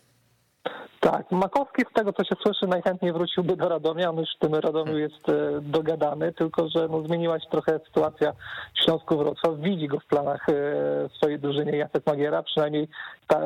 Tak, 1.01 1.33
Makowski 1.33 1.83
z 1.91 1.95
tego 1.95 2.13
co 2.13 2.25
się 2.25 2.35
słyszy 2.43 2.67
najchętniej 2.67 3.13
wróciłby 3.13 3.57
do 3.57 3.69
Radomia, 3.69 4.11
on 4.11 4.17
już 4.17 4.29
w 4.37 4.39
tym 4.39 4.55
Radomiu 4.55 4.99
jest 4.99 5.29
e, 5.29 5.61
dogadany, 5.61 6.33
tylko 6.33 6.69
że 6.69 6.89
no, 6.89 7.03
zmieniła 7.03 7.41
się 7.41 7.47
trochę 7.51 7.81
sytuacja 7.87 8.33
w 8.75 8.85
Śląsku 8.85 9.17
Wrocław, 9.17 9.57
widzi 9.59 9.89
go 9.89 10.01
w 10.01 10.07
planach 10.07 10.49
e, 10.49 10.53
swojej 11.17 11.39
drużynie 11.39 11.77
Jacek 11.77 12.07
Magiera, 12.07 12.43
przynajmniej, 12.43 12.89
ta, 13.27 13.41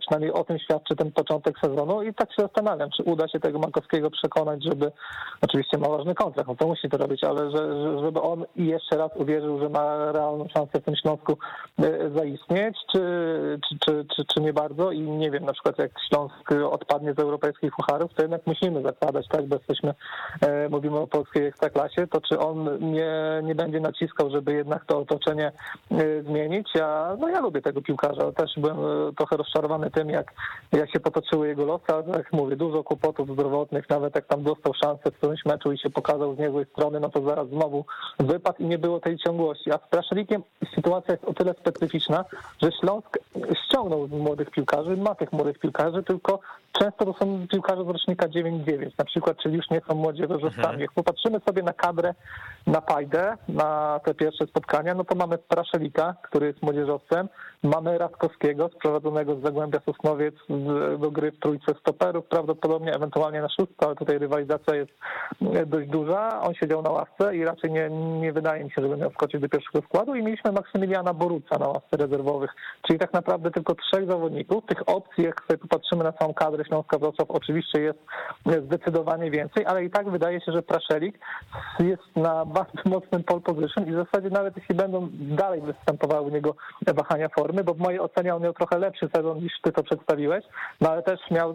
przynajmniej 0.00 0.32
o 0.32 0.44
tym 0.44 0.58
świadczy 0.58 0.96
ten 0.96 1.12
początek 1.12 1.58
sezonu. 1.58 2.02
I 2.02 2.14
tak 2.14 2.28
się 2.28 2.42
zastanawiam, 2.42 2.90
czy 2.90 3.02
uda 3.02 3.28
się 3.28 3.40
tego 3.40 3.58
Makowskiego 3.58 4.10
przekonać, 4.10 4.64
żeby, 4.64 4.92
oczywiście 5.42 5.78
ma 5.78 5.88
ważny 5.88 6.14
kontrakt, 6.14 6.50
on 6.50 6.56
to 6.56 6.66
musi 6.66 6.88
to 6.88 6.96
robić, 6.96 7.24
ale 7.24 7.50
że, 7.50 7.82
że, 7.82 8.00
żeby 8.00 8.20
on 8.20 8.44
jeszcze 8.56 8.96
raz 8.96 9.10
uwierzył, 9.14 9.60
że 9.60 9.68
ma 9.68 10.12
realną 10.12 10.48
szansę 10.48 10.80
w 10.80 10.84
tym 10.84 10.96
Śląsku 10.96 11.38
e, 11.78 12.10
zaistnieć, 12.10 12.76
czy, 12.92 13.00
czy, 13.68 13.78
czy, 13.86 14.06
czy, 14.16 14.24
czy 14.34 14.40
nie 14.40 14.52
bardzo? 14.52 14.92
I 14.92 15.00
nie 15.00 15.30
wiem, 15.30 15.44
na 15.44 15.52
przykład 15.52 15.78
jak 15.78 15.90
Śląsk 16.08 16.52
odpadł 16.70 16.95
wypadnie 16.96 17.14
z 17.14 17.18
europejskich 17.18 17.72
pucharów, 17.76 18.14
to 18.14 18.22
jednak 18.22 18.46
musimy 18.46 18.82
zakładać, 18.82 19.28
tak, 19.28 19.46
bo 19.46 19.56
jesteśmy, 19.56 19.94
e, 20.40 20.68
mówimy 20.68 20.98
o 20.98 21.06
polskiej 21.06 21.46
ekstraklasie, 21.46 22.06
to 22.06 22.20
czy 22.20 22.38
on 22.38 22.78
nie, 22.92 23.40
nie 23.42 23.54
będzie 23.54 23.80
naciskał, 23.80 24.30
żeby 24.30 24.52
jednak 24.52 24.84
to 24.84 24.98
otoczenie 24.98 25.52
e, 25.90 26.22
zmienić. 26.22 26.68
Ja, 26.74 27.16
no 27.18 27.28
ja 27.28 27.40
lubię 27.40 27.62
tego 27.62 27.82
piłkarza, 27.82 28.32
też 28.32 28.50
byłem 28.56 28.78
e, 28.78 29.12
trochę 29.16 29.36
rozczarowany 29.36 29.90
tym, 29.90 30.10
jak, 30.10 30.32
jak 30.72 30.92
się 30.92 31.00
potoczyły 31.00 31.48
jego 31.48 31.64
losy, 31.64 31.84
ale 31.88 32.04
jak 32.16 32.32
mówię, 32.32 32.56
dużo 32.56 32.84
kłopotów 32.84 33.32
zdrowotnych, 33.32 33.90
nawet 33.90 34.14
jak 34.14 34.26
tam 34.26 34.42
dostał 34.42 34.74
szansę 34.74 35.10
w 35.10 35.16
którymś 35.16 35.44
meczu 35.44 35.72
i 35.72 35.78
się 35.78 35.90
pokazał 35.90 36.34
z 36.34 36.38
niezłej 36.38 36.64
strony, 36.64 37.00
no 37.00 37.08
to 37.08 37.22
zaraz 37.22 37.48
znowu 37.48 37.84
wypadł 38.18 38.62
i 38.62 38.64
nie 38.64 38.78
było 38.78 39.00
tej 39.00 39.18
ciągłości. 39.18 39.72
A 39.72 39.78
z 39.78 39.90
Praszelikiem 39.90 40.42
sytuacja 40.74 41.14
jest 41.14 41.24
o 41.24 41.34
tyle 41.34 41.54
specyficzna, 41.54 42.24
że 42.62 42.72
Śląsk 42.72 43.18
ściągnął 43.64 44.08
młodych 44.08 44.50
piłkarzy, 44.50 44.96
ma 44.96 45.14
tych 45.14 45.32
młodych 45.32 45.58
piłkarzy, 45.58 46.02
tylko 46.02 46.40
często 46.86 47.12
to 47.12 47.18
są 47.18 47.46
piłkarze 47.48 47.84
z 47.84 47.88
rocznika 47.88 48.28
9-9 48.28 48.90
na 48.98 49.04
przykład, 49.04 49.36
czyli 49.42 49.56
już 49.56 49.70
nie 49.70 49.80
są 49.88 49.94
młodzieżowcami. 49.94 50.82
Jak 50.82 50.92
popatrzymy 50.92 51.40
sobie 51.48 51.62
na 51.62 51.72
kadrę, 51.72 52.14
na 52.66 52.80
Pajdę, 52.80 53.36
na 53.48 54.00
te 54.04 54.14
pierwsze 54.14 54.46
spotkania, 54.46 54.94
no 54.94 55.04
to 55.04 55.14
mamy 55.14 55.38
Praszelika, 55.38 56.14
który 56.22 56.46
jest 56.46 56.62
młodzieżowcem, 56.62 57.28
mamy 57.62 57.98
Radkowskiego, 57.98 58.68
sprowadzonego 58.68 59.36
z 59.36 59.42
Zagłębia 59.42 59.80
Sosnowiec 59.86 60.34
do 60.98 61.10
gry 61.10 61.32
w 61.32 61.38
trójce 61.38 61.74
stoperów, 61.80 62.24
prawdopodobnie 62.24 62.94
ewentualnie 62.94 63.42
na 63.42 63.48
szóstkę, 63.48 63.86
ale 63.86 63.96
tutaj 63.96 64.18
rywalizacja 64.18 64.74
jest 64.74 64.92
dość 65.66 65.88
duża. 65.88 66.40
On 66.40 66.54
siedział 66.54 66.82
na 66.82 66.90
ławce 66.90 67.36
i 67.36 67.44
raczej 67.44 67.70
nie, 67.70 67.90
nie 68.20 68.32
wydaje 68.32 68.64
mi 68.64 68.70
się, 68.70 68.82
żeby 68.82 68.96
miał 68.96 69.10
wskoczyć 69.10 69.40
do 69.40 69.48
pierwszego 69.48 69.86
składu 69.86 70.14
i 70.14 70.22
mieliśmy 70.22 70.52
Maksymiliana 70.52 71.14
Boruca 71.14 71.58
na 71.58 71.68
ławce 71.68 71.96
rezerwowych, 71.96 72.50
czyli 72.86 72.98
tak 72.98 73.12
naprawdę 73.12 73.50
tylko 73.50 73.74
trzech 73.74 74.06
zawodników. 74.06 74.66
Tych 74.66 74.88
opcji, 74.88 75.24
jak 75.24 75.42
sobie 75.48 75.58
popatrzymy 75.58 76.04
na 76.04 76.12
całą 76.12 76.34
kadrę 76.34 76.64
Śląska 76.76 76.98
Wrocław, 76.98 77.30
oczywiście 77.30 77.80
jest 77.80 77.98
zdecydowanie 78.66 79.30
więcej, 79.30 79.66
ale 79.66 79.84
i 79.84 79.90
tak 79.90 80.10
wydaje 80.10 80.40
się, 80.40 80.52
że 80.52 80.62
Praszelik 80.62 81.18
jest 81.78 82.16
na 82.16 82.44
bardzo 82.44 82.82
mocnym 82.94 83.24
pole 83.24 83.40
position 83.40 83.88
i 83.88 83.92
w 83.92 83.94
zasadzie 83.94 84.30
nawet 84.30 84.56
jeśli 84.56 84.74
będą 84.74 85.08
dalej 85.12 85.60
występowały 85.60 86.26
u 86.26 86.30
niego 86.30 86.54
wahania 86.86 87.28
formy, 87.28 87.64
bo 87.64 87.74
w 87.74 87.78
mojej 87.78 88.00
ocenie 88.00 88.34
on 88.34 88.42
miał 88.42 88.52
trochę 88.52 88.78
lepszy 88.78 89.08
sezon 89.14 89.38
niż 89.38 89.52
ty 89.62 89.72
to 89.72 89.82
przedstawiłeś, 89.82 90.44
no 90.80 90.90
ale 90.90 91.02
też 91.02 91.20
miał 91.30 91.54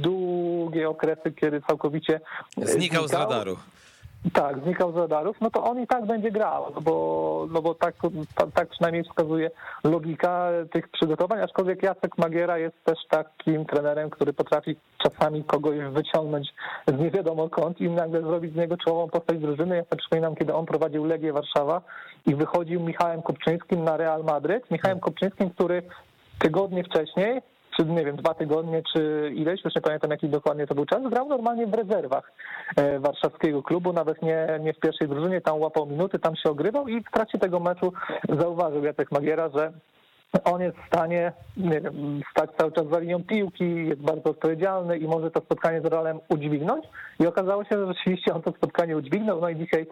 długie 0.00 0.88
okresy, 0.88 1.32
kiedy 1.40 1.62
całkowicie 1.68 2.20
e, 2.62 2.66
Znikał 2.66 3.08
z 3.08 3.12
radaru. 3.12 3.56
Tak, 4.30 4.64
znikał 4.64 4.92
z 4.92 4.96
radarów, 4.96 5.36
no 5.40 5.50
to 5.50 5.64
on 5.64 5.80
i 5.80 5.86
tak 5.86 6.06
będzie 6.06 6.30
grał, 6.30 6.66
no 6.74 6.80
bo, 6.80 7.46
no 7.50 7.62
bo 7.62 7.74
tak, 7.74 7.94
ta- 8.34 8.46
tak 8.46 8.68
przynajmniej 8.68 9.04
wskazuje 9.04 9.50
logika 9.84 10.48
tych 10.72 10.88
przygotowań, 10.88 11.40
aczkolwiek 11.40 11.82
Jacek 11.82 12.18
Magiera 12.18 12.58
jest 12.58 12.84
też 12.84 12.98
takim 13.10 13.64
trenerem, 13.64 14.10
który 14.10 14.32
potrafi 14.32 14.76
czasami 14.98 15.44
kogoś 15.44 15.78
wyciągnąć 15.78 16.54
z 16.86 16.98
nie 16.98 17.10
wiadomo 17.10 17.48
kąt 17.48 17.80
i 17.80 17.90
nagle 17.90 18.22
zrobić 18.22 18.52
z 18.52 18.56
niego 18.56 18.76
czołową 18.76 19.10
postać 19.10 19.38
drużyny. 19.38 19.76
Ja 19.76 19.84
sobie 19.84 19.96
przypominam, 19.96 20.34
kiedy 20.34 20.54
on 20.54 20.66
prowadził 20.66 21.04
Legię 21.04 21.32
Warszawa 21.32 21.82
i 22.26 22.34
wychodził 22.34 22.80
Michałem 22.80 23.22
Kopczyńskim 23.22 23.84
na 23.84 23.96
Real 23.96 24.24
Madryt. 24.24 24.70
Michałem 24.70 25.00
Kopczyńskim, 25.00 25.50
który 25.50 25.82
tygodnie 26.38 26.84
wcześniej 26.84 27.42
czy 27.76 27.84
nie 27.84 28.04
wiem, 28.04 28.16
dwa 28.16 28.34
tygodnie, 28.34 28.82
czy 28.92 29.32
ileś, 29.34 29.64
już 29.64 29.74
nie 29.74 29.80
pamiętam 29.80 30.10
jaki 30.10 30.28
dokładnie 30.28 30.66
to 30.66 30.74
był 30.74 30.86
czas, 30.86 31.02
grał 31.10 31.28
normalnie 31.28 31.66
w 31.66 31.74
rezerwach 31.74 32.32
e, 32.76 32.98
warszawskiego 32.98 33.62
klubu, 33.62 33.92
nawet 33.92 34.22
nie, 34.22 34.46
nie 34.60 34.72
w 34.72 34.80
pierwszej 34.80 35.08
drużynie, 35.08 35.40
tam 35.40 35.60
łapał 35.60 35.86
minuty, 35.86 36.18
tam 36.18 36.36
się 36.36 36.50
ogrywał 36.50 36.88
i 36.88 37.00
w 37.00 37.10
trakcie 37.10 37.38
tego 37.38 37.60
meczu 37.60 37.92
zauważył 38.38 38.84
Jacek 38.84 39.12
Magiera, 39.12 39.48
że 39.48 39.72
on 40.44 40.60
jest 40.60 40.76
w 40.76 40.86
stanie 40.86 41.32
nie 41.56 41.80
wiem, 41.80 42.20
stać 42.30 42.50
cały 42.58 42.72
czas 42.72 42.88
za 42.88 42.98
linią 42.98 43.24
piłki, 43.24 43.86
jest 43.86 44.00
bardzo 44.00 44.30
odpowiedzialny 44.30 44.98
i 44.98 45.08
może 45.08 45.30
to 45.30 45.40
spotkanie 45.40 45.80
z 45.80 45.84
Realem 45.84 46.20
udźwignąć. 46.28 46.84
I 47.20 47.26
okazało 47.26 47.64
się, 47.64 47.70
że 47.78 47.86
rzeczywiście 47.86 48.34
on 48.34 48.42
to 48.42 48.52
spotkanie 48.52 48.96
udźwignął. 48.96 49.40
No 49.40 49.48
i 49.48 49.56
dzisiaj 49.56 49.86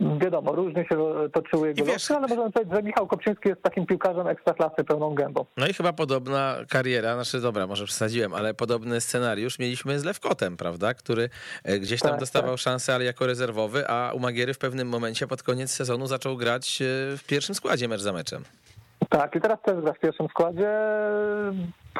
wiadomo, 0.00 0.52
różnie 0.52 0.84
się 0.88 0.96
toczyły 1.32 1.68
jego 1.68 1.84
wiesz- 1.84 1.92
losy, 1.94 2.14
ale 2.14 2.28
możemy 2.28 2.50
powiedzieć, 2.52 2.74
że 2.74 2.82
Michał 2.82 3.06
Kopczyński 3.06 3.48
jest 3.48 3.62
takim 3.62 3.86
piłkarzem 3.86 4.26
ekstraklasy 4.28 4.84
pełną 4.84 5.14
gębą. 5.14 5.44
No 5.56 5.66
i 5.66 5.72
chyba 5.72 5.92
podobna 5.92 6.56
kariera, 6.68 7.14
znaczy 7.14 7.40
dobra, 7.40 7.66
może 7.66 7.84
przesadziłem, 7.84 8.34
ale 8.34 8.54
podobny 8.54 9.00
scenariusz 9.00 9.58
mieliśmy 9.58 10.00
z 10.00 10.04
Lewkotem, 10.04 10.56
prawda, 10.56 10.94
który 10.94 11.28
e, 11.64 11.78
gdzieś 11.78 12.00
tam 12.00 12.10
Tak, 12.10 12.20
dostawał 12.20 12.58
szansę, 12.58 12.94
ale 12.94 13.04
jako 13.04 13.26
rezerwowy, 13.26 13.88
a 13.88 14.12
u 14.12 14.18
Magiery 14.18 14.54
w 14.54 14.58
pewnym 14.58 14.88
momencie 14.88 15.26
pod 15.26 15.42
koniec 15.42 15.70
sezonu 15.70 16.06
zaczął 16.06 16.36
grać 16.36 16.82
e, 16.82 16.84
w 17.16 17.24
pierwszym 17.26 17.54
składzie 17.54 17.88
mecz 17.88 18.00
za 18.00 18.12
meczem. 18.12 18.42
Tak, 19.08 19.34
i 19.36 19.40
teraz 19.40 19.58
też 19.62 19.80
gra 19.80 19.92
w 19.92 19.98
pierwszym 19.98 20.28
składzie. 20.28 20.70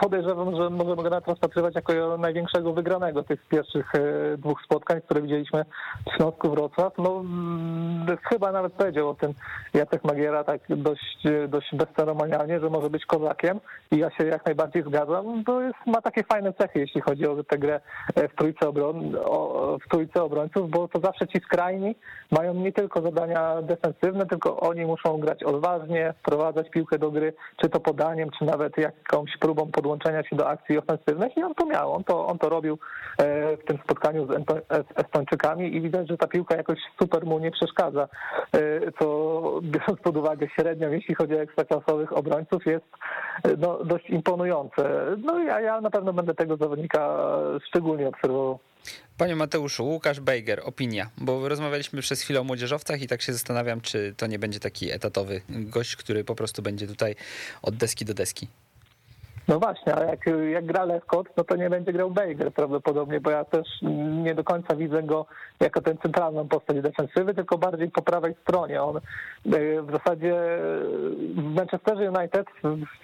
Podejrzewam, 0.01 0.57
że 0.57 0.71
możemy 0.71 1.03
go 1.03 1.11
nawet 1.11 1.29
rozpatrywać 1.29 1.75
jako 1.75 2.19
największego 2.19 2.73
wygranego 2.73 3.23
tych 3.23 3.47
pierwszych 3.49 3.95
e, 3.95 4.37
dwóch 4.39 4.63
spotkań, 4.65 5.01
które 5.01 5.23
widzieliśmy 5.23 5.65
w 6.07 6.17
Śląsku 6.17 6.51
Wrocław. 6.51 6.93
No 6.99 7.21
mm, 7.21 8.17
chyba 8.23 8.53
nawet 8.53 8.73
powiedział 8.73 9.09
o 9.09 9.15
tym 9.15 9.35
Jacek 9.75 10.05
Magiera 10.05 10.45
tak 10.45 10.61
dość, 10.69 11.27
e, 11.27 11.49
dość 11.49 11.75
bezceremonialnie, 11.75 12.61
że 12.61 12.71
może 12.71 12.91
być 12.91 13.07
kozakiem 13.07 13.61
i 13.91 13.99
ja 13.99 14.11
się 14.11 14.27
jak 14.27 14.47
najbardziej 14.47 14.83
zgadzam. 14.83 15.45
To 15.45 15.61
jest, 15.61 15.79
ma 15.87 16.01
takie 16.01 16.25
fajne 16.25 16.53
cechy, 16.53 16.79
jeśli 16.81 17.01
chodzi 17.01 17.27
o 17.27 17.45
tę 17.45 17.59
grę 17.59 17.81
e, 18.15 18.29
w 18.29 18.35
trójce, 18.35 18.69
obron, 18.69 19.17
o, 19.25 19.79
w 19.87 19.89
trójce 19.89 20.23
obrońców, 20.23 20.71
bo 20.71 20.89
to 20.89 21.01
zawsze 21.01 21.27
ci 21.29 21.41
skrajni 21.41 21.95
mają 22.31 22.55
nie 22.55 22.73
tylko 22.73 23.03
zadania 23.03 23.63
defensywne, 23.63 24.27
tylko 24.27 24.61
oni 24.61 24.87
muszą 24.87 25.19
grać 25.19 25.43
odważnie, 25.43 26.15
wprowadzać 26.19 26.71
piłkę 26.71 26.99
do 26.99 27.11
gry, 27.11 27.35
czy 27.57 27.69
to 27.69 27.81
podaniem, 27.81 28.31
czy 28.39 28.45
nawet 28.45 28.79
jakąś 28.79 29.37
próbą 29.37 29.73
podłączenia 29.85 30.25
się 30.25 30.37
do 30.37 30.49
akcji 30.49 30.79
ofensywnych 30.79 31.37
i 31.37 31.43
on 31.43 31.55
to 31.55 31.67
miał, 31.67 31.93
on 31.93 32.05
to, 32.05 32.27
on 32.27 32.39
to 32.39 32.49
robił 32.49 32.79
e, 33.19 33.57
w 33.57 33.65
tym 33.65 33.79
spotkaniu 33.85 34.27
z 34.27 34.29
Ento- 34.29 34.61
z 34.71 35.05
Estończykami 35.05 35.77
i 35.77 35.81
widać, 35.81 36.09
że 36.09 36.17
ta 36.17 36.27
piłka 36.27 36.57
jakoś 36.57 36.79
super 37.01 37.27
mu 37.27 37.39
nie 37.39 37.51
przeszkadza, 37.51 38.09
e, 38.53 38.93
co 38.99 39.07
biorąc 39.63 40.01
pod 40.01 40.17
uwagę 40.17 40.47
średnią, 40.49 40.91
jeśli 40.91 41.15
chodzi 41.15 41.35
o 41.35 41.41
ekstraklasowych 41.41 42.13
obrońców, 42.13 42.67
jest 42.67 42.85
e, 43.45 43.57
no, 43.59 43.85
dość 43.85 44.11
imponujące. 44.11 45.07
No 45.19 45.39
ja, 45.39 45.61
ja 45.61 45.81
na 45.81 45.91
pewno 45.91 46.13
będę 46.13 46.35
tego 46.35 46.57
zawodnika 46.57 47.29
szczególnie 47.69 48.09
obserwował. 48.09 48.59
Panie 49.19 49.37
Mateuszu, 49.37 49.85
Łukasz 49.87 50.21
Bejger, 50.21 50.61
opinia, 50.65 51.11
bo 51.19 51.49
rozmawialiśmy 51.49 52.01
przez 52.01 52.23
chwilę 52.23 52.41
o 52.41 52.45
młodzieżowcach 52.45 53.03
i 53.03 53.07
tak 53.07 53.23
się 53.23 53.33
zastanawiam, 53.33 53.81
czy 53.81 54.15
to 54.17 54.27
nie 54.27 54.39
będzie 54.39 54.61
taki 54.61 54.91
etatowy 54.93 55.43
gość, 55.49 55.97
który 55.97 56.25
po 56.25 56.35
prostu 56.35 56.63
będzie 56.63 56.87
tutaj 56.87 57.15
od 57.63 57.77
deski 57.77 58.05
do 58.05 58.15
deski. 58.15 58.49
No 59.49 59.59
właśnie, 59.59 59.95
ale 59.95 60.07
jak, 60.07 60.21
jak 60.53 60.67
gra 60.67 60.85
Lewkot, 60.85 61.29
no 61.37 61.45
to 61.45 61.57
nie 61.57 61.71
będzie 61.71 61.93
grał 61.93 62.11
Bejger 62.11 62.53
prawdopodobnie, 62.53 63.21
bo 63.21 63.31
ja 63.31 63.45
też 63.45 63.69
nie 64.23 64.35
do 64.35 64.45
końca 64.45 64.77
widzę 64.77 65.03
go 65.03 65.27
jako 65.61 65.81
tę 65.81 65.97
centralną 66.03 66.49
postać 66.49 66.81
defensywy, 66.81 67.35
tylko 67.35 67.59
bardziej 67.59 67.91
po 67.91 68.03
prawej 68.03 68.35
stronie. 68.43 68.83
On 68.83 68.97
e, 68.97 69.01
w 69.83 69.91
zasadzie 69.93 70.35
w 71.37 71.55
Manchesterze 71.57 72.11
United 72.11 72.47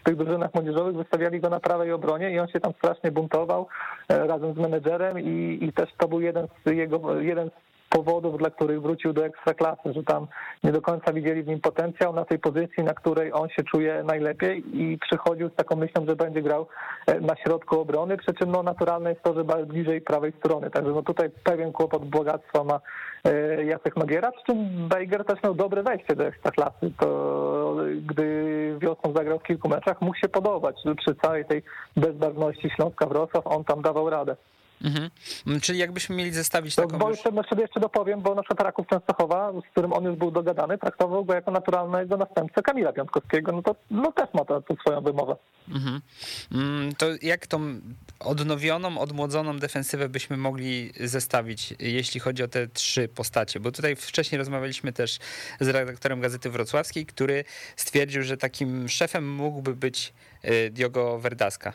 w 0.01 0.05
tych 0.05 0.17
drużynach 0.17 0.55
młodzieżowych 0.55 0.97
wystawiali 0.97 1.41
go 1.41 1.51
na 1.51 1.61
prawej 1.61 1.93
obronie 1.93 2.31
i 2.31 2.39
on 2.39 2.49
się 2.49 2.61
tam 2.61 2.73
strasznie 2.73 3.13
buntował 3.13 3.69
e, 4.09 4.27
razem 4.27 4.55
z 4.55 4.57
menedżerem 4.57 5.21
i, 5.21 5.59
i 5.63 5.73
też 5.73 5.91
to 5.99 6.09
był 6.09 6.21
jeden 6.21 6.47
z 6.67 6.71
jego, 6.71 7.21
jeden 7.21 7.51
z 7.51 7.70
powodów, 7.91 8.39
dla 8.39 8.51
których 8.51 8.83
wrócił 8.83 9.13
do 9.13 9.25
ekstraklasy, 9.27 9.93
że 9.93 10.03
tam 10.03 10.27
nie 10.65 10.73
do 10.73 10.83
końca 10.83 11.13
widzieli 11.13 11.43
w 11.43 11.47
nim 11.47 11.61
potencjał 11.61 12.13
na 12.13 12.25
tej 12.25 12.39
pozycji, 12.39 12.85
na 12.85 12.95
której 12.95 13.33
on 13.33 13.49
się 13.49 13.63
czuje 13.63 14.03
najlepiej 14.03 14.83
i 14.83 14.99
przychodził 14.99 15.49
z 15.49 15.55
taką 15.55 15.77
myślą, 15.77 16.07
że 16.07 16.17
będzie 16.17 16.43
grał 16.43 16.67
e, 17.07 17.21
na 17.21 17.37
środku 17.37 17.81
obrony, 17.81 18.17
przy 18.17 18.35
czym 18.35 18.51
no 18.51 18.63
naturalne 18.63 19.11
jest 19.11 19.23
to, 19.23 19.35
że 19.35 19.45
bliżej 19.67 20.01
prawej 20.01 20.33
strony, 20.39 20.71
także 20.71 20.93
no 20.93 21.03
tutaj 21.03 21.31
pewien 21.45 21.73
kłopot 21.73 22.05
bogactwa 22.05 22.65
ma 22.65 22.81
e, 23.25 23.65
Jacek 23.65 23.97
Magiera, 23.97 24.33
przy 24.33 24.45
czym 24.45 24.89
Bejger 24.89 25.25
też 25.25 25.43
miał 25.43 25.55
dobre 25.55 25.83
wejście 25.83 26.17
do 26.17 26.27
ekstraklasy, 26.27 26.93
to 27.01 27.77
gdy 28.07 28.77
wiosną 28.79 29.13
zagrał 29.13 29.39
w 29.39 29.43
kilku 29.43 29.69
meczach, 29.69 30.01
mógł 30.01 30.17
się 30.17 30.29
podobać 30.29 30.77
przy 30.97 31.15
całej 31.15 31.45
tej 31.45 31.63
bezbarwności 31.97 32.71
Śląska 32.71 33.07
Wrocław, 33.07 33.47
on 33.47 33.65
tam 33.65 33.83
dawał 33.83 34.11
radę. 34.11 34.37
Mhm. 34.85 35.11
Mm, 35.47 35.61
Czyli 35.61 35.79
jakbyśmy 35.79 36.17
mieli 36.17 36.33
zestawić 36.33 36.75
To, 36.75 36.83
taką 36.87 36.99
bo 36.99 37.09
już... 37.09 37.17
jeszcze, 37.19 37.31
jeszcze, 37.37 37.57
jeszcze 37.61 37.81
dopowiem, 37.81 38.21
bo 38.21 38.35
na 38.35 38.43
przykład 38.43 38.61
Raków 38.61 38.87
Częstochowa, 38.87 39.53
z 39.69 39.71
którym 39.71 39.93
on 39.93 40.05
już 40.05 40.17
był 40.17 40.31
dogadany, 40.31 40.79
traktował 40.79 41.25
go 41.25 41.35
jako 41.35 41.51
naturalnego 41.51 42.17
następcę 42.17 42.63
Kamila 42.63 42.93
Piątkowskiego, 42.93 43.53
no 43.53 43.63
to 43.63 43.77
no 43.91 44.13
też 44.13 44.29
ma 44.35 44.45
to, 44.45 44.63
to 44.63 44.75
swoją 44.75 45.01
wymowę. 45.01 45.37
Mhm. 45.69 46.01
Mm, 46.53 46.95
To 46.95 47.07
jak 47.23 47.47
tą 47.47 47.81
odnowioną, 48.21 48.99
odmłodzoną 48.99 49.59
defensywę 49.59 50.09
byśmy 50.09 50.37
mogli 50.37 50.93
zestawić, 51.01 51.75
jeśli 51.79 52.21
chodzi 52.21 52.43
o 52.43 52.49
te 52.49 52.69
trzy 52.69 53.09
postacie? 53.09 53.61
Bo 53.61 53.73
tutaj 53.73 53.97
wcześniej 53.97 54.39
rozmawialiśmy 54.39 54.93
też 54.93 55.19
z 55.61 55.69
redaktorem 55.69 56.21
Gazety 56.21 56.51
Wrocławskiej, 56.51 57.07
który 57.07 57.45
stwierdził, 57.77 58.23
że 58.23 58.37
takim 58.37 58.89
szefem 58.89 59.33
mógłby 59.35 59.77
być 59.77 60.13
y, 60.45 60.71
Diogo 60.71 61.19
Verdaska. 61.19 61.73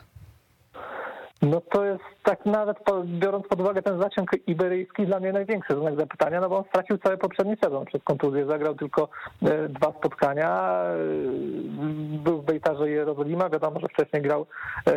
No 1.42 1.60
to 1.60 1.84
jest 1.84 2.04
tak 2.22 2.46
nawet 2.46 2.76
biorąc 3.04 3.46
pod 3.46 3.60
uwagę 3.60 3.82
ten 3.82 4.00
zasięg 4.02 4.30
iberyjski 4.46 5.06
dla 5.06 5.20
mnie 5.20 5.32
największy 5.32 5.74
znak 5.80 5.96
zapytania, 5.96 6.40
no 6.40 6.48
bo 6.48 6.56
on 6.56 6.64
stracił 6.64 6.98
cały 6.98 7.18
poprzedni 7.18 7.56
sezon 7.64 7.84
przez 7.84 8.02
kontuzję, 8.02 8.46
zagrał 8.46 8.74
tylko 8.74 9.08
e, 9.42 9.68
dwa 9.68 9.92
spotkania, 9.98 10.82
e, 10.82 10.96
był 12.24 12.42
w 12.42 12.44
Bejt 12.44 12.66
Wiktorze 12.66 12.90
Jerozolima. 12.90 13.50
Wiadomo, 13.50 13.80
że 13.80 13.88
wcześniej 13.88 14.22
grał 14.22 14.46
e, 14.86 14.92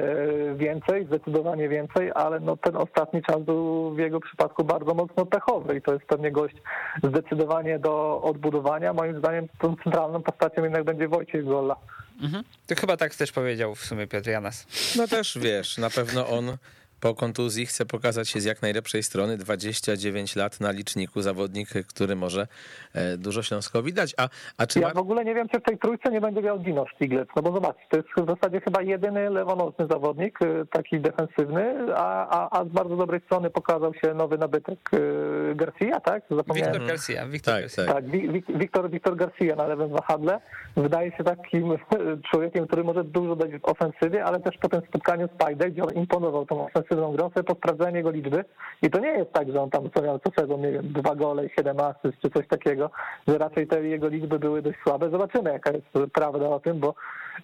więcej, 0.56 1.06
zdecydowanie 1.06 1.70
więcej, 1.70 2.12
ale 2.16 2.40
no 2.40 2.58
ten 2.58 2.76
ostatni 2.78 3.22
czas 3.22 3.40
był 3.40 3.92
w 3.92 3.98
jego 3.98 4.20
przypadku 4.20 4.64
bardzo 4.64 4.94
mocno 4.94 5.26
pechowy 5.26 5.78
i 5.78 5.82
to 5.82 5.94
jest 5.94 6.06
pewnie 6.06 6.32
gość 6.32 6.56
zdecydowanie 7.04 7.80
do 7.80 8.22
odbudowania. 8.22 8.94
Moim 8.94 9.20
zdaniem 9.20 9.48
tą 9.60 9.76
centralną 9.84 10.22
postacią 10.22 10.64
jednak 10.64 10.84
będzie 10.84 11.08
Wojciech 11.08 11.46
Golla. 11.46 11.76
Mhm. 12.20 12.44
To 12.68 12.76
chyba 12.76 12.98
tak 12.98 13.16
też 13.16 13.32
powiedział 13.32 13.76
w 13.76 13.86
sumie 13.86 14.08
Piotr 14.08 14.30
Janas. 14.30 14.66
No 14.96 15.08
też 15.08 15.38
wiesz, 15.42 15.78
na 15.78 15.90
pewno 15.90 16.30
on 16.30 16.58
po 17.02 17.16
kontuzji 17.16 17.66
chce 17.66 17.86
pokazać 17.86 18.30
się 18.30 18.42
z 18.42 18.46
jak 18.46 18.62
najlepszej 18.62 19.04
strony. 19.04 19.38
29 19.38 20.36
lat 20.36 20.60
na 20.60 20.72
liczniku, 20.72 21.22
zawodnik, 21.22 21.70
który 21.88 22.16
może 22.16 22.48
e, 22.94 23.18
dużo 23.18 23.44
Śląskowi 23.44 23.94
dać. 23.94 24.14
A, 24.18 24.30
a 24.58 24.68
czy 24.68 24.80
Ja 24.80 24.88
ma... 24.88 24.94
w 24.94 24.98
ogóle 24.98 25.26
nie 25.26 25.36
wiem, 25.36 25.50
czy 25.50 25.60
w 25.60 25.64
tej 25.64 25.78
trójce 25.78 26.12
nie 26.12 26.22
będzie 26.22 26.42
grał 26.42 26.60
Dino 26.60 26.86
Stiglec, 26.96 27.28
no 27.36 27.42
bo 27.42 27.52
zobaczcie, 27.52 27.84
to 27.90 27.98
jest 27.98 28.10
w 28.18 28.26
zasadzie 28.28 28.62
chyba 28.62 28.82
jedyny 28.82 29.30
lewonożny 29.30 29.88
zawodnik, 29.90 30.42
y, 30.42 30.66
taki 30.72 31.00
defensywny, 31.00 31.76
a, 31.96 32.30
a, 32.30 32.60
a 32.60 32.66
z 32.66 32.68
bardzo 32.68 32.96
dobrej 32.96 33.22
strony 33.26 33.50
pokazał 33.50 33.94
się 33.94 34.14
nowy 34.14 34.38
nabytek 34.38 34.80
y, 34.94 35.56
Garcia, 35.56 36.00
tak? 36.00 36.24
Zapomniałem. 36.32 36.74
Wiktor 36.74 36.88
Garcia. 36.88 37.28
Wiktor 37.28 37.54
Tak, 37.54 37.62
Garcia. 37.64 37.86
tak. 37.86 37.96
Tak, 37.96 38.06
Wi- 38.12 38.30
Wi- 38.32 38.44
Wiktor, 38.60 38.90
Wiktor 38.90 39.16
Garcia 39.16 39.56
na 39.56 39.68
lewym 39.68 39.90
wahadle 39.90 40.40
wydaje 40.78 41.12
się 41.18 41.24
takim 41.24 41.78
człowiekiem, 42.32 42.68
który 42.68 42.84
może 42.84 43.04
dużo 43.04 43.36
dać 43.36 43.52
w 43.52 43.66
ofensywie, 43.66 44.24
ale 44.26 44.40
też 44.40 44.58
po 44.58 44.70
tym 44.70 44.82
spotkaniu 44.88 45.28
z 45.36 45.38
Pajde, 45.38 45.72
gdzie 45.72 45.84
on 45.84 45.94
imponował 45.94 46.46
tą 46.46 46.66
ofensywną 46.90 47.12
grą, 47.12 47.30
sobie 47.30 47.44
posprawdzałem 47.44 47.96
jego 47.96 48.10
liczby 48.10 48.46
i 48.82 48.90
to 48.90 49.00
nie 49.00 49.08
jest 49.10 49.34
tak, 49.34 49.52
że 49.52 49.62
on 49.62 49.70
tam 49.70 49.90
co 49.96 50.02
miał 50.02 50.20
co 50.20 50.42
sezon, 50.42 50.62
nie 50.62 50.72
wiem, 50.72 50.94
dwa 50.94 51.16
gole 51.16 51.46
i 51.46 51.50
siedem 51.50 51.80
asyst 51.80 52.18
czy 52.22 52.30
coś 52.30 52.48
takiego, 52.48 52.92
że 53.28 53.38
raczej 53.38 53.68
te 53.68 53.84
jego 53.84 54.08
liczby 54.08 54.40
były 54.40 54.62
dość 54.62 54.80
słabe. 54.84 55.10
Zobaczymy, 55.10 55.52
jaka 55.52 55.72
jest 55.72 56.12
prawda 56.14 56.50
o 56.50 56.60
tym, 56.60 56.80
bo 56.80 56.94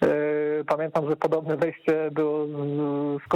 e, 0.02 0.08
pamiętam, 0.66 1.10
że 1.10 1.16
podobne 1.16 1.56
wejście 1.56 2.10
było 2.10 2.46
z, 2.46 3.22
z 3.22 3.28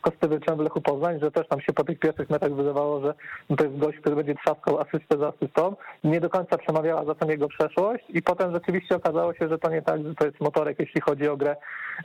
Kostyny, 0.00 0.38
z 0.56 0.58
Lechu 0.58 0.80
Poznań, 0.80 1.20
że 1.20 1.30
też 1.30 1.48
tam 1.48 1.60
się 1.60 1.72
po 1.72 1.84
tych 1.84 1.98
pierwszych 1.98 2.30
metach 2.30 2.54
wydawało, 2.54 3.00
że 3.00 3.14
to 3.56 3.64
jest 3.64 3.78
gość, 3.78 3.98
który 3.98 4.16
będzie 4.16 4.34
trzaskał 4.34 4.80
asystę 4.80 5.18
za 5.18 5.28
asystą. 5.28 5.76
Nie 6.04 6.20
do 6.20 6.30
końca 6.30 6.58
przemawiała 6.58 7.04
za 7.04 7.14
tym 7.14 7.30
jego 7.30 7.48
przeszłość 7.48 8.04
i 8.08 8.22
potem 8.22 8.52
rzeczywiście 8.52 8.96
okazało 8.96 9.34
się, 9.34 9.48
że 9.48 9.58
to 9.58 9.70
nie 9.70 9.82
tak, 9.82 10.02
że 10.02 10.14
to 10.14 10.26
jest 10.26 10.40
motorek, 10.40 10.78
jeśli 10.78 11.00
chodzi 11.00 11.28
o 11.28 11.36
grę 11.36 11.56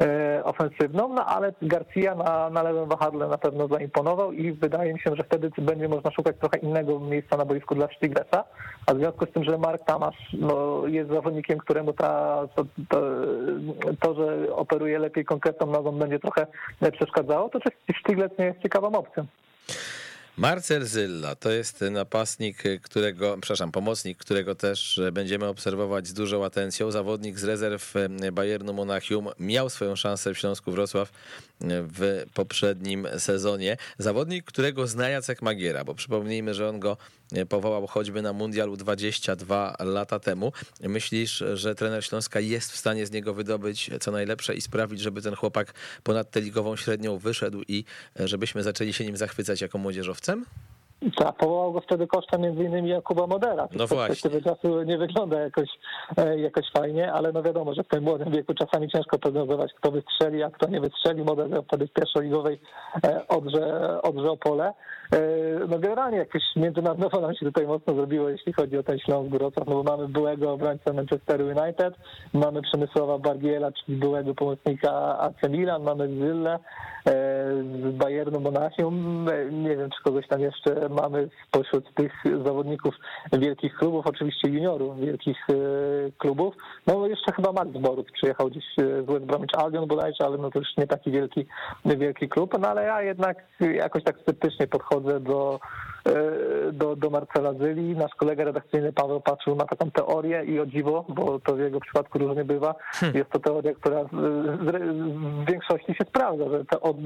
e, 0.01 0.41
ofensywną, 0.43 1.13
no 1.13 1.25
ale 1.25 1.53
Garcia 1.61 2.15
na, 2.15 2.49
na 2.49 2.63
lewym 2.63 2.89
wahadle 2.89 3.27
na 3.37 3.41
pewno 3.41 3.67
zaimponował 3.67 4.31
i 4.31 4.51
wydaje 4.51 4.93
mi 4.93 4.99
się, 4.99 5.15
że 5.15 5.23
wtedy 5.23 5.51
będzie 5.57 5.89
można 5.89 6.11
szukać 6.11 6.35
trochę 6.39 6.57
innego 6.57 6.99
miejsca 6.99 7.37
na 7.37 7.45
boisku 7.45 7.75
dla 7.75 7.87
Stiglesa, 7.97 8.43
a 8.85 8.93
w 8.93 8.97
związku 8.97 9.25
z 9.25 9.31
tym, 9.31 9.43
że 9.43 9.57
Mark 9.57 9.85
Tamasz 9.85 10.15
no, 10.33 10.87
jest 10.87 11.09
zawodnikiem, 11.09 11.57
któremu 11.57 11.93
ta, 11.93 12.41
to, 12.55 12.65
to, 12.89 13.01
to, 13.99 14.13
że 14.13 14.55
operuje 14.55 14.99
lepiej 14.99 15.25
konkretną 15.25 15.67
nogą 15.67 15.91
będzie 15.91 16.19
trochę 16.19 16.47
przeszkadzało, 16.91 17.49
to 17.49 17.59
czy 17.59 17.69
Stiglec 17.99 18.37
nie 18.39 18.45
jest 18.45 18.61
ciekawą 18.61 18.91
opcją. 18.91 19.25
Marcel 20.37 20.85
Zylla 20.85 21.35
to 21.35 21.51
jest 21.51 21.83
napastnik, 21.91 22.63
którego, 22.81 23.37
przepraszam, 23.41 23.71
pomocnik, 23.71 24.17
którego 24.17 24.55
też 24.55 25.01
będziemy 25.11 25.45
obserwować 25.45 26.07
z 26.07 26.13
dużą 26.13 26.45
atencją. 26.45 26.91
Zawodnik 26.91 27.39
z 27.39 27.43
rezerw 27.43 27.93
Bayernu 28.31 28.73
Monachium 28.73 29.29
miał 29.39 29.69
swoją 29.69 29.95
szansę 29.95 30.33
w 30.33 30.37
Śląsku 30.37 30.71
Wrocław 30.71 31.11
w 31.61 32.25
poprzednim 32.33 33.07
sezonie. 33.17 33.77
Zawodnik, 33.97 34.45
którego 34.45 34.87
zna 34.87 35.09
Jacek 35.09 35.41
Magiera, 35.41 35.83
bo 35.83 35.95
przypomnijmy, 35.95 36.53
że 36.53 36.69
on 36.69 36.79
go 36.79 36.97
powołał 37.49 37.87
choćby 37.87 38.21
na 38.21 38.33
Mundialu 38.33 38.77
22 38.77 39.75
lata 39.79 40.19
temu. 40.19 40.51
Myślisz, 40.81 41.43
że 41.53 41.75
trener 41.75 42.05
Śląska 42.05 42.39
jest 42.39 42.71
w 42.71 42.77
stanie 42.77 43.05
z 43.05 43.11
niego 43.11 43.33
wydobyć 43.33 43.89
co 43.99 44.11
najlepsze 44.11 44.55
i 44.55 44.61
sprawić, 44.61 44.99
żeby 44.99 45.21
ten 45.21 45.35
chłopak 45.35 45.73
ponad 46.03 46.31
tę 46.31 46.41
ligową 46.41 46.75
średnią 46.75 47.17
wyszedł 47.17 47.61
i 47.67 47.83
żebyśmy 48.15 48.63
zaczęli 48.63 48.93
się 48.93 49.05
nim 49.05 49.17
zachwycać 49.17 49.61
jako 49.61 49.77
młodzieżowcem? 49.77 50.45
Tak, 51.15 51.35
powołał 51.35 51.73
go 51.73 51.81
wtedy 51.81 52.07
kosztem 52.07 52.41
między 52.41 52.63
innymi 52.63 52.89
Jakuba 52.89 53.27
Modera. 53.27 53.67
No 53.71 53.87
Z 53.87 53.89
perspektywy 53.89 54.41
czasu 54.41 54.83
nie 54.83 54.97
wygląda 54.97 55.39
jakoś, 55.39 55.69
e, 56.17 56.39
jakoś 56.39 56.65
fajnie, 56.71 57.13
ale 57.13 57.31
no 57.31 57.43
wiadomo, 57.43 57.73
że 57.73 57.83
w 57.83 57.87
tym 57.87 58.03
młodym 58.03 58.31
wieku 58.31 58.53
czasami 58.53 58.89
ciężko 58.89 59.19
prognozować, 59.19 59.73
kto 59.73 59.91
wystrzeli, 59.91 60.43
a 60.43 60.49
kto 60.49 60.67
nie 60.69 60.81
wystrzeli. 60.81 61.23
Moder 61.23 61.63
wtedy 61.67 61.87
w 61.87 61.93
pierwszoligowej 61.93 62.59
e, 63.03 63.27
Odrze, 63.27 64.01
Odrze 64.01 64.31
Opole. 64.31 64.73
E, 65.11 65.47
No 65.67 65.79
generalnie 65.79 66.17
jakoś 66.17 66.41
międzynarodowo 66.55 67.21
nam 67.21 67.35
się 67.35 67.45
tutaj 67.45 67.67
mocno 67.67 67.95
zrobiło, 67.95 68.29
jeśli 68.29 68.53
chodzi 68.53 68.77
o 68.77 68.83
ten 68.83 68.99
Śląsk 68.99 69.31
Wrocław, 69.31 69.67
no 69.67 69.83
bo 69.83 69.83
mamy 69.83 70.07
byłego 70.07 70.51
obrońcę 70.51 70.93
Manchesteru 70.93 71.45
United, 71.45 71.93
mamy 72.33 72.61
Przemysława 72.61 73.17
Bargiela, 73.17 73.71
czyli 73.71 73.97
byłego 73.97 74.35
pomocnika 74.35 75.19
AC 75.19 75.49
Milan, 75.49 75.83
mamy 75.83 76.07
Zillę 76.07 76.53
e, 76.55 76.59
z 77.83 77.95
Bayernu 77.95 78.39
Monachium, 78.39 79.27
E, 79.29 79.51
nie 79.51 79.77
wiem 79.77 79.89
czy 79.89 80.03
kogoś 80.03 80.27
tam 80.27 80.41
jeszcze 80.41 80.89
mamy 80.89 81.29
spośród 81.47 81.93
tych 81.93 82.13
zawodników 82.45 82.95
wielkich 83.33 83.75
klubów, 83.75 84.07
oczywiście 84.07 84.49
juniorów 84.49 84.99
wielkich 84.99 85.37
klubów, 86.17 86.55
no 86.87 87.07
jeszcze 87.07 87.31
chyba 87.31 87.51
Max 87.51 87.71
Borut 87.71 88.11
przyjechał 88.11 88.49
gdzieś 88.49 88.63
z 88.77 89.05
West 89.05 89.25
Bromwich 89.25 89.55
Albion 89.57 89.87
bodajże, 89.87 90.25
ale 90.25 90.37
no 90.37 90.51
to 90.51 90.59
już 90.59 90.77
nie 90.77 90.87
taki 90.87 91.11
wielki, 91.11 91.45
wielki 91.85 92.29
klub, 92.29 92.55
no 92.59 92.67
ale 92.67 92.83
ja 92.83 93.01
jednak 93.01 93.37
jakoś 93.59 94.03
tak 94.03 94.15
sceptycznie 94.21 94.67
podchodzę 94.67 94.96
do, 94.99 95.19
e, 95.19 95.59
do, 96.73 96.95
do 96.95 97.09
Marcela 97.09 97.53
Zyli. 97.53 97.95
Nasz 97.95 98.15
kolega 98.15 98.43
redakcyjny 98.43 98.93
Paweł 98.93 99.21
patrzył 99.21 99.55
na 99.55 99.65
taką 99.65 99.91
teorię 99.91 100.43
i 100.45 100.59
o 100.59 100.65
dziwo, 100.65 101.05
bo 101.09 101.39
to 101.39 101.55
w 101.55 101.59
jego 101.59 101.79
przypadku 101.79 102.19
różnie 102.19 102.45
bywa. 102.45 102.75
Jest 103.13 103.29
to 103.29 103.39
teoria, 103.39 103.73
która 103.73 104.03
w, 104.03 105.45
większości 105.47 105.95
się 105.95 106.03
sprawdza, 106.09 106.49
że 106.49 106.65
te 106.65 106.81
od, 106.81 106.97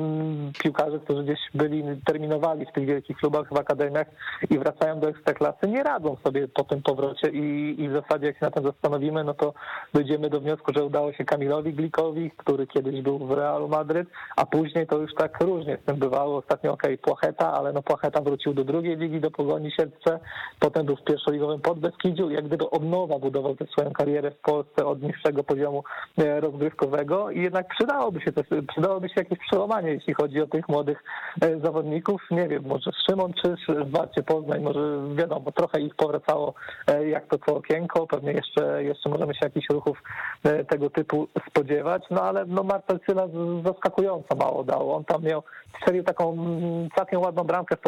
piłkarze, 0.63 0.99
którzy 0.99 1.23
gdzieś 1.23 1.39
byli 1.53 1.83
terminowali 2.05 2.65
w 2.65 2.71
tych 2.71 2.85
wielkich 2.85 3.17
klubach, 3.17 3.53
w 3.53 3.57
akademiach 3.57 4.07
i 4.49 4.59
wracają 4.59 4.99
do 4.99 5.09
ekstraklasy, 5.09 5.67
nie 5.67 5.83
radzą 5.83 6.17
sobie 6.23 6.47
po 6.47 6.63
tym 6.63 6.81
powrocie 6.81 7.29
i, 7.29 7.75
i 7.81 7.89
w 7.89 7.91
zasadzie 7.91 8.25
jak 8.25 8.39
się 8.39 8.45
na 8.45 8.51
tym 8.51 8.63
zastanowimy, 8.63 9.23
no 9.23 9.33
to 9.33 9.53
dojdziemy 9.93 10.29
do 10.29 10.39
wniosku, 10.39 10.71
że 10.75 10.85
udało 10.85 11.13
się 11.13 11.25
Kamilowi 11.25 11.73
Glikowi, 11.73 12.31
który 12.37 12.67
kiedyś 12.67 13.01
był 13.01 13.19
w 13.19 13.31
Realu 13.31 13.67
Madryt, 13.67 14.07
a 14.35 14.45
później 14.45 14.87
to 14.87 14.97
już 14.97 15.13
tak 15.13 15.41
różnie 15.41 15.77
z 15.83 15.85
tym 15.85 15.95
bywało. 15.95 16.37
Ostatnio 16.37 16.73
okej, 16.73 16.97
Płacheta, 16.97 17.53
ale 17.53 17.73
no 17.73 17.81
Płacheta 17.81 18.21
wrócił 18.21 18.53
do 18.53 18.63
drugiej 18.63 18.90
ligi, 18.95 19.19
do 19.19 19.31
Pogoni 19.31 19.71
Siedlce, 19.71 20.19
potem 20.59 20.85
był 20.85 20.95
w 20.95 21.03
pierwszoligowym 21.03 21.59
Podbeskidziu, 21.61 22.29
jak 22.29 22.45
gdyby 22.45 22.69
od 22.69 22.83
nowa 22.83 23.19
budował 23.19 23.55
tę 23.55 23.65
swoją 23.65 23.91
karierę 23.91 24.31
w 24.31 24.39
Polsce 24.39 24.85
od 24.85 25.01
niższego 25.01 25.43
poziomu 25.43 25.83
e, 26.17 26.39
rozgrywkowego 26.39 27.31
i 27.31 27.41
jednak 27.41 27.67
przydałoby 27.67 28.21
się 28.21 28.31
też, 28.31 28.45
przydałoby 28.67 29.09
się 29.09 29.15
jakieś 29.17 29.39
przełamanie, 29.39 29.91
jeśli 29.91 30.13
chodzi 30.13 30.41
o 30.41 30.47
tych 30.47 30.69
młodych 30.69 31.03
e, 31.41 31.59
zawodników. 31.59 32.21
Nie 32.31 32.47
wiem, 32.47 32.63
może 32.65 32.91
Szymon 33.09 33.33
Czyż 33.33 33.67
w 33.67 33.91
Warcie 33.91 34.23
Poznań, 34.23 34.61
może 34.61 34.99
wiadomo, 35.15 35.51
trochę 35.51 35.81
ich 35.81 35.95
powracało 35.95 36.53
e, 36.87 37.07
jak 37.09 37.27
to 37.27 37.37
co 37.45 37.55
okienko, 37.55 38.07
pewnie 38.07 38.31
jeszcze, 38.31 38.83
jeszcze 38.83 39.09
możemy 39.09 39.33
się 39.33 39.39
jakichś 39.43 39.69
ruchów 39.69 40.03
tego 40.69 40.89
typu 40.89 41.27
spodziewać, 41.49 42.03
no 42.11 42.21
ale 42.21 42.45
no 42.45 42.63
Marcel 42.63 42.99
Syla 43.05 43.27
z- 43.27 43.63
zaskakująco 43.65 44.35
mało 44.35 44.63
dał. 44.63 44.91
On 44.91 45.03
tam 45.05 45.23
miał, 45.23 45.43
strzelił 45.77 46.03
taką 46.03 46.33
mm, 46.33 46.89
całkiem 46.95 47.21
ładną 47.21 47.43
bramkę 47.43 47.75
w 47.77 47.81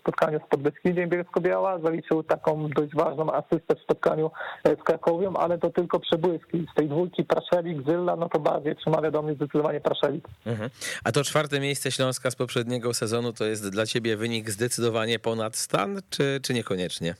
spotkaniu 0.00 0.40
z 0.46 0.48
Podbeskidziem 0.48 1.10
Bielsko-Biała, 1.10 1.78
zaliczył 1.78 2.22
taką 2.22 2.68
dość 2.68 2.94
ważną 2.94 3.32
asystę 3.32 3.74
w 3.74 3.80
spotkaniu 3.80 4.30
e, 4.64 4.76
z 4.76 4.82
Krakowią, 4.82 5.36
ale 5.36 5.58
to 5.58 5.70
tylko 5.70 6.00
przebłyski. 6.00 6.66
Z 6.72 6.74
tej 6.74 6.88
dwójki 6.88 7.24
Praszelik, 7.24 7.86
Zylla, 7.86 8.16
no 8.16 8.28
to 8.28 8.40
bardziej 8.40 8.76
przemawia 8.76 9.10
do 9.10 9.22
mnie 9.22 9.34
zdecydowanie 9.34 9.80
Praszelik. 9.80 10.28
Mhm. 10.46 10.70
A 11.04 11.12
to 11.12 11.24
czwarte 11.24 11.60
miejsce 11.60 11.90
Śląska 11.92 12.30
z 12.30 12.36
poprzedniego 12.36 12.94
sezonu 12.94 13.32
to 13.32 13.44
jest 13.44 13.70
dla 13.70 13.86
ciebie 13.86 14.16
wynik 14.16 14.50
zdecydowanie 14.50 15.18
ponad 15.18 15.56
stan, 15.56 16.00
czy, 16.10 16.40
czy 16.42 16.54
niekoniecznie? 16.54 17.14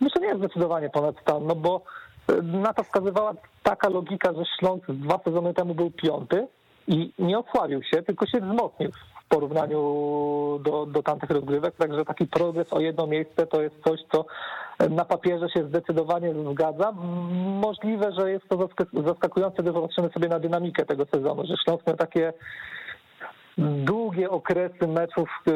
Myślę, 0.00 0.20
nie 0.20 0.28
jest 0.28 0.38
zdecydowanie 0.38 0.90
ponad 0.90 1.14
stan, 1.22 1.46
no 1.46 1.54
bo 1.54 1.82
e, 2.28 2.42
na 2.42 2.74
to 2.74 2.84
wskazywała 2.84 3.34
taka 3.62 3.88
logika, 3.88 4.32
że 4.32 4.42
Śląsk 4.58 4.86
dwa 4.90 5.20
sezony 5.24 5.54
temu 5.54 5.74
był 5.74 5.90
piąty 5.90 6.46
i 6.88 7.12
nie 7.18 7.38
osłabił 7.38 7.82
się, 7.82 8.02
tylko 8.02 8.26
się 8.26 8.40
wzmocnił 8.40 8.90
porównaniu 9.32 9.80
do, 10.64 10.86
do 10.86 11.02
tamtych 11.02 11.30
rozgrywek, 11.30 11.74
także 11.76 12.04
taki 12.04 12.26
progres 12.26 12.72
o 12.72 12.80
jedno 12.80 13.06
miejsce 13.06 13.46
to 13.46 13.62
jest 13.62 13.74
coś, 13.86 14.00
co 14.12 14.24
na 14.90 15.04
papierze 15.04 15.48
się 15.48 15.68
zdecydowanie 15.68 16.34
zgadza. 16.52 16.92
Możliwe, 17.66 18.12
że 18.18 18.30
jest 18.30 18.48
to 18.48 18.56
zask- 18.56 19.06
zaskakujące, 19.06 19.62
gdy 19.62 19.72
popatrzymy 19.72 20.08
sobie 20.08 20.28
na 20.28 20.38
dynamikę 20.38 20.84
tego 20.84 21.06
sezonu, 21.14 21.46
że 21.46 21.54
Śląsk 21.64 21.86
miał 21.86 21.96
takie 21.96 22.32
długie 23.58 24.30
okresy 24.30 24.86
meczów, 24.88 25.28
yy, 25.46 25.52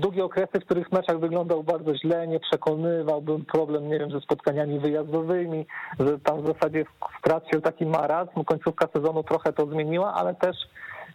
długie 0.00 0.24
okresy, 0.24 0.60
w 0.60 0.64
których 0.64 0.92
meczach 0.92 1.20
wyglądał 1.20 1.62
bardzo 1.62 1.96
źle, 1.96 2.28
nie 2.28 2.40
przekonywał, 2.40 3.22
był 3.22 3.38
problem, 3.38 3.88
nie 3.88 3.98
wiem, 3.98 4.10
ze 4.10 4.20
spotkaniami 4.20 4.78
wyjazdowymi, 4.78 5.66
że 6.00 6.18
tam 6.18 6.42
w 6.42 6.46
zasadzie 6.46 6.84
się 7.52 7.60
taki 7.60 7.86
marazm, 7.86 8.44
końcówka 8.44 8.88
sezonu 8.96 9.22
trochę 9.22 9.52
to 9.52 9.66
zmieniła, 9.66 10.14
ale 10.14 10.34
też 10.34 10.56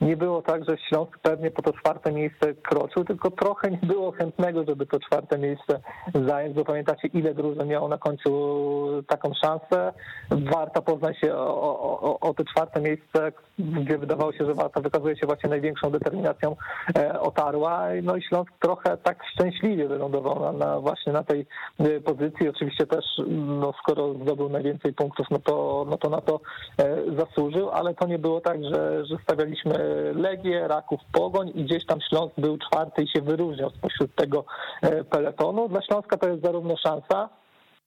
nie 0.02 0.18
było 0.18 0.42
tak, 0.42 0.66
że 0.70 0.78
Śląsk 0.78 1.18
pewnie 1.18 1.52
po 1.52 1.62
to 1.62 1.74
czwarte 1.74 2.12
miejsce 2.12 2.54
kroczył, 2.54 3.06
tylko 3.06 3.32
trochę 3.32 3.72
nie 3.72 3.80
było 3.84 4.12
chętnego, 4.12 4.64
żeby 4.64 4.86
to 4.86 5.00
czwarte 5.00 5.38
miejsce 5.38 5.80
zająć, 6.28 6.56
bo 6.56 6.66
pamiętacie, 6.66 7.08
ile 7.08 7.34
drużyn 7.34 7.68
miało 7.68 7.88
na 7.88 7.98
końcu 7.98 9.04
taką 9.08 9.34
szansę. 9.34 9.94
Warta 10.32 10.82
Poznań 10.82 11.14
się 11.16 11.36
o, 11.36 11.80
o, 12.02 12.20
o 12.20 12.34
te 12.34 12.44
czwarte 12.46 12.82
miejsce, 12.82 13.32
gdzie 13.60 13.98
wydawało 13.98 14.34
się, 14.34 14.46
że 14.46 14.54
Warta 14.54 14.82
wykazuje 14.82 15.18
się 15.18 15.28
właśnie 15.28 15.50
największą 15.50 15.92
determinacją, 15.92 16.56
e, 16.98 17.20
otarła. 17.20 17.88
No 18.04 18.16
i 18.16 18.22
Śląsk 18.22 18.52
trochę 18.60 18.98
tak 18.98 19.18
szczęśliwie 19.34 19.88
wylądował 19.88 20.40
na, 20.40 20.52
na 20.52 20.80
właśnie 20.80 21.14
na 21.14 21.24
tej 21.24 21.46
e, 21.80 22.00
pozycji. 22.02 22.50
Oczywiście 22.50 22.88
też, 22.88 23.06
no, 23.30 23.74
skoro 23.82 24.14
zdobył 24.14 24.50
najwięcej 24.50 24.94
punktów, 24.94 25.28
no 25.32 25.40
to, 25.40 25.86
no 25.90 25.98
to 25.98 26.10
na 26.10 26.22
to 26.22 26.40
e, 26.78 26.98
zasłużył, 27.18 27.70
ale 27.70 27.94
to 27.94 28.08
nie 28.08 28.20
było 28.20 28.42
tak, 28.42 28.64
że, 28.64 29.06
że 29.06 29.18
stawialiśmy 29.24 29.89
Legię, 30.14 30.68
Raków, 30.68 31.00
Pogoń 31.12 31.52
i 31.56 31.64
gdzieś 31.64 31.86
tam 31.86 32.02
Śląsk 32.02 32.36
był 32.38 32.58
czwarty 32.58 33.04
i 33.04 33.08
się 33.08 33.22
wyróżniał 33.22 33.70
spośród 33.70 34.16
tego 34.16 34.46
e, 34.82 35.04
peletonu. 35.04 35.70
Dla 35.70 35.82
Śląska 35.82 36.18
to 36.18 36.30
jest 36.30 36.44
zarówno 36.44 36.78
szansa, 36.78 37.30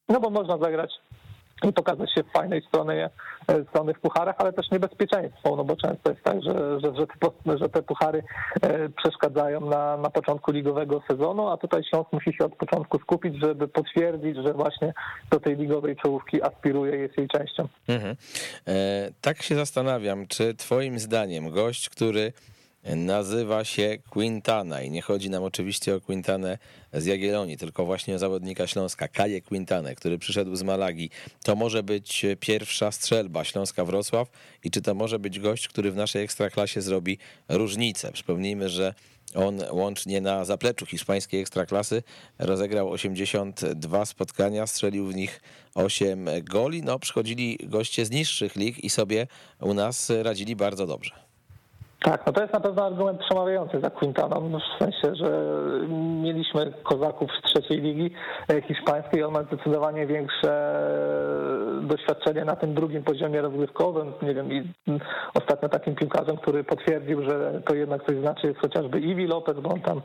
no 0.08 0.20
bo 0.20 0.30
można 0.30 0.58
zagrać 0.58 1.00
i 1.68 1.72
pokazać 1.72 2.14
się 2.14 2.22
w 2.22 2.32
fajnej 2.32 2.62
stronie, 2.68 3.10
e, 3.48 3.64
strony 3.64 3.94
w 3.94 4.00
pucharach, 4.00 4.34
ale 4.38 4.52
też 4.52 4.70
niebezpieczeństwo, 4.70 5.56
no 5.56 5.64
bo 5.64 5.76
często 5.76 6.10
jest 6.10 6.22
tak, 6.22 6.42
że, 6.42 6.80
że, 6.80 6.96
że, 6.96 7.06
te, 7.06 7.58
że 7.58 7.68
te 7.68 7.82
puchary 7.82 8.22
e, 8.62 8.88
przeszkadzają 8.88 9.60
na, 9.60 9.96
na 9.96 10.10
początku 10.10 10.52
ligowego 10.52 11.02
sezonu, 11.10 11.48
a 11.48 11.56
tutaj 11.56 11.82
Śląsk 11.84 12.12
musi 12.12 12.32
się 12.34 12.44
od 12.44 12.56
początku 12.56 12.98
skupić, 12.98 13.34
żeby 13.42 13.68
potwierdzić, 13.68 14.36
że 14.36 14.54
właśnie 14.54 14.92
do 15.30 15.40
tej 15.40 15.56
ligowej 15.56 15.96
czołówki 15.96 16.42
aspiruje, 16.42 16.96
jest 16.96 17.18
jej 17.18 17.28
częścią. 17.28 17.68
Mhm. 17.88 18.16
E, 18.66 18.74
tak 19.20 19.42
się 19.42 19.54
zastanawiam, 19.54 20.26
czy 20.26 20.54
twoim 20.54 20.98
zdaniem 20.98 21.50
gość, 21.50 21.88
który 21.88 22.32
nazywa 22.84 23.64
się 23.64 23.98
Quintana 24.10 24.82
i 24.82 24.90
nie 24.90 25.02
chodzi 25.02 25.30
nam 25.30 25.42
oczywiście 25.42 25.94
o 25.94 26.00
Quintanę 26.00 26.58
z 26.92 27.04
Jagiellonii, 27.04 27.56
tylko 27.56 27.84
właśnie 27.84 28.14
o 28.14 28.18
zawodnika 28.18 28.66
Śląska, 28.66 29.08
Kaje 29.08 29.42
Quintanę, 29.42 29.94
który 29.94 30.18
przyszedł 30.18 30.56
z 30.56 30.62
Malagi. 30.62 31.10
To 31.44 31.56
może 31.56 31.82
być 31.82 32.26
pierwsza 32.40 32.92
strzelba 32.92 33.44
Śląska-Wrocław 33.44 34.26
i 34.64 34.70
czy 34.70 34.82
to 34.82 34.94
może 34.94 35.18
być 35.18 35.40
gość, 35.40 35.68
który 35.68 35.92
w 35.92 35.96
naszej 35.96 36.24
ekstraklasie 36.24 36.82
zrobi 36.82 37.18
różnicę? 37.48 38.12
Przypomnijmy, 38.12 38.68
że 38.68 38.94
on 39.34 39.60
łącznie 39.70 40.20
na 40.20 40.44
zapleczu 40.44 40.86
hiszpańskiej 40.86 41.40
ekstraklasy 41.40 42.02
rozegrał 42.38 42.90
82 42.90 44.06
spotkania, 44.06 44.66
strzelił 44.66 45.06
w 45.06 45.14
nich 45.14 45.40
8 45.74 46.28
goli. 46.42 46.82
No, 46.82 46.98
przychodzili 46.98 47.58
goście 47.62 48.06
z 48.06 48.10
niższych 48.10 48.56
lig 48.56 48.84
i 48.84 48.90
sobie 48.90 49.26
u 49.60 49.74
nas 49.74 50.12
radzili 50.22 50.56
bardzo 50.56 50.86
dobrze. 50.86 51.31
Tak, 52.02 52.26
no 52.26 52.32
to 52.32 52.40
jest 52.40 52.52
na 52.52 52.60
pewno 52.60 52.86
argument 52.86 53.20
przemawiający 53.20 53.80
za 53.80 53.90
Quintaną, 53.90 54.48
no 54.50 54.58
w 54.58 54.78
sensie, 54.78 55.14
że 55.14 55.30
mieliśmy 56.22 56.72
kozaków 56.82 57.30
z 57.32 57.42
trzeciej 57.42 57.80
ligi 57.80 58.10
e, 58.48 58.62
hiszpańskiej, 58.62 59.24
on 59.24 59.32
ma 59.32 59.42
zdecydowanie 59.42 60.06
większe 60.06 60.52
doświadczenie 61.82 62.44
na 62.44 62.56
tym 62.56 62.74
drugim 62.74 63.02
poziomie 63.02 63.42
rozgrywkowym. 63.42 64.12
Nie 64.22 64.34
wiem, 64.34 64.52
i 64.52 64.62
ostatnio 65.34 65.68
takim 65.68 65.94
piłkarzem, 65.94 66.36
który 66.36 66.64
potwierdził, 66.64 67.22
że 67.22 67.62
to 67.66 67.74
jednak 67.74 68.06
coś 68.06 68.16
znaczy 68.16 68.46
jest 68.46 68.60
chociażby 68.60 69.00
Iwi 69.00 69.26
Lopez, 69.26 69.60
bo 69.60 69.70
on 69.70 69.80
tam, 69.80 70.02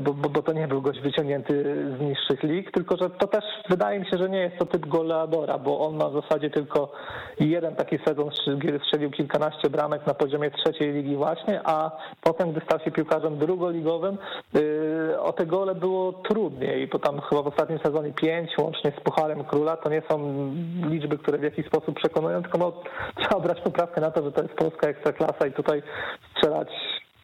bo, 0.00 0.14
bo, 0.14 0.28
bo 0.28 0.42
to 0.42 0.52
nie 0.52 0.68
był 0.68 0.82
gość 0.82 1.00
wyciągnięty 1.00 1.64
z 1.98 2.00
niższych 2.00 2.42
lig, 2.42 2.70
tylko 2.70 2.96
że 2.96 3.10
to 3.10 3.26
też 3.26 3.44
wydaje 3.70 4.00
mi 4.00 4.06
się, 4.06 4.18
że 4.18 4.28
nie 4.28 4.40
jest 4.40 4.58
to 4.58 4.66
typ 4.66 4.86
goleadora, 4.86 5.58
bo 5.58 5.80
on 5.80 5.96
ma 5.96 6.08
w 6.08 6.22
zasadzie 6.22 6.50
tylko 6.50 6.92
jeden 7.40 7.76
taki 7.76 7.98
sezon, 8.06 8.30
kiedy 8.62 8.78
strzelił 8.78 9.10
kilkanaście 9.10 9.70
bramek 9.70 10.06
na 10.06 10.14
poziomie 10.14 10.50
trzeciej 10.50 10.92
ligi 10.92 11.16
właśnie, 11.24 11.60
a 11.64 11.90
potem, 12.20 12.52
gdy 12.52 12.60
stał 12.60 12.78
się 12.80 12.90
piłkarzem 12.90 13.38
drugoligowym, 13.38 14.18
yy, 14.54 15.20
o 15.20 15.32
te 15.32 15.46
gole 15.46 15.74
było 15.74 16.12
trudniej, 16.12 16.86
bo 16.86 16.98
tam 16.98 17.20
chyba 17.20 17.42
w 17.42 17.46
ostatnim 17.46 17.78
sezonie 17.78 18.12
pięć, 18.12 18.58
łącznie 18.58 18.92
z 18.98 19.00
Pucharem 19.00 19.44
Króla, 19.44 19.76
to 19.76 19.90
nie 19.90 20.02
są 20.10 20.18
liczby, 20.90 21.18
które 21.18 21.38
w 21.38 21.42
jakiś 21.42 21.66
sposób 21.66 21.96
przekonują, 21.96 22.42
tylko 22.42 22.58
no, 22.58 22.72
trzeba 23.16 23.40
brać 23.40 23.60
poprawkę 23.60 24.00
na 24.00 24.10
to, 24.10 24.22
że 24.22 24.32
to 24.32 24.42
jest 24.42 24.54
polska 24.54 24.88
ekstraklasa 24.88 25.46
i 25.46 25.52
tutaj 25.52 25.82
strzelać 26.36 26.68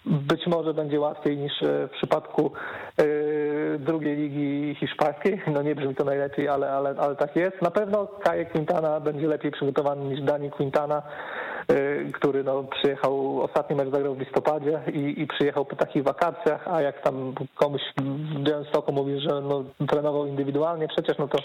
być 0.04 0.46
może 0.46 0.74
będzie 0.74 1.00
łatwiej 1.00 1.36
niż 1.36 1.52
w 1.62 1.90
przypadku 1.92 2.52
yy, 2.98 3.78
drugiej 3.78 4.16
ligi 4.16 4.76
hiszpańskiej. 4.80 5.42
No 5.54 5.62
nie 5.62 5.74
brzmi 5.74 5.94
to 5.94 6.04
najlepiej, 6.04 6.48
ale, 6.48 6.72
ale, 6.72 6.94
ale 6.98 7.16
tak 7.16 7.36
jest. 7.36 7.62
Na 7.62 7.70
pewno 7.70 8.06
Kaje 8.06 8.46
Quintana 8.46 9.00
będzie 9.00 9.26
lepiej 9.26 9.50
przygotowany 9.50 10.04
niż 10.04 10.22
Dani 10.22 10.50
Quintana. 10.50 11.02
Y, 11.70 12.12
który 12.12 12.44
no, 12.44 12.64
przyjechał, 12.64 13.42
ostatni 13.42 13.76
mecz 13.76 13.90
zagrał 13.90 14.14
w 14.14 14.20
listopadzie 14.20 14.80
i, 14.92 15.22
i 15.22 15.26
przyjechał 15.26 15.64
po 15.64 15.76
takich 15.76 16.02
wakacjach, 16.02 16.68
a 16.68 16.82
jak 16.82 17.02
tam 17.02 17.34
komuś 17.54 17.80
w 17.96 18.42
Białymstoku 18.42 18.92
mówi, 18.92 19.20
że 19.20 19.40
no, 19.40 19.64
trenował 19.88 20.26
indywidualnie 20.26 20.88
przecież, 20.88 21.18
no 21.18 21.28
to, 21.28 21.38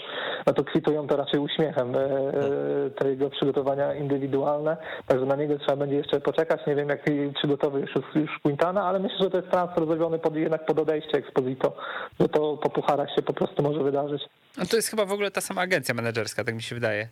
no 0.46 0.52
to 0.52 0.64
kwitują 0.64 1.06
to 1.06 1.16
raczej 1.16 1.40
uśmiechem 1.40 1.94
y, 1.94 1.98
y, 1.98 2.90
te 2.90 3.10
jego 3.10 3.30
przygotowania 3.30 3.94
indywidualne, 3.94 4.76
także 5.06 5.26
na 5.26 5.36
niego 5.36 5.58
trzeba 5.58 5.76
będzie 5.76 5.96
jeszcze 5.96 6.20
poczekać, 6.20 6.66
nie 6.66 6.74
wiem 6.74 6.88
jak 6.88 7.04
przygotowy 7.34 7.80
już, 7.80 7.90
już 8.14 8.38
Quintana, 8.42 8.84
ale 8.84 8.98
myślę, 8.98 9.18
że 9.20 9.30
to 9.30 9.36
jest 9.36 9.50
transfer 9.50 9.86
zrobiony 9.86 10.18
pod, 10.18 10.36
jednak 10.36 10.66
pod 10.66 10.78
odejście 10.78 11.18
Exposito, 11.18 11.76
że 12.20 12.28
to 12.28 12.56
po 12.56 12.70
pucharach 12.70 13.14
się 13.14 13.22
po 13.22 13.32
prostu 13.32 13.62
może 13.62 13.82
wydarzyć. 13.82 14.22
No 14.58 14.66
to 14.66 14.76
jest 14.76 14.88
chyba 14.88 15.04
w 15.04 15.12
ogóle 15.12 15.30
ta 15.30 15.40
sama 15.40 15.60
agencja 15.60 15.94
menedżerska, 15.94 16.44
tak 16.44 16.54
mi 16.54 16.62
się 16.62 16.74
wydaje, 16.74 17.08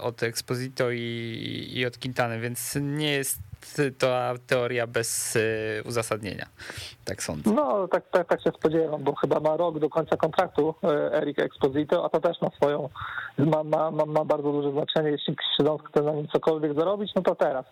od 0.00 0.22
Exposito 0.22 0.90
i, 0.90 1.70
i 1.72 1.86
od 1.86 1.98
Quintana 1.98 2.38
więc 2.38 2.78
nie 2.80 3.10
jest 3.10 3.38
to 3.98 4.08
teoria 4.46 4.86
bez 4.86 5.36
y, 5.36 5.82
uzasadnienia. 5.84 6.46
Tak 7.04 7.22
sądzę. 7.22 7.50
No, 7.50 7.88
tak, 7.88 8.10
tak, 8.10 8.28
tak 8.28 8.42
się 8.42 8.50
spodziewam, 8.50 9.02
bo 9.02 9.14
chyba 9.14 9.40
ma 9.40 9.56
rok 9.56 9.78
do 9.78 9.90
końca 9.90 10.16
kontraktu 10.16 10.74
y, 10.84 10.86
Erik 11.14 11.38
Exposito, 11.38 12.04
a 12.04 12.08
to 12.08 12.20
też 12.20 12.40
ma 12.40 12.50
swoją, 12.50 12.88
ma, 13.38 13.64
ma, 13.64 13.90
ma, 13.90 14.06
ma 14.06 14.24
bardzo 14.24 14.52
duże 14.52 14.72
znaczenie. 14.72 15.10
Jeśli 15.10 15.36
Śląsk 15.56 15.88
chce 15.88 16.02
na 16.02 16.12
nim 16.12 16.28
cokolwiek 16.28 16.74
zarobić, 16.74 17.12
no 17.16 17.22
to 17.22 17.34
teraz. 17.34 17.64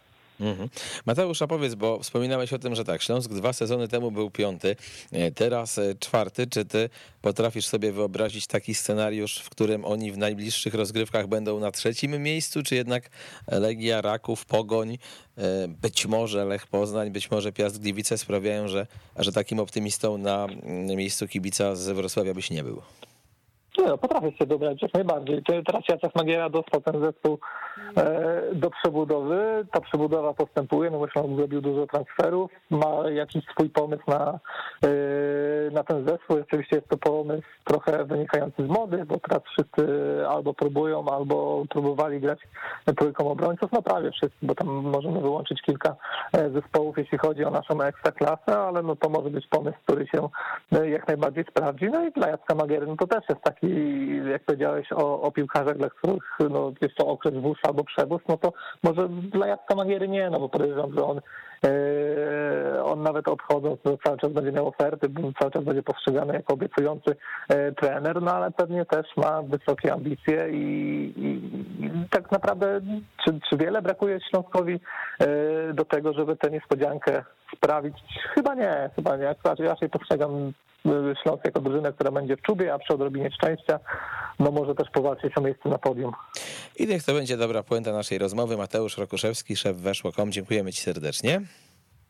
Mhm. 0.42 0.68
Mateusz, 1.06 1.42
a 1.42 1.46
powiedz, 1.46 1.74
bo 1.74 1.98
wspominałeś 1.98 2.52
o 2.52 2.58
tym, 2.58 2.74
że 2.74 2.84
tak, 2.84 3.02
Śląsk 3.02 3.30
dwa 3.30 3.52
sezony 3.52 3.88
temu 3.88 4.10
był 4.10 4.30
piąty, 4.30 4.76
e, 5.12 5.30
teraz 5.30 5.78
e, 5.78 5.94
czwarty. 5.94 6.46
Czy 6.46 6.64
ty 6.64 6.90
potrafisz 7.22 7.66
sobie 7.66 7.92
wyobrazić 7.92 8.46
taki 8.46 8.74
scenariusz, 8.74 9.38
w 9.38 9.50
którym 9.50 9.84
oni 9.84 10.12
w 10.12 10.18
najbliższych 10.18 10.74
rozgrywkach 10.74 11.26
będą 11.26 11.60
na 11.60 11.70
trzecim 11.70 12.22
miejscu, 12.22 12.62
czy 12.62 12.74
jednak 12.74 13.10
Legia, 13.46 14.00
Raków, 14.00 14.44
Pogoń, 14.44 14.98
e, 15.38 15.68
być 15.68 16.06
może 16.06 16.44
Lech 16.44 16.66
Poznań, 16.66 17.10
być 17.10 17.30
może 17.30 17.52
Piast 17.52 17.80
Gliwice 17.80 18.18
sprawiają, 18.18 18.68
że, 18.68 18.86
że 19.16 19.32
takim 19.32 19.60
optymistą 19.60 20.18
na 20.18 20.46
miejscu 20.96 21.28
kibica 21.28 21.76
z 21.76 21.88
Wrocławia 21.88 22.34
byś 22.34 22.50
nie 22.50 22.64
był? 22.64 22.82
No, 23.78 23.98
potrafię 23.98 24.30
sobie 24.30 24.46
dobrać 24.46 24.82
jak 24.82 24.94
najbardziej. 24.94 25.42
Teraz 25.42 25.82
Jacek 25.88 26.14
Magiera 26.14 26.48
dostał 26.48 26.80
ten 26.80 27.04
zespół 27.04 27.38
e, 27.96 28.42
do 28.54 28.70
przebudowy. 28.70 29.66
Ta 29.72 29.80
przebudowa 29.80 30.34
postępuje, 30.34 30.90
no 30.90 30.98
właśnie 30.98 31.22
on 31.22 31.36
zrobił 31.36 31.60
dużo 31.60 31.86
transferów, 31.86 32.50
ma 32.70 33.10
jakiś 33.10 33.44
swój 33.44 33.70
pomysł 33.70 34.02
na, 34.08 34.38
e, 34.84 35.70
na 35.70 35.84
ten 35.84 36.06
zespół. 36.06 36.36
Oczywiście 36.40 36.76
jest 36.76 36.88
to 36.88 36.96
pomysł 36.96 37.48
trochę 37.64 38.04
wynikający 38.04 38.66
z 38.66 38.68
mody, 38.68 39.04
bo 39.04 39.18
teraz 39.18 39.42
wszyscy 39.44 39.86
albo 40.28 40.54
próbują, 40.54 41.04
albo 41.08 41.64
próbowali 41.70 42.20
grać 42.20 42.38
trójką 42.96 43.30
obrońców. 43.30 43.72
No 43.72 43.82
prawie 43.82 44.10
wszyscy, 44.10 44.36
bo 44.42 44.54
tam 44.54 44.68
możemy 44.68 45.20
wyłączyć 45.20 45.62
kilka 45.62 45.96
e, 46.32 46.50
zespołów, 46.50 46.98
jeśli 46.98 47.18
chodzi 47.18 47.44
o 47.44 47.50
naszą 47.50 47.82
ekstraklasę, 47.82 48.58
ale 48.58 48.82
no 48.82 48.96
to 48.96 49.08
może 49.08 49.30
być 49.30 49.46
pomysł, 49.46 49.78
który 49.84 50.06
się 50.06 50.28
jak 50.84 51.08
najbardziej 51.08 51.44
sprawdzi. 51.44 51.84
No 51.92 52.04
i 52.04 52.12
dla 52.12 52.28
Jacka 52.28 52.54
Magiery 52.54 52.86
no 52.86 52.96
to 52.96 53.06
też 53.06 53.24
jest 53.28 53.42
taki 53.42 53.61
i 53.62 54.20
jak 54.30 54.44
powiedziałeś 54.44 54.92
o, 54.92 55.22
o 55.22 55.32
piłkarzach, 55.32 55.76
dla 55.76 55.90
których 55.90 56.38
no, 56.50 56.72
jest 56.80 56.94
to 56.94 57.06
okres 57.06 57.34
wóz 57.34 57.58
albo 57.62 57.84
przewóz, 57.84 58.22
no 58.28 58.36
to 58.36 58.52
może 58.82 59.08
dla 59.08 59.46
Jacka 59.46 59.74
Magiery 59.74 60.08
nie, 60.08 60.30
no 60.30 60.40
bo 60.40 60.48
podejrzewam, 60.48 60.94
że 60.94 61.04
on, 61.04 61.20
yy, 61.62 62.84
on 62.84 63.02
nawet 63.02 63.28
odchodząc 63.28 63.80
no, 63.84 63.96
cały 64.04 64.18
czas 64.18 64.32
będzie 64.32 64.52
miał 64.52 64.68
oferty, 64.68 65.08
cały 65.40 65.50
czas 65.50 65.64
będzie 65.64 65.82
postrzegany 65.82 66.34
jako 66.34 66.54
obiecujący 66.54 67.16
yy, 67.50 67.72
trener, 67.72 68.22
no 68.22 68.32
ale 68.32 68.50
pewnie 68.50 68.84
też 68.84 69.06
ma 69.16 69.42
wysokie 69.42 69.92
ambicje 69.92 70.48
i, 70.50 70.62
i, 71.16 71.84
i 71.84 72.08
tak 72.10 72.30
naprawdę 72.30 72.80
czy, 73.24 73.40
czy 73.50 73.56
wiele 73.56 73.82
brakuje 73.82 74.18
Śląskowi 74.30 74.80
yy, 75.20 75.74
do 75.74 75.84
tego, 75.84 76.12
żeby 76.12 76.36
tę 76.36 76.50
niespodziankę 76.50 77.24
sprawić? 77.56 77.94
Chyba 78.34 78.54
nie, 78.54 78.90
chyba 78.96 79.16
nie. 79.16 79.34
Raczej, 79.44 79.66
raczej 79.66 79.88
postrzegam 79.88 80.52
Śląsk 81.22 81.44
jako 81.44 81.60
drużynę, 81.60 81.92
która 81.92 82.10
będzie 82.10 82.36
w 82.36 82.42
czubie, 82.42 82.74
a 82.74 82.78
przy 82.78 82.94
odrobinie 82.94 83.30
szczęścia 83.30 83.80
no 84.38 84.50
może 84.50 84.74
też 84.74 84.90
powalczyć 84.90 85.38
o 85.38 85.40
miejsce 85.40 85.68
na 85.68 85.78
podium. 85.78 86.12
I 86.78 86.86
niech 86.86 87.04
to 87.04 87.14
będzie 87.14 87.36
dobra 87.36 87.62
puenta 87.62 87.92
naszej 87.92 88.18
rozmowy. 88.18 88.56
Mateusz 88.56 88.98
Rokuszewski, 88.98 89.56
szef 89.56 89.76
Weszło.com. 89.76 90.32
Dziękujemy 90.32 90.72
Ci 90.72 90.82
serdecznie. 90.82 91.40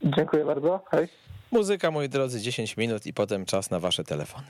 Dziękuję 0.05 0.45
bardzo. 0.45 0.81
Hej. 0.91 1.09
Muzyka, 1.51 1.91
moi 1.91 2.09
drodzy, 2.09 2.41
10 2.41 2.77
minut 2.77 3.07
i 3.07 3.15
potem 3.15 3.45
czas 3.45 3.71
na 3.71 3.81
Wasze 3.81 4.05
telefony. 4.05 4.47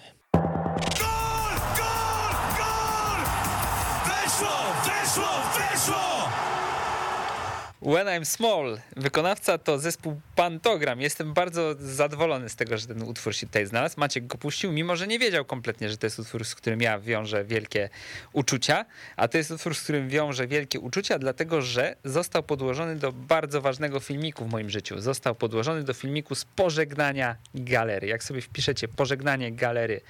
When 7.84 8.06
I'm 8.06 8.24
Small. 8.24 8.78
Wykonawca 8.96 9.58
to 9.58 9.78
zespół 9.78 10.20
Pantogram. 10.36 11.00
Jestem 11.00 11.34
bardzo 11.34 11.74
zadowolony 11.78 12.48
z 12.48 12.56
tego, 12.56 12.78
że 12.78 12.86
ten 12.86 13.02
utwór 13.02 13.34
się 13.34 13.46
tutaj 13.46 13.66
znalazł. 13.66 14.00
Maciek 14.00 14.26
go 14.26 14.38
puścił, 14.38 14.72
mimo 14.72 14.96
że 14.96 15.06
nie 15.06 15.18
wiedział 15.18 15.44
kompletnie, 15.44 15.90
że 15.90 15.96
to 15.96 16.06
jest 16.06 16.18
utwór, 16.18 16.44
z 16.44 16.54
którym 16.54 16.80
ja 16.80 16.98
wiążę 16.98 17.44
wielkie 17.44 17.88
uczucia. 18.32 18.84
A 19.16 19.28
to 19.28 19.38
jest 19.38 19.50
utwór, 19.50 19.74
z 19.74 19.82
którym 19.82 20.08
wiążę 20.08 20.46
wielkie 20.46 20.80
uczucia, 20.80 21.18
dlatego 21.18 21.62
że 21.62 21.96
został 22.04 22.42
podłożony 22.42 22.96
do 22.96 23.12
bardzo 23.12 23.60
ważnego 23.60 24.00
filmiku 24.00 24.44
w 24.44 24.50
moim 24.50 24.70
życiu. 24.70 25.00
Został 25.00 25.34
podłożony 25.34 25.84
do 25.84 25.94
filmiku 25.94 26.34
z 26.34 26.44
pożegnania 26.44 27.36
galery. 27.54 28.06
Jak 28.06 28.24
sobie 28.24 28.40
wpiszecie 28.40 28.88
pożegnanie 28.88 29.52
galery 29.52 30.00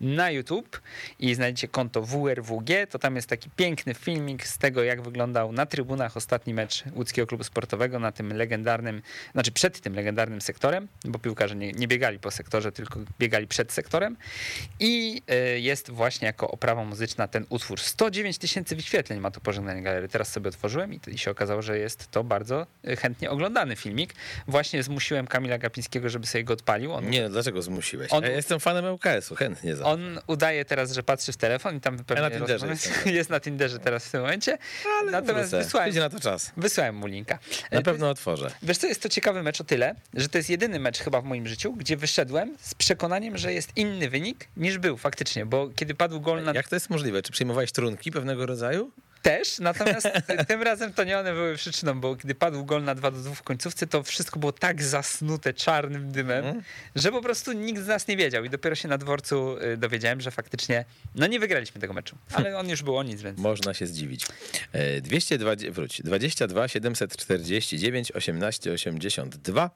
na 0.00 0.30
YouTube 0.30 0.80
i 1.18 1.34
znajdziecie 1.34 1.68
konto 1.68 2.02
WRWG, 2.02 2.86
to 2.90 2.98
tam 2.98 3.16
jest 3.16 3.28
taki 3.28 3.50
piękny 3.56 3.94
filmik 3.94 4.46
z 4.46 4.58
tego, 4.58 4.82
jak 4.82 5.02
wyglądał 5.02 5.52
na 5.52 5.66
trybunach 5.66 6.16
ostatni 6.16 6.54
mecz 6.54 6.84
łódzkiego 6.94 7.21
klubu 7.26 7.44
sportowego 7.44 7.98
na 7.98 8.12
tym 8.12 8.32
legendarnym, 8.32 9.02
znaczy 9.32 9.52
przed 9.52 9.80
tym 9.80 9.94
legendarnym 9.94 10.40
sektorem, 10.40 10.88
bo 11.04 11.18
piłkarze 11.18 11.56
nie, 11.56 11.72
nie 11.72 11.88
biegali 11.88 12.18
po 12.18 12.30
sektorze, 12.30 12.72
tylko 12.72 13.00
biegali 13.18 13.46
przed 13.46 13.72
sektorem 13.72 14.16
i 14.80 15.22
y, 15.56 15.60
jest 15.60 15.90
właśnie 15.90 16.26
jako 16.26 16.50
oprawa 16.50 16.84
muzyczna 16.84 17.28
ten 17.28 17.46
utwór. 17.48 17.80
109 17.80 18.38
tysięcy 18.38 18.76
wyświetleń 18.76 19.20
ma 19.20 19.30
to 19.30 19.40
pożegnanie 19.40 19.82
galery. 19.82 20.08
Teraz 20.08 20.28
sobie 20.32 20.48
otworzyłem 20.48 20.94
i, 20.94 21.00
i 21.06 21.18
się 21.18 21.30
okazało, 21.30 21.62
że 21.62 21.78
jest 21.78 22.10
to 22.10 22.24
bardzo 22.24 22.66
y, 22.88 22.96
chętnie 22.96 23.30
oglądany 23.30 23.76
filmik. 23.76 24.14
Właśnie 24.48 24.82
zmusiłem 24.82 25.26
Kamila 25.26 25.58
Gapińskiego, 25.58 26.08
żeby 26.08 26.26
sobie 26.26 26.44
go 26.44 26.52
odpalił. 26.52 26.92
On 26.92 27.10
Nie, 27.10 27.28
dlaczego 27.28 27.62
zmusiłeś? 27.62 28.12
On- 28.12 28.24
Ja 28.24 28.30
jestem 28.30 28.60
fanem 28.60 28.84
ŁKS-u, 28.84 29.34
chętnie 29.34 29.76
za. 29.76 29.84
on 29.84 30.20
udaje 30.26 30.64
teraz, 30.64 30.92
że 30.92 31.02
patrzy 31.02 31.32
w 31.32 31.36
telefon 31.36 31.76
i 31.76 31.80
tam 31.80 31.96
pewnie 32.04 32.22
na 32.22 32.30
Tinderze 32.30 32.66
jestem. 32.66 33.12
jest 33.14 33.30
na 33.30 33.40
Tinderze 33.40 33.78
teraz 33.78 34.06
w 34.06 34.10
tym 34.10 34.20
momencie. 34.20 34.58
Natomiast 35.10 35.50
Wrócę. 35.50 35.64
wysłałem, 35.64 35.94
na 35.94 36.10
to 36.10 36.20
czas. 36.20 36.52
wysłałem 36.56 36.94
mu 36.96 37.06
linka. 37.12 37.38
Na 37.72 37.82
pewno 37.82 38.10
otworzę. 38.10 38.50
Wiesz 38.62 38.78
co, 38.78 38.86
jest 38.86 39.02
to 39.02 39.08
ciekawy 39.08 39.42
mecz 39.42 39.60
o 39.60 39.64
tyle, 39.64 39.94
że 40.14 40.28
to 40.28 40.38
jest 40.38 40.50
jedyny 40.50 40.78
mecz 40.78 40.98
chyba 40.98 41.20
w 41.20 41.24
moim 41.24 41.48
życiu, 41.48 41.72
gdzie 41.72 41.96
wyszedłem 41.96 42.56
z 42.60 42.74
przekonaniem, 42.74 43.38
że 43.38 43.52
jest 43.52 43.76
inny 43.76 44.10
wynik 44.10 44.48
niż 44.56 44.78
był 44.78 44.96
faktycznie, 44.96 45.46
bo 45.46 45.70
kiedy 45.76 45.94
padł 45.94 46.20
gol 46.20 46.42
na 46.42 46.52
Jak 46.52 46.68
to 46.68 46.76
jest 46.76 46.90
możliwe? 46.90 47.22
Czy 47.22 47.32
przyjmowałeś 47.32 47.72
trunki 47.72 48.10
pewnego 48.10 48.46
rodzaju? 48.46 48.90
Też, 49.22 49.58
natomiast 49.58 50.08
tym 50.48 50.62
razem 50.62 50.92
to 50.92 51.04
nie 51.04 51.18
one 51.18 51.32
były 51.32 51.56
przyczyną, 51.56 52.00
bo 52.00 52.16
kiedy 52.16 52.34
padł 52.34 52.64
gol 52.64 52.84
na 52.84 52.94
2 52.94 53.10
do 53.10 53.18
2 53.18 53.34
w 53.34 53.42
końcówce, 53.42 53.86
to 53.86 54.02
wszystko 54.02 54.40
było 54.40 54.52
tak 54.52 54.82
zasnute 54.82 55.54
czarnym 55.54 56.12
dymem, 56.12 56.44
Mhm. 56.44 56.64
że 56.96 57.12
po 57.12 57.22
prostu 57.22 57.52
nikt 57.52 57.82
z 57.82 57.86
nas 57.86 58.08
nie 58.08 58.16
wiedział 58.16 58.44
i 58.44 58.50
dopiero 58.50 58.74
się 58.74 58.88
na 58.88 58.98
dworcu 58.98 59.56
y, 59.62 59.76
dowiedziałem, 59.76 60.20
że 60.20 60.30
faktycznie 60.30 60.84
no 61.14 61.26
nie 61.26 61.40
wygraliśmy 61.40 61.80
tego 61.80 61.92
meczu, 61.92 62.16
ale 62.32 62.58
on 62.58 62.68
już 62.68 62.82
był 62.82 62.96
o 62.96 63.02
nic, 63.02 63.22
więc 63.22 63.38
Można 63.38 63.74
się 63.74 63.86
zdziwić. 63.86 64.26
E, 64.72 65.00
220, 65.00 65.70
wróć, 65.72 66.02
22 66.02 66.68
749 66.68 68.12
18 68.12 68.72
82. 68.72 69.70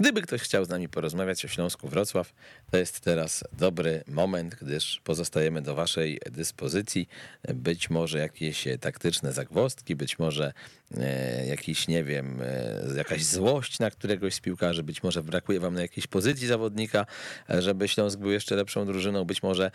Gdyby 0.00 0.22
ktoś 0.22 0.42
chciał 0.42 0.64
z 0.64 0.68
nami 0.68 0.88
porozmawiać 0.88 1.44
o 1.44 1.48
Śląsku 1.48 1.88
Wrocław, 1.88 2.32
to 2.70 2.76
jest 2.76 3.00
teraz 3.00 3.44
dobry 3.52 4.04
moment, 4.06 4.54
gdyż 4.54 5.00
pozostajemy 5.04 5.62
do 5.62 5.74
waszej 5.74 6.20
dyspozycji. 6.30 7.08
Być 7.54 7.90
może 7.90 8.18
jakieś 8.18 8.66
taktyczne 8.80 9.32
zagwozdki, 9.32 9.96
być 9.96 10.18
może 10.18 10.52
e, 10.96 11.46
jakiś, 11.46 11.88
nie 11.88 12.04
wiem, 12.04 12.42
e, 12.42 12.96
jakaś 12.96 13.24
złość 13.24 13.78
na 13.78 13.90
któregoś 13.90 14.34
z 14.34 14.40
piłkarzy, 14.40 14.82
być 14.82 15.02
może 15.02 15.22
brakuje 15.22 15.60
wam 15.60 15.74
na 15.74 15.80
jakiejś 15.82 16.06
pozycji 16.06 16.46
zawodnika, 16.46 17.06
e, 17.50 17.62
żeby 17.62 17.88
Śląsk 17.88 18.18
był 18.18 18.30
jeszcze 18.30 18.56
lepszą 18.56 18.86
drużyną, 18.86 19.24
być 19.24 19.42
może 19.42 19.70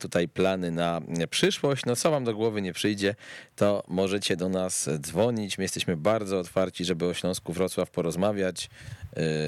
tutaj 0.00 0.28
plany 0.28 0.70
na 0.70 1.00
przyszłość. 1.30 1.84
No 1.86 1.96
co 1.96 2.10
wam 2.10 2.24
do 2.24 2.34
głowy 2.34 2.62
nie 2.62 2.72
przyjdzie, 2.72 3.14
to 3.56 3.84
możecie 3.88 4.36
do 4.36 4.48
nas 4.48 4.88
dzwonić. 4.98 5.58
My 5.58 5.64
jesteśmy 5.64 5.96
bardzo 5.96 6.38
otwarci, 6.38 6.84
żeby 6.84 7.06
o 7.06 7.14
Śląsku 7.14 7.52
Wrocław 7.52 7.90
porozmawiać. 7.90 8.70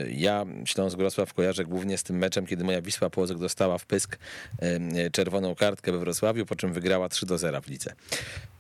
Ja 0.09 0.47
Śląsk 0.65 0.97
Wrocław 0.97 1.35
kojarzę 1.35 1.65
głównie 1.65 1.99
z 1.99 2.03
tym 2.03 2.19
meczem, 2.19 2.47
kiedy 2.47 2.65
moja 2.65 2.83
Wisła 2.83 3.11
Płock 3.11 3.35
dostała 3.35 3.79
w 3.79 3.87
pysk 3.87 4.19
czerwoną 5.13 5.55
kartkę 5.55 5.93
we 5.93 5.99
Wrocławiu, 5.99 6.47
po 6.47 6.57
czym 6.57 6.73
wygrała 6.73 7.09
3 7.09 7.27
do 7.27 7.39
0 7.39 7.61
w 7.61 7.69
lidze. 7.69 7.95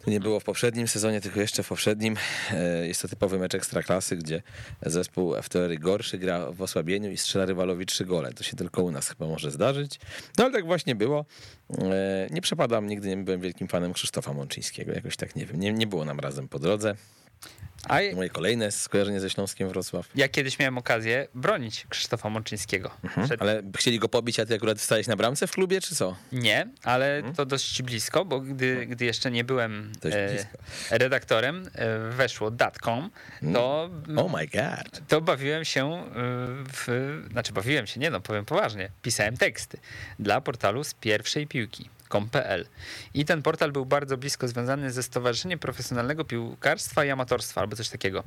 Nie 0.06 0.20
było 0.20 0.40
w 0.40 0.44
poprzednim 0.44 0.88
sezonie, 0.88 1.20
tylko 1.20 1.40
jeszcze 1.40 1.62
w 1.62 1.68
poprzednim. 1.68 2.16
E, 2.52 2.86
Jest 2.86 3.02
to 3.02 3.08
typowy 3.08 3.38
mecz 3.38 3.54
ekstraklasy, 3.54 4.16
gdzie 4.16 4.42
zespół 4.82 5.34
teorii 5.48 5.78
gorszy 5.78 6.18
gra 6.18 6.52
w 6.52 6.62
osłabieniu 6.62 7.10
i 7.10 7.16
strzela 7.16 7.44
rywalowi 7.46 7.86
trzy 7.86 8.04
gole. 8.04 8.32
To 8.32 8.44
się 8.44 8.56
tylko 8.56 8.82
u 8.82 8.90
nas 8.90 9.08
chyba 9.08 9.26
może 9.26 9.50
zdarzyć. 9.50 10.00
No 10.38 10.44
ale 10.44 10.52
tak 10.52 10.66
właśnie 10.66 10.94
było. 10.94 11.24
E, 11.78 12.28
Nie 12.30 12.40
przepadam, 12.40 12.86
nigdy 12.86 13.08
nie 13.08 13.16
byłem 13.16 13.40
wielkim 13.40 13.68
fanem 13.68 13.92
Krzysztofa 13.92 14.32
Mączyńskiego. 14.32 14.92
Jakoś 14.92 15.16
tak 15.16 15.36
nie 15.36 15.46
wiem, 15.46 15.60
nie, 15.60 15.72
nie 15.72 15.86
było 15.86 16.04
nam 16.04 16.20
razem 16.20 16.48
po 16.48 16.58
drodze. 16.58 16.94
A 17.88 17.98
Moje 18.14 18.30
kolejne 18.30 18.72
skojarzenie 18.72 19.20
ze 19.20 19.30
Śląskiem 19.30 19.68
Wrocław. 19.68 20.08
ja 20.14 20.28
kiedyś 20.28 20.58
miałem 20.58 20.78
okazję 20.78 21.28
bronić 21.34 21.86
Krzysztofa 21.88 22.30
Mączyńskiego. 22.30 22.90
Przed... 23.24 23.42
Ale 23.42 23.62
chcieli 23.76 23.98
go 23.98 24.08
pobić, 24.08 24.40
a 24.40 24.46
ty 24.46 24.54
akurat 24.54 24.80
stałeś 24.80 25.06
na 25.06 25.16
bramce 25.16 25.46
w 25.46 25.50
klubie, 25.50 25.80
czy 25.80 25.94
co? 25.94 26.16
Nie, 26.32 26.68
ale 26.82 27.22
to 27.36 27.46
dość 27.46 27.82
blisko, 27.82 28.24
bo 28.24 28.40
gdy, 28.40 28.86
gdy 28.86 29.04
jeszcze 29.04 29.30
nie 29.30 29.44
byłem 29.44 29.92
e, 30.90 30.98
redaktorem, 30.98 31.70
e, 31.74 31.98
weszło 32.10 32.50
datcom, 32.50 33.10
to, 33.54 33.90
Oh 34.16 34.36
my 34.38 34.46
god. 34.46 35.08
to 35.08 35.20
bawiłem 35.20 35.64
się 35.64 35.92
e, 35.92 36.04
w... 36.72 37.22
Znaczy 37.32 37.52
bawiłem 37.52 37.86
się, 37.86 38.00
nie 38.00 38.10
no, 38.10 38.20
powiem 38.20 38.44
poważnie. 38.44 38.90
Pisałem 39.02 39.36
teksty 39.36 39.78
dla 40.18 40.40
portalu 40.40 40.84
z 40.84 40.94
pierwszej 40.94 41.46
piłki. 41.46 41.90
com.pl. 42.08 42.66
I 43.14 43.24
ten 43.24 43.42
portal 43.42 43.72
był 43.72 43.86
bardzo 43.86 44.16
blisko 44.16 44.48
związany 44.48 44.92
ze 44.92 45.02
Stowarzyszeniem 45.02 45.58
Profesjonalnego 45.58 46.24
Piłkarstwa 46.24 47.04
i 47.04 47.10
Amatorstwa, 47.10 47.60
albo 47.60 47.76
coś 47.76 47.88
takiego. 47.88 48.24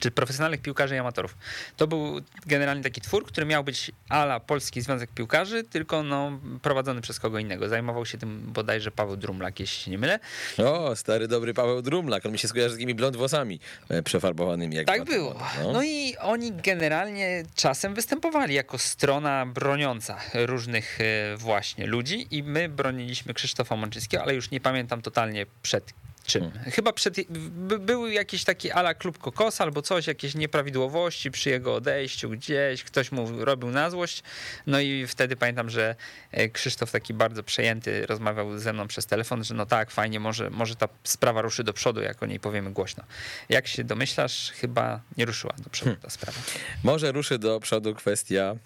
Czy 0.00 0.10
profesjonalnych 0.10 0.62
piłkarzy 0.62 0.94
i 0.94 0.98
amatorów. 0.98 1.36
To 1.76 1.86
był 1.86 2.20
generalnie 2.46 2.82
taki 2.82 3.00
twór, 3.00 3.26
który 3.26 3.46
miał 3.46 3.64
być 3.64 3.92
ala 4.08 4.40
Polski 4.40 4.80
Związek 4.80 5.10
Piłkarzy, 5.10 5.64
tylko 5.64 6.02
no, 6.02 6.40
prowadzony 6.62 7.00
przez 7.00 7.20
kogo 7.20 7.38
innego. 7.38 7.68
Zajmował 7.68 8.06
się 8.06 8.18
tym 8.18 8.52
bodajże 8.52 8.90
Paweł 8.90 9.16
Drumlak, 9.16 9.60
jeśli 9.60 9.84
się 9.84 9.90
nie 9.90 9.98
mylę. 9.98 10.18
O, 10.58 10.96
stary 10.96 11.28
dobry 11.28 11.54
Paweł 11.54 11.82
Drumlak. 11.82 12.26
On 12.26 12.32
mi 12.32 12.38
się 12.38 12.48
skojarzy 12.48 12.74
z 12.74 12.76
takimi 12.76 12.94
blond 12.94 13.16
włosami 13.16 13.60
e, 13.88 14.02
przefarbowanymi. 14.02 14.76
Jak 14.76 14.86
Tak 14.86 15.04
było. 15.04 15.42
No 15.72 15.82
i 15.82 16.16
oni 16.20 16.52
generalnie 16.52 17.44
czasem 17.54 17.94
występowali 17.94 18.54
jako 18.54 18.78
strona 18.78 19.46
broniąca 19.46 20.18
różnych 20.34 20.98
e, 21.00 21.36
właśnie 21.36 21.86
ludzi 21.86 22.26
i 22.30 22.42
my 22.42 22.68
broniliśmy 22.68 23.07
Krzysztofa 23.34 23.76
Mączyńskiego, 23.76 24.22
ale 24.22 24.34
już 24.34 24.50
nie 24.50 24.60
pamiętam 24.60 25.02
totalnie 25.02 25.46
przed 25.62 25.92
czym. 26.28 26.50
Chyba 26.72 26.92
przed, 26.92 27.16
by, 27.30 27.78
był 27.78 28.06
jakiś 28.06 28.44
taki 28.44 28.70
ala 28.70 28.94
klub 28.94 29.18
Kokos 29.18 29.60
albo 29.60 29.82
coś, 29.82 30.06
jakieś 30.06 30.34
nieprawidłowości 30.34 31.30
przy 31.30 31.50
jego 31.50 31.74
odejściu 31.74 32.30
gdzieś, 32.30 32.84
ktoś 32.84 33.12
mu 33.12 33.44
robił 33.44 33.70
na 33.70 33.90
złość. 33.90 34.22
No 34.66 34.80
i 34.80 35.06
wtedy 35.06 35.36
pamiętam, 35.36 35.70
że 35.70 35.96
e, 36.32 36.48
Krzysztof 36.48 36.90
taki 36.90 37.14
bardzo 37.14 37.42
przejęty 37.42 38.06
rozmawiał 38.06 38.58
ze 38.58 38.72
mną 38.72 38.88
przez 38.88 39.06
telefon, 39.06 39.44
że 39.44 39.54
no 39.54 39.66
tak, 39.66 39.90
fajnie, 39.90 40.20
może, 40.20 40.50
może 40.50 40.76
ta 40.76 40.88
sprawa 41.04 41.42
ruszy 41.42 41.64
do 41.64 41.72
przodu, 41.72 42.00
jak 42.00 42.22
o 42.22 42.26
niej 42.26 42.40
powiemy 42.40 42.72
głośno. 42.72 43.04
Jak 43.48 43.66
się 43.66 43.84
domyślasz, 43.84 44.52
chyba 44.52 45.00
nie 45.16 45.24
ruszyła 45.24 45.54
do 45.58 45.70
przodu 45.70 45.96
ta 46.02 46.10
sprawa. 46.10 46.38
Może 46.84 47.12
ruszy 47.12 47.38
do 47.38 47.60
przodu 47.60 47.94
kwestia 47.94 48.56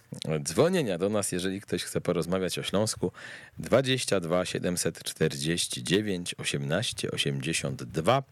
dzwonienia 0.42 0.98
do 0.98 1.08
nas, 1.08 1.32
jeżeli 1.32 1.60
ktoś 1.60 1.84
chce 1.84 2.00
porozmawiać 2.00 2.58
o 2.58 2.62
Śląsku. 2.62 3.12
22 3.58 4.44
749 4.44 6.34
18 6.38 7.10
82 7.52 8.22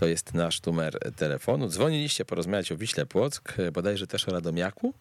to 0.00 0.06
jest 0.06 0.34
nasz 0.34 0.62
numer 0.62 0.98
telefonu. 1.16 1.68
Dzwoniliście 1.68 2.24
porozmawiać 2.24 2.72
o 2.72 2.76
Wiśle 2.76 3.06
Płock, 3.06 3.54
bodajże 3.72 4.06
też 4.06 4.28
o 4.28 4.32
Radomiaku 4.32 4.94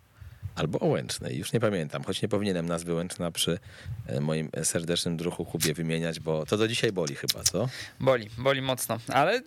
albo 0.55 0.79
o 0.79 0.87
Łęcznej. 0.87 1.37
Już 1.37 1.53
nie 1.53 1.59
pamiętam, 1.59 2.03
choć 2.03 2.21
nie 2.21 2.27
powinienem 2.27 2.65
nazwy 2.65 2.93
Łęczna 2.93 3.31
przy 3.31 3.59
e, 4.07 4.21
moim 4.21 4.49
serdecznym 4.63 5.17
druhu 5.17 5.45
Kubie 5.45 5.73
wymieniać, 5.73 6.19
bo 6.19 6.45
to 6.45 6.57
do 6.57 6.67
dzisiaj 6.67 6.91
boli 6.91 7.15
chyba, 7.15 7.43
co? 7.43 7.69
Boli, 7.99 8.29
boli 8.37 8.61
mocno. 8.61 8.97
Ale 9.07 9.41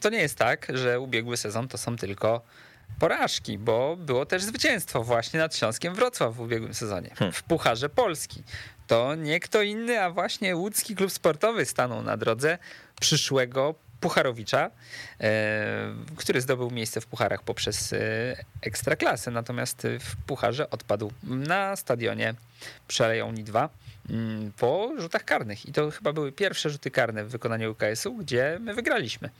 to 0.00 0.10
nie 0.10 0.18
jest 0.18 0.34
tak, 0.34 0.66
że 0.74 1.00
ubiegły 1.00 1.36
sezon 1.36 1.68
to 1.68 1.78
są 1.78 1.96
tylko 1.96 2.42
porażki, 2.98 3.58
bo 3.58 3.96
było 3.96 4.26
też 4.26 4.42
zwycięstwo 4.42 5.02
właśnie 5.02 5.40
nad 5.40 5.56
Śląskiem 5.56 5.94
Wrocław 5.94 6.34
w 6.34 6.40
ubiegłym 6.40 6.74
sezonie. 6.74 7.10
W 7.32 7.42
Pucharze 7.42 7.88
Polski. 7.88 8.42
To 8.90 9.14
nie 9.14 9.40
kto 9.40 9.62
inny, 9.62 10.02
a 10.02 10.10
właśnie 10.10 10.56
łódzki 10.56 10.96
klub 10.96 11.12
sportowy 11.12 11.64
stanął 11.64 12.02
na 12.02 12.16
drodze 12.16 12.58
przyszłego 13.00 13.74
Pucharowicza, 14.00 14.70
e, 15.20 15.94
który 16.16 16.40
zdobył 16.40 16.70
miejsce 16.70 17.00
w 17.00 17.06
Pucharach 17.06 17.42
poprzez 17.42 17.92
e, 17.92 17.96
Ekstraklasę, 18.62 19.30
natomiast 19.30 19.86
w 20.00 20.16
Pucharze 20.26 20.70
odpadł 20.70 21.12
na 21.22 21.76
stadionie 21.76 22.34
przy 22.88 23.04
Aleją 23.04 23.34
2 23.34 23.60
mm, 23.60 23.70
po 24.56 24.92
rzutach 24.98 25.24
karnych. 25.24 25.66
I 25.66 25.72
to 25.72 25.90
chyba 25.90 26.12
były 26.12 26.32
pierwsze 26.32 26.70
rzuty 26.70 26.90
karne 26.90 27.24
w 27.24 27.28
wykonaniu 27.28 27.72
UKS-u, 27.72 28.16
gdzie 28.16 28.58
my 28.60 28.74
wygraliśmy. 28.74 29.30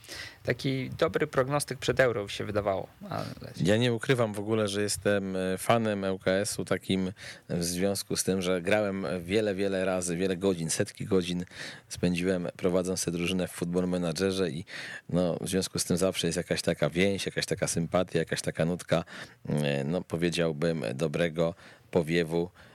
Taki 0.43 0.89
dobry 0.89 1.27
prognostyk 1.27 1.79
przed 1.79 1.99
Euro 1.99 2.27
się 2.27 2.45
wydawało. 2.45 2.87
Ale... 3.09 3.25
Ja 3.61 3.77
nie 3.77 3.93
ukrywam 3.93 4.33
w 4.33 4.39
ogóle, 4.39 4.67
że 4.67 4.81
jestem 4.81 5.35
e, 5.35 5.57
fanem 5.57 6.03
ŁKS-u 6.03 6.65
takim 6.65 7.11
w 7.49 7.63
związku 7.63 8.15
z 8.15 8.23
tym, 8.23 8.41
że 8.41 8.61
grałem 8.61 9.05
wiele, 9.23 9.55
wiele 9.55 9.85
razy, 9.85 10.17
wiele 10.17 10.37
godzin, 10.37 10.69
setki 10.69 11.05
godzin 11.05 11.45
spędziłem 11.89 12.47
prowadząc 12.57 13.05
tę 13.05 13.11
drużynę 13.11 13.47
w 13.47 13.51
Football 13.51 13.87
Managerze 13.87 14.49
i 14.49 14.65
no, 15.09 15.37
w 15.41 15.49
związku 15.49 15.79
z 15.79 15.85
tym 15.85 15.97
zawsze 15.97 16.27
jest 16.27 16.37
jakaś 16.37 16.61
taka 16.61 16.89
więź, 16.89 17.25
jakaś 17.25 17.45
taka 17.45 17.67
sympatia, 17.67 18.19
jakaś 18.19 18.41
taka 18.41 18.65
nutka, 18.65 19.03
e, 19.49 19.83
no 19.83 20.01
powiedziałbym, 20.01 20.85
dobrego 20.93 21.55
powiewu 21.91 22.49
e, 22.67 22.70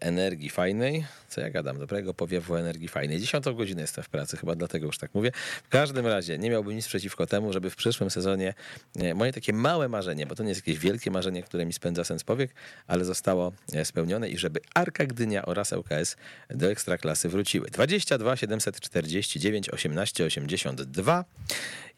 energii 0.00 0.50
fajnej. 0.50 1.04
Co 1.34 1.40
ja 1.40 1.50
gadam? 1.50 1.78
Dobrego 1.78 2.14
powiewu 2.14 2.56
energii 2.56 2.88
fajnej. 2.88 3.20
Dziesiątą 3.20 3.54
godzinę 3.54 3.82
jestem 3.82 4.04
w 4.04 4.08
pracy, 4.08 4.36
chyba 4.36 4.54
dlatego 4.54 4.86
już 4.86 4.98
tak 4.98 5.14
mówię. 5.14 5.32
W 5.64 5.68
każdym 5.68 6.06
razie 6.06 6.38
nie 6.38 6.50
miałbym 6.50 6.76
nic 6.76 6.86
przeciwko 6.86 7.26
temu, 7.26 7.52
żeby 7.52 7.70
w 7.70 7.76
przyszłym 7.76 8.10
sezonie 8.10 8.54
e, 8.96 9.14
moje 9.14 9.32
takie 9.32 9.52
małe 9.52 9.88
marzenie, 9.88 10.26
bo 10.26 10.34
to 10.34 10.42
nie 10.42 10.48
jest 10.48 10.66
jakieś 10.66 10.78
wielkie 10.78 11.10
marzenie, 11.10 11.42
które 11.42 11.66
mi 11.66 11.72
spędza 11.72 12.04
sens 12.04 12.24
powiek, 12.24 12.54
ale 12.86 13.04
zostało 13.04 13.52
e, 13.72 13.84
spełnione 13.84 14.28
i 14.28 14.38
żeby 14.38 14.60
Arka 14.74 15.06
Gdynia 15.06 15.46
oraz 15.46 15.72
ŁKS 15.72 16.16
do 16.50 16.70
Ekstraklasy 16.70 17.28
wróciły. 17.28 17.70
22 17.70 18.36
749 18.36 19.70
18 19.70 20.24
82. 20.24 21.24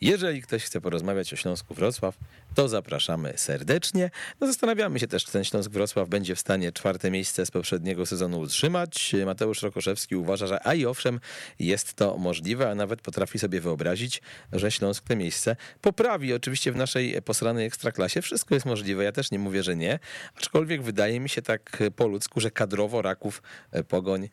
Jeżeli 0.01 0.43
ktoś 0.43 0.65
chce 0.65 0.81
porozmawiać 0.81 1.33
o 1.33 1.37
Śląsku 1.37 1.75
Wrocław, 1.75 2.19
to 2.55 2.69
zapraszamy 2.69 3.33
serdecznie. 3.37 4.11
No 4.41 4.47
zastanawiamy 4.47 4.99
się 4.99 5.07
też, 5.07 5.25
czy 5.25 5.33
ten 5.33 5.45
Śląsk 5.45 5.71
Wrocław 5.71 6.09
będzie 6.09 6.35
w 6.35 6.41
stanie 6.41 6.73
czwarte 6.73 7.11
miejsce 7.11 7.47
z 7.47 7.51
poprzedniego 7.51 8.07
sezonu 8.07 8.41
utrzymać. 8.41 9.15
Mateusz 9.27 9.63
Rokoszewski 9.63 10.17
uważa, 10.17 10.47
że 10.47 10.67
a 10.67 10.75
i 10.75 10.87
owszem, 10.87 11.21
jest 11.59 11.95
to 11.95 12.17
możliwe, 12.19 12.71
a 12.71 12.75
nawet 12.75 13.03
potrafi 13.03 13.39
sobie 13.39 13.61
wyobrazić, 13.61 14.23
że 14.53 14.71
Śląsk 14.71 15.05
te 15.05 15.17
miejsce 15.17 15.57
poprawi. 15.81 16.35
Oczywiście 16.35 16.73
w 16.73 16.77
naszej 16.77 17.23
posranej 17.23 17.67
ekstraklasie 17.67 18.23
wszystko 18.23 18.55
jest 18.55 18.67
możliwe. 18.67 19.05
Ja 19.05 19.13
też 19.13 19.31
nie 19.31 19.39
mówię, 19.39 19.63
że 19.63 19.77
nie, 19.77 19.99
aczkolwiek 20.37 20.83
wydaje 20.83 21.21
mi 21.21 21.29
się 21.29 21.43
tak 21.43 21.83
po 21.97 22.07
ludzku, 22.07 22.41
że 22.41 22.51
kadrowo 22.51 23.03
Raków, 23.03 23.43
Pogoń 23.89 24.29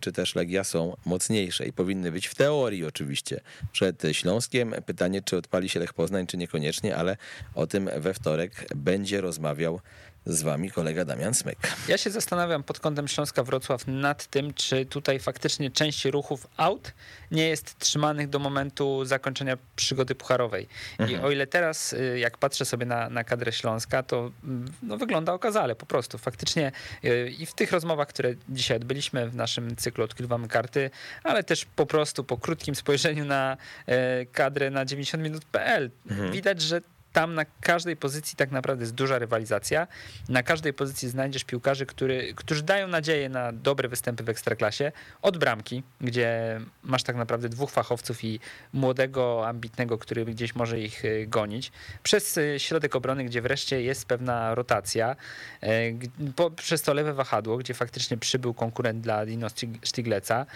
czy 0.00 0.12
też 0.12 0.34
Legia 0.34 0.64
są 0.64 0.96
mocniejsze 1.04 1.66
i 1.66 1.72
powinny 1.72 2.12
być 2.12 2.26
w 2.26 2.34
teorii 2.34 2.84
oczywiście 2.84 3.40
przed 3.72 4.02
Śląskiem. 4.12 4.74
Pytanie, 4.86 5.22
czy 5.22 5.36
odpali 5.36 5.68
się 5.68 5.80
Lech 5.80 5.92
Poznań, 5.92 6.26
czy 6.26 6.36
niekoniecznie, 6.36 6.96
ale 6.96 7.16
o 7.54 7.66
tym 7.66 7.90
we 7.98 8.14
wtorek 8.14 8.66
będzie 8.76 9.20
rozmawiał 9.20 9.80
z 10.28 10.42
wami 10.42 10.70
kolega 10.70 11.04
Damian 11.04 11.34
Smyk. 11.34 11.58
Ja 11.88 11.98
się 11.98 12.10
zastanawiam 12.10 12.62
pod 12.62 12.80
kątem 12.80 13.08
Śląska 13.08 13.42
Wrocław 13.42 13.86
nad 13.86 14.26
tym, 14.26 14.54
czy 14.54 14.86
tutaj 14.86 15.18
faktycznie 15.18 15.70
część 15.70 16.04
ruchów 16.04 16.46
aut 16.56 16.92
nie 17.30 17.48
jest 17.48 17.78
trzymanych 17.78 18.28
do 18.28 18.38
momentu 18.38 19.04
zakończenia 19.04 19.58
przygody 19.76 20.14
pucharowej. 20.14 20.68
Mhm. 20.98 21.20
I 21.20 21.24
o 21.24 21.30
ile 21.30 21.46
teraz, 21.46 21.92
y, 21.92 22.18
jak 22.18 22.38
patrzę 22.38 22.64
sobie 22.64 22.86
na, 22.86 23.08
na 23.10 23.24
kadrę 23.24 23.52
Śląska, 23.52 24.02
to 24.02 24.30
mm, 24.44 24.72
no, 24.82 24.96
wygląda 24.96 25.32
okazale 25.32 25.74
po 25.74 25.86
prostu. 25.86 26.18
Faktycznie 26.18 26.72
y, 27.04 27.30
i 27.38 27.46
w 27.46 27.54
tych 27.54 27.72
rozmowach, 27.72 28.08
które 28.08 28.34
dzisiaj 28.48 28.76
odbyliśmy 28.76 29.28
w 29.28 29.34
naszym 29.34 29.76
cyklu 29.76 30.04
Odkrywamy 30.04 30.48
karty, 30.48 30.90
ale 31.24 31.44
też 31.44 31.64
po 31.64 31.86
prostu 31.86 32.24
po 32.24 32.36
krótkim 32.36 32.74
spojrzeniu 32.74 33.24
na 33.24 33.56
y, 33.88 34.26
kadrę 34.32 34.70
na 34.70 34.84
90 34.84 35.24
minut.pl 35.24 35.90
mhm. 36.10 36.32
widać, 36.32 36.62
że 36.62 36.80
tam 37.12 37.34
na 37.34 37.44
każdej 37.60 37.96
pozycji 37.96 38.36
tak 38.36 38.50
naprawdę 38.50 38.82
jest 38.82 38.94
duża 38.94 39.18
rywalizacja. 39.18 39.86
Na 40.28 40.42
każdej 40.42 40.72
pozycji 40.72 41.08
znajdziesz 41.08 41.44
piłkarzy, 41.44 41.86
który, 41.86 42.34
którzy 42.34 42.62
dają 42.62 42.88
nadzieję 42.88 43.28
na 43.28 43.52
dobre 43.52 43.88
występy 43.88 44.24
w 44.24 44.28
ekstraklasie. 44.28 44.92
Od 45.22 45.38
bramki, 45.38 45.82
gdzie 46.00 46.60
masz 46.82 47.02
tak 47.02 47.16
naprawdę 47.16 47.48
dwóch 47.48 47.70
fachowców 47.70 48.24
i 48.24 48.40
młodego, 48.72 49.48
ambitnego, 49.48 49.98
który 49.98 50.24
gdzieś 50.24 50.54
może 50.54 50.80
ich 50.80 51.04
y, 51.04 51.26
gonić. 51.28 51.72
Przez 52.02 52.36
y, 52.36 52.54
środek 52.58 52.96
obrony, 52.96 53.24
gdzie 53.24 53.42
wreszcie 53.42 53.82
jest 53.82 54.06
pewna 54.06 54.54
rotacja. 54.54 55.16
Y, 55.62 55.98
po, 56.36 56.50
przez 56.50 56.82
to 56.82 56.94
lewe 56.94 57.14
wahadło, 57.14 57.56
gdzie 57.56 57.74
faktycznie 57.74 58.16
przybył 58.16 58.54
konkurent 58.54 59.00
dla 59.00 59.26
Dino 59.26 59.46
Stigleca 59.84 60.46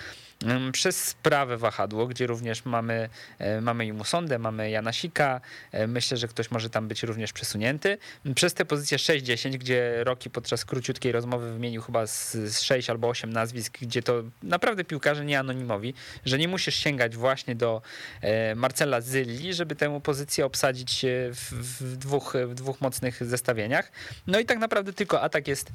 przez 0.72 1.14
prawe 1.14 1.56
wahadło, 1.56 2.06
gdzie 2.06 2.26
również 2.26 2.64
mamy, 2.64 3.08
e, 3.38 3.60
mamy 3.60 3.86
i 3.86 3.92
Musondę, 3.92 4.38
mamy 4.38 4.70
Janasika. 4.70 5.40
E, 5.72 5.86
myślę, 5.86 6.16
że 6.16 6.28
ktoś 6.28 6.50
może 6.50 6.70
tam 6.70 6.88
być 6.88 7.02
również 7.02 7.32
przesunięty. 7.32 7.98
Przez 8.34 8.54
tę 8.54 8.64
pozycję 8.64 8.98
6-10, 8.98 9.58
gdzie 9.58 10.04
Roki 10.04 10.30
podczas 10.30 10.64
króciutkiej 10.64 11.12
rozmowy 11.12 11.52
wymienił 11.52 11.82
chyba 11.82 12.06
z, 12.06 12.32
z 12.32 12.60
6 12.60 12.90
albo 12.90 13.08
8 13.08 13.32
nazwisk, 13.32 13.78
gdzie 13.80 14.02
to 14.02 14.22
naprawdę 14.42 14.84
piłkarze 14.84 15.24
nie 15.24 15.38
anonimowi, 15.38 15.94
że 16.24 16.38
nie 16.38 16.48
musisz 16.48 16.74
sięgać 16.74 17.16
właśnie 17.16 17.54
do 17.54 17.82
e, 18.20 18.54
Marcela 18.54 19.00
Zylli, 19.00 19.54
żeby 19.54 19.76
tę 19.76 20.00
pozycję 20.00 20.46
obsadzić 20.46 21.06
w, 21.30 21.96
dwóch, 21.96 22.34
w 22.46 22.54
dwóch 22.54 22.80
mocnych 22.80 23.24
zestawieniach. 23.24 23.92
No 24.26 24.38
i 24.38 24.44
tak 24.44 24.58
naprawdę 24.58 24.92
tylko 24.92 25.20
atak 25.20 25.48
jest 25.48 25.72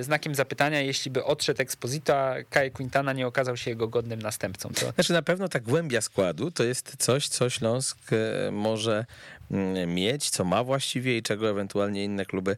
znakiem 0.00 0.34
zapytania, 0.34 0.80
jeśli 0.80 1.10
by 1.10 1.24
odszedł 1.24 1.62
Exposito, 1.62 2.16
a 2.16 2.34
Kai 2.50 2.70
Quintana 2.70 3.12
nie 3.12 3.26
okazał 3.26 3.56
się 3.56 3.70
jego 3.70 3.88
godnym 3.88 4.03
godnym 4.04 4.22
następcą. 4.22 4.68
To... 4.68 4.92
Znaczy 4.92 5.12
na 5.12 5.22
pewno 5.22 5.48
ta 5.48 5.60
głębia 5.60 6.00
składu 6.00 6.50
to 6.50 6.64
jest 6.64 6.96
coś, 6.98 7.28
co 7.28 7.50
Śląsk 7.50 7.98
e, 8.12 8.50
może 8.50 9.06
mm, 9.50 9.94
mieć, 9.94 10.30
co 10.30 10.44
ma 10.44 10.64
właściwie 10.64 11.18
i 11.18 11.22
czego 11.22 11.50
ewentualnie 11.50 12.04
inne 12.04 12.26
kluby 12.26 12.56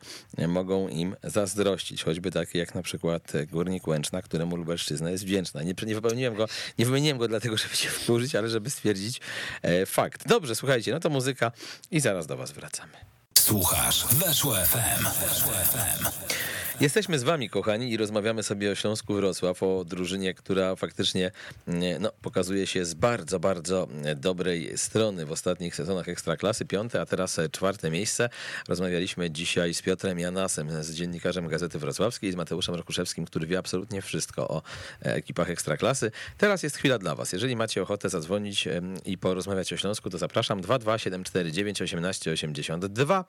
mogą 0.48 0.88
im 0.88 1.16
zazdrościć. 1.24 2.04
Choćby 2.04 2.30
takie 2.30 2.58
jak 2.58 2.74
na 2.74 2.82
przykład 2.82 3.32
Górnik 3.50 3.86
Łęczna, 3.86 4.22
któremu 4.22 4.56
Lubelszczyzna 4.56 5.10
jest 5.10 5.24
wdzięczna. 5.24 5.62
Nie, 5.62 5.74
nie 5.86 5.94
wypełniłem 5.94 6.34
go, 6.34 6.48
nie 6.78 6.86
wymieniłem 6.86 7.18
go 7.18 7.28
dlatego, 7.28 7.56
żeby 7.56 7.76
się 7.76 7.88
wkurzyć, 7.88 8.34
ale 8.34 8.48
żeby 8.48 8.70
stwierdzić 8.70 9.20
e, 9.62 9.86
fakt. 9.86 10.28
Dobrze, 10.28 10.54
słuchajcie, 10.54 10.92
no 10.92 11.00
to 11.00 11.10
muzyka 11.10 11.52
i 11.90 12.00
zaraz 12.00 12.26
do 12.26 12.36
was 12.36 12.52
wracamy. 12.52 12.92
Słuchasz, 13.38 14.06
weszło 14.06 14.54
FM. 14.54 15.04
Weszło 15.04 15.52
FM. 15.52 16.06
Jesteśmy 16.80 17.18
z 17.18 17.22
wami, 17.22 17.50
kochani, 17.50 17.90
i 17.90 17.96
rozmawiamy 17.96 18.42
sobie 18.42 18.72
o 18.72 18.74
Śląsku 18.74 19.14
Wrocław, 19.14 19.62
o 19.62 19.84
drużynie, 19.84 20.34
która 20.34 20.76
faktycznie 20.76 21.30
mm, 21.68 22.02
no, 22.02 22.12
pokazuje 22.22 22.66
się 22.66 22.84
z 22.84 22.94
bardzo, 22.94 23.40
bardzo 23.40 23.88
dobrej 24.16 24.78
strony 24.78 25.26
w 25.26 25.32
ostatnich 25.32 25.76
sezonach 25.76 26.08
Ekstraklasy. 26.08 26.64
Piąte, 26.64 27.00
a 27.00 27.06
teraz 27.06 27.40
czwarte 27.52 27.90
miejsce. 27.90 28.28
Rozmawialiśmy 28.68 29.30
dzisiaj 29.30 29.74
z 29.74 29.82
Piotrem 29.82 30.18
Janasem, 30.18 30.82
z 30.82 30.94
dziennikarzem 30.94 31.48
Gazety 31.48 31.78
Wrocławskiej, 31.78 32.32
z 32.32 32.36
Mateuszem 32.36 32.74
Rokuszewskim, 32.74 33.24
który 33.24 33.46
wie 33.46 33.58
absolutnie 33.58 34.02
wszystko 34.02 34.48
o 34.48 34.62
e, 35.02 35.14
ekipach 35.14 35.50
Ekstraklasy. 35.50 36.10
Teraz 36.38 36.62
jest 36.62 36.76
chwila 36.76 36.98
dla 36.98 37.14
was. 37.14 37.32
Jeżeli 37.32 37.56
macie 37.56 37.82
ochotę 37.82 38.08
zadzwonić 38.08 38.68
i 39.04 39.18
porozmawiać 39.18 39.72
o 39.72 39.76
Śląsku, 39.76 40.10
to 40.10 40.18
zapraszam 40.18 40.60
22749 40.60 41.78
1882. 41.78 43.24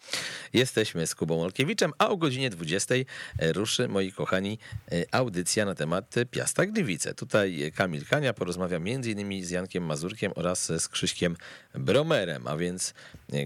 Jesteśmy 0.54 1.08
z 1.08 1.16
Kubą 1.16 1.42
Olkiewiczem, 1.42 1.94
a 1.98 2.10
o 2.10 2.18
godzinie 2.18 2.50
20 2.50 2.96
ruszy, 3.40 3.88
moi 3.88 4.12
kochani, 4.12 4.60
e, 4.92 5.06
audycja 5.12 5.66
na 5.66 5.76
temat 5.76 6.16
Piasta 6.32 6.66
Gliwice. 6.66 7.14
Tutaj 7.14 7.72
Kamil 7.76 8.06
Kania 8.06 8.34
porozmawia 8.34 8.78
m.in. 8.78 9.46
z 9.46 9.50
Jankiem 9.50 9.84
Mazurkiem 9.84 10.32
oraz 10.36 10.66
z 10.66 10.88
Krzyśkiem 10.88 11.38
Bromerem, 11.74 12.48
a 12.48 12.58
więc 12.58 12.94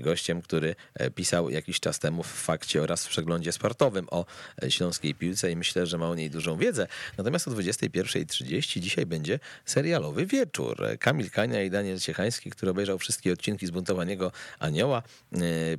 gościem, 0.01 0.41
który 0.41 0.75
e, 0.93 1.11
pisał 1.11 1.49
jakiś 1.49 1.79
czas 1.79 1.99
temu 1.99 2.23
w 2.23 2.27
fakcie 2.27 2.81
oraz 2.81 3.05
w 3.05 3.09
przeglądzie 3.09 3.51
sportowym 3.51 4.07
o 4.11 4.25
e, 4.63 4.71
śląskiej 4.71 5.15
piłce 5.15 5.51
i 5.51 5.55
myślę, 5.55 5.85
że 5.85 5.97
ma 5.97 6.09
o 6.09 6.15
niej 6.15 6.29
dużą 6.29 6.57
wiedzę. 6.57 6.87
Natomiast 7.17 7.47
o 7.47 7.51
21.30 7.51 8.79
dzisiaj 8.79 9.05
będzie 9.05 9.39
serialowy 9.65 10.25
wieczór. 10.25 10.87
Kamil 10.99 11.31
Kania 11.31 11.63
i 11.63 11.69
Daniel 11.69 11.99
Ciechański, 11.99 12.51
który 12.51 12.71
obejrzał 12.71 12.99
wszystkie 12.99 13.33
odcinki 13.33 13.67
Zbuntowanego 13.67 14.31
Anioła, 14.59 15.03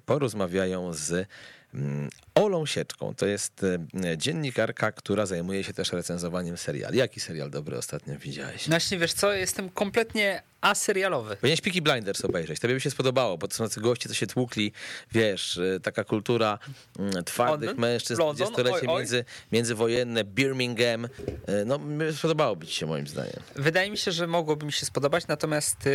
porozmawiają 0.06 0.92
z 0.92 1.28
Mm, 1.74 2.08
Olą 2.34 2.66
Sieczką. 2.66 3.14
To 3.14 3.26
jest 3.26 3.64
e, 4.04 4.18
dziennikarka, 4.18 4.92
która 4.92 5.26
zajmuje 5.26 5.64
się 5.64 5.72
też 5.72 5.92
recenzowaniem 5.92 6.56
seriali. 6.56 6.98
Jaki 6.98 7.20
serial 7.20 7.50
dobry 7.50 7.78
ostatnio 7.78 8.18
widziałeś? 8.18 8.66
No 8.66 8.70
właśnie, 8.70 8.98
wiesz 8.98 9.12
co, 9.12 9.32
jestem 9.32 9.70
kompletnie 9.70 10.42
aserialowy. 10.60 11.36
Powinieneś 11.36 11.60
Peaky 11.60 11.82
Blinders 11.82 12.24
obejrzeć. 12.24 12.60
Tobie 12.60 12.74
by 12.74 12.80
się 12.80 12.90
spodobało, 12.90 13.38
bo 13.38 13.48
to 13.48 13.54
są 13.54 13.64
tacy 13.64 13.80
goście, 13.80 14.08
co 14.08 14.14
się 14.14 14.26
tłukli, 14.26 14.72
wiesz, 15.12 15.58
e, 15.58 15.80
taka 15.80 16.04
kultura 16.04 16.58
mm, 16.98 17.24
twardych 17.24 17.68
London? 17.68 17.90
mężczyzn, 17.90 18.20
London? 18.20 18.36
dwudziestolecie 18.36 18.86
między, 18.86 19.24
międzywojenne, 19.52 20.24
Birmingham. 20.24 21.08
No, 21.66 21.80
spodobałoby 22.12 22.66
ci 22.66 22.74
się 22.74 22.86
moim 22.86 23.06
zdaniem. 23.06 23.42
Wydaje 23.56 23.90
mi 23.90 23.98
się, 23.98 24.12
że 24.12 24.26
mogłoby 24.26 24.66
mi 24.66 24.72
się 24.72 24.86
spodobać, 24.86 25.26
natomiast 25.26 25.86
yy, 25.86 25.92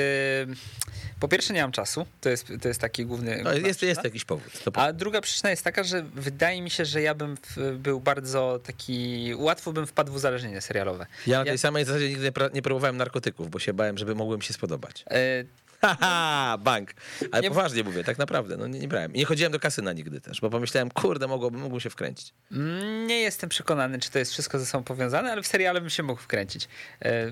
po 1.19 1.27
pierwsze 1.27 1.53
nie 1.53 1.61
mam 1.61 1.71
czasu, 1.71 2.05
to 2.21 2.29
jest, 2.29 2.47
to 2.61 2.67
jest 2.67 2.81
taki 2.81 3.05
główny... 3.05 3.41
No, 3.43 3.53
jest, 3.53 3.81
jest 3.81 4.03
jakiś 4.03 4.25
powód. 4.25 4.51
A 4.73 4.93
druga 4.93 5.21
przyczyna 5.21 5.49
jest 5.49 5.63
taka, 5.63 5.83
że 5.83 6.05
wydaje 6.32 6.61
mi 6.61 6.69
się, 6.69 6.86
że 6.86 7.01
ja 7.01 7.15
bym 7.15 7.38
był 7.80 7.99
bardzo 7.99 8.59
taki, 8.63 9.32
łatwo 9.36 9.73
bym 9.73 9.88
wpadł 9.88 10.11
w 10.11 10.15
uzależnienie 10.15 10.61
serialowe. 10.61 11.05
Ja 11.28 11.38
na 11.38 11.43
tej 11.43 11.53
ja... 11.53 11.57
samej 11.57 11.86
zasadzie 11.86 12.09
nigdy 12.09 12.23
nie, 12.23 12.49
nie 12.53 12.61
próbowałem 12.61 12.97
narkotyków, 12.97 13.49
bo 13.49 13.59
się 13.59 13.73
bałem, 13.73 13.97
żeby 13.97 14.15
mogłem 14.15 14.41
się 14.41 14.53
spodobać. 14.53 15.05
E, 15.11 15.43
Haha, 15.95 16.57
bank. 16.67 16.91
Ale 17.31 17.41
Nie- 17.43 17.49
poważnie 17.49 17.83
mówię, 17.83 18.03
tak 18.03 18.17
naprawdę, 18.17 18.57
no 18.57 18.67
nie, 18.67 18.79
nie 18.79 18.88
brałem. 18.88 19.13
I 19.15 19.17
nie 19.19 19.25
chodziłem 19.25 19.51
do 19.51 19.59
kasyna 19.59 19.93
nigdy 19.93 20.21
też, 20.21 20.41
bo 20.41 20.49
pomyślałem, 20.49 20.91
kurde, 20.91 21.27
mogłoby, 21.27 21.57
mógłbym 21.57 21.79
się 21.79 21.89
wkręcić. 21.89 22.33
Mm, 22.51 23.07
Nie 23.07 23.19
jestem 23.21 23.49
przekonany, 23.49 23.99
czy 23.99 24.11
to 24.11 24.19
jest 24.19 24.31
wszystko 24.31 24.59
ze 24.59 24.65
sobą 24.65 24.83
powiązane, 24.83 25.31
ale 25.31 25.41
w 25.41 25.47
seriale 25.47 25.81
bym 25.81 25.89
się 25.89 26.03
mógł 26.03 26.21
wkręcić. 26.21 26.67
E, 27.01 27.31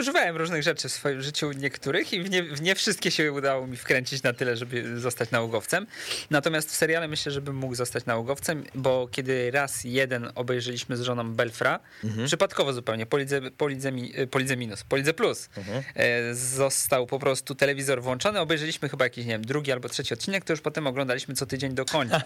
Używałem 0.00 0.36
różnych 0.36 0.62
rzeczy 0.62 0.88
w 0.88 0.92
swoim 0.92 1.22
życiu, 1.22 1.52
niektórych 1.52 2.12
i 2.12 2.22
w 2.22 2.30
nie, 2.30 2.42
w 2.42 2.62
nie 2.62 2.74
wszystkie 2.74 3.10
się 3.10 3.32
udało 3.32 3.66
mi 3.66 3.76
wkręcić 3.76 4.22
na 4.22 4.32
tyle, 4.32 4.56
żeby 4.56 5.00
zostać 5.00 5.30
nałogowcem. 5.30 5.86
Natomiast 6.30 6.70
w 6.72 6.76
seriale 6.76 7.08
myślę, 7.08 7.32
że 7.32 7.40
bym 7.40 7.56
mógł 7.56 7.74
zostać 7.74 8.06
nałogowcem, 8.06 8.64
bo 8.74 9.08
kiedy 9.10 9.50
raz 9.50 9.84
jeden 9.84 10.32
obejrzeliśmy 10.34 10.96
z 10.96 11.00
żoną 11.00 11.32
Belfra, 11.34 11.80
przypadkowo 12.26 12.72
zupełnie, 12.72 13.06
po 13.06 13.18
lidze, 13.18 13.40
po, 13.50 13.68
lidze, 13.68 13.92
mi- 13.92 14.12
e, 14.16 14.26
po 14.26 14.38
lidze 14.38 14.56
minus, 14.56 14.84
po 14.84 14.96
lidze 14.96 15.14
plus, 15.14 15.48
e, 15.94 16.34
został 16.34 17.06
po 17.06 17.18
prostu 17.18 17.37
telewizor 17.42 18.02
włączony, 18.02 18.40
obejrzeliśmy 18.40 18.88
chyba 18.88 19.04
jakiś, 19.04 19.26
nie 19.26 19.32
wiem, 19.32 19.44
drugi 19.44 19.72
albo 19.72 19.88
trzeci 19.88 20.14
odcinek, 20.14 20.44
to 20.44 20.52
już 20.52 20.60
potem 20.60 20.86
oglądaliśmy 20.86 21.34
co 21.34 21.46
tydzień 21.46 21.74
do 21.74 21.84
końca. 21.84 22.22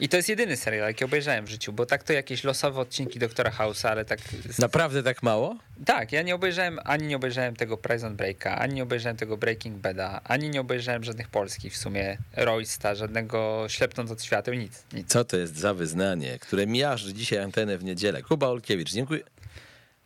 I 0.00 0.08
to 0.08 0.16
jest 0.16 0.28
jedyny 0.28 0.56
serial, 0.56 0.88
jaki 0.88 1.04
obejrzałem 1.04 1.46
w 1.46 1.48
życiu, 1.48 1.72
bo 1.72 1.86
tak 1.86 2.02
to 2.02 2.12
jakieś 2.12 2.44
losowe 2.44 2.80
odcinki 2.80 3.18
Doktora 3.18 3.50
House'a, 3.50 3.88
ale 3.88 4.04
tak... 4.04 4.18
naprawdę 4.58 5.02
tak 5.02 5.22
mało? 5.22 5.56
Tak, 5.84 6.12
ja 6.12 6.22
nie 6.22 6.34
obejrzałem, 6.34 6.78
ani 6.84 7.06
nie 7.06 7.16
obejrzałem 7.16 7.56
tego 7.56 7.76
Prison 7.76 8.16
Breaka, 8.16 8.58
ani 8.58 8.74
nie 8.74 8.82
obejrzałem 8.82 9.16
tego 9.16 9.36
Breaking 9.36 9.76
Bada, 9.76 10.20
ani 10.24 10.50
nie 10.50 10.60
obejrzałem 10.60 11.04
żadnych 11.04 11.28
polskich 11.28 11.72
w 11.72 11.76
sumie, 11.76 12.18
Roysta, 12.36 12.94
żadnego 12.94 13.66
Ślepnąc 13.68 14.10
od 14.10 14.22
świateł, 14.22 14.54
nic, 14.54 14.84
nic. 14.92 15.08
Co 15.08 15.24
to 15.24 15.36
jest 15.36 15.56
za 15.56 15.74
wyznanie, 15.74 16.38
które 16.38 16.66
miażdży 16.66 17.14
dzisiaj 17.14 17.38
antenę 17.38 17.78
w 17.78 17.84
niedzielę? 17.84 18.22
Kuba 18.22 18.48
Olkiewicz, 18.48 18.92
dziękuję. 18.92 19.20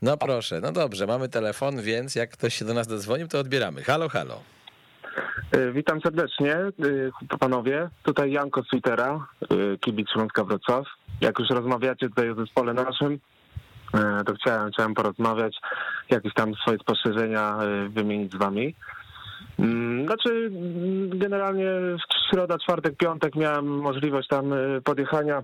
No 0.03 0.17
proszę, 0.17 0.61
no 0.61 0.73
dobrze, 0.73 1.07
mamy 1.07 1.29
telefon, 1.29 1.83
więc 1.83 2.15
jak 2.15 2.31
ktoś 2.31 2.55
się 2.55 2.65
do 2.65 2.75
nas 2.75 2.87
dodzwonił, 2.87 3.29
to 3.29 3.39
odbieramy. 3.39 3.83
Halo, 3.83 4.09
halo. 4.09 4.41
E, 5.53 5.73
Witam 5.73 6.01
serdecznie, 6.01 6.55
e, 6.55 6.71
panowie. 7.41 7.89
Tutaj 8.03 8.33
Janko 8.33 8.63
z 8.63 8.67
Twittera, 8.69 9.27
e, 9.43 9.79
kibic 9.79 10.09
Śląska 10.13 10.45
Wrocław. 10.45 10.85
Jak 11.21 11.39
już 11.39 11.51
rozmawiacie 11.51 12.09
tutaj 12.09 12.31
o 12.31 12.35
zespole 12.35 12.75
naszym, 12.75 13.19
to 14.27 14.35
chciałem, 14.35 14.73
chciałem 14.73 14.95
porozmawiać, 14.95 15.57
jakieś 16.11 16.35
tam 16.35 16.55
swoje 16.55 16.79
spostrzeżenia 16.79 17.59
wymienić 17.89 18.33
z 18.33 18.37
wami. 18.37 18.75
Mm, 19.59 20.07
Znaczy, 20.07 20.31
mm, 20.31 21.19
generalnie 21.19 21.65
w 21.65 22.31
środa, 22.31 22.59
czwartek, 22.59 22.97
piątek 22.97 23.35
miałem 23.35 23.67
możliwość 23.67 24.29
tam 24.29 24.55
podjechania 24.85 25.43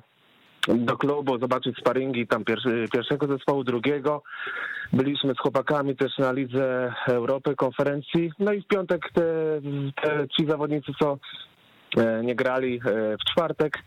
do 0.69 0.97
klubu, 0.97 1.39
zobaczyć 1.39 1.77
sparingi 1.77 2.27
tam 2.27 2.45
pierwszego 2.93 3.27
zespołu, 3.27 3.65
drugiego. 3.65 4.23
Byliśmy 4.93 5.35
z 5.35 5.39
chłopakami 5.39 5.97
też 5.97 6.19
na 6.19 6.33
Lidze 6.33 6.95
Europy 7.09 7.57
konferencji. 7.57 8.33
No 8.39 8.53
i 8.53 8.63
w 8.63 8.67
piątek 8.67 9.11
te, 9.13 9.23
te 10.03 10.29
ci 10.29 10.47
zawodnicy, 10.47 10.93
co 10.99 11.19
e, 11.97 12.23
nie 12.25 12.35
grali 12.35 12.77
e, 12.77 12.81
w 13.17 13.33
czwartek, 13.33 13.79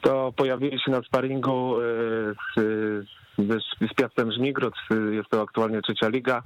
to 0.00 0.32
pojawili 0.36 0.80
się 0.80 0.90
na 0.90 1.02
sparingu 1.02 1.76
e, 1.80 1.84
z, 2.56 3.06
z, 3.38 3.90
z 3.90 3.94
Piastem 3.94 4.32
Żmigród. 4.32 4.74
Jest 5.10 5.28
to 5.30 5.42
aktualnie 5.42 5.82
trzecia 5.82 6.08
liga, 6.08 6.42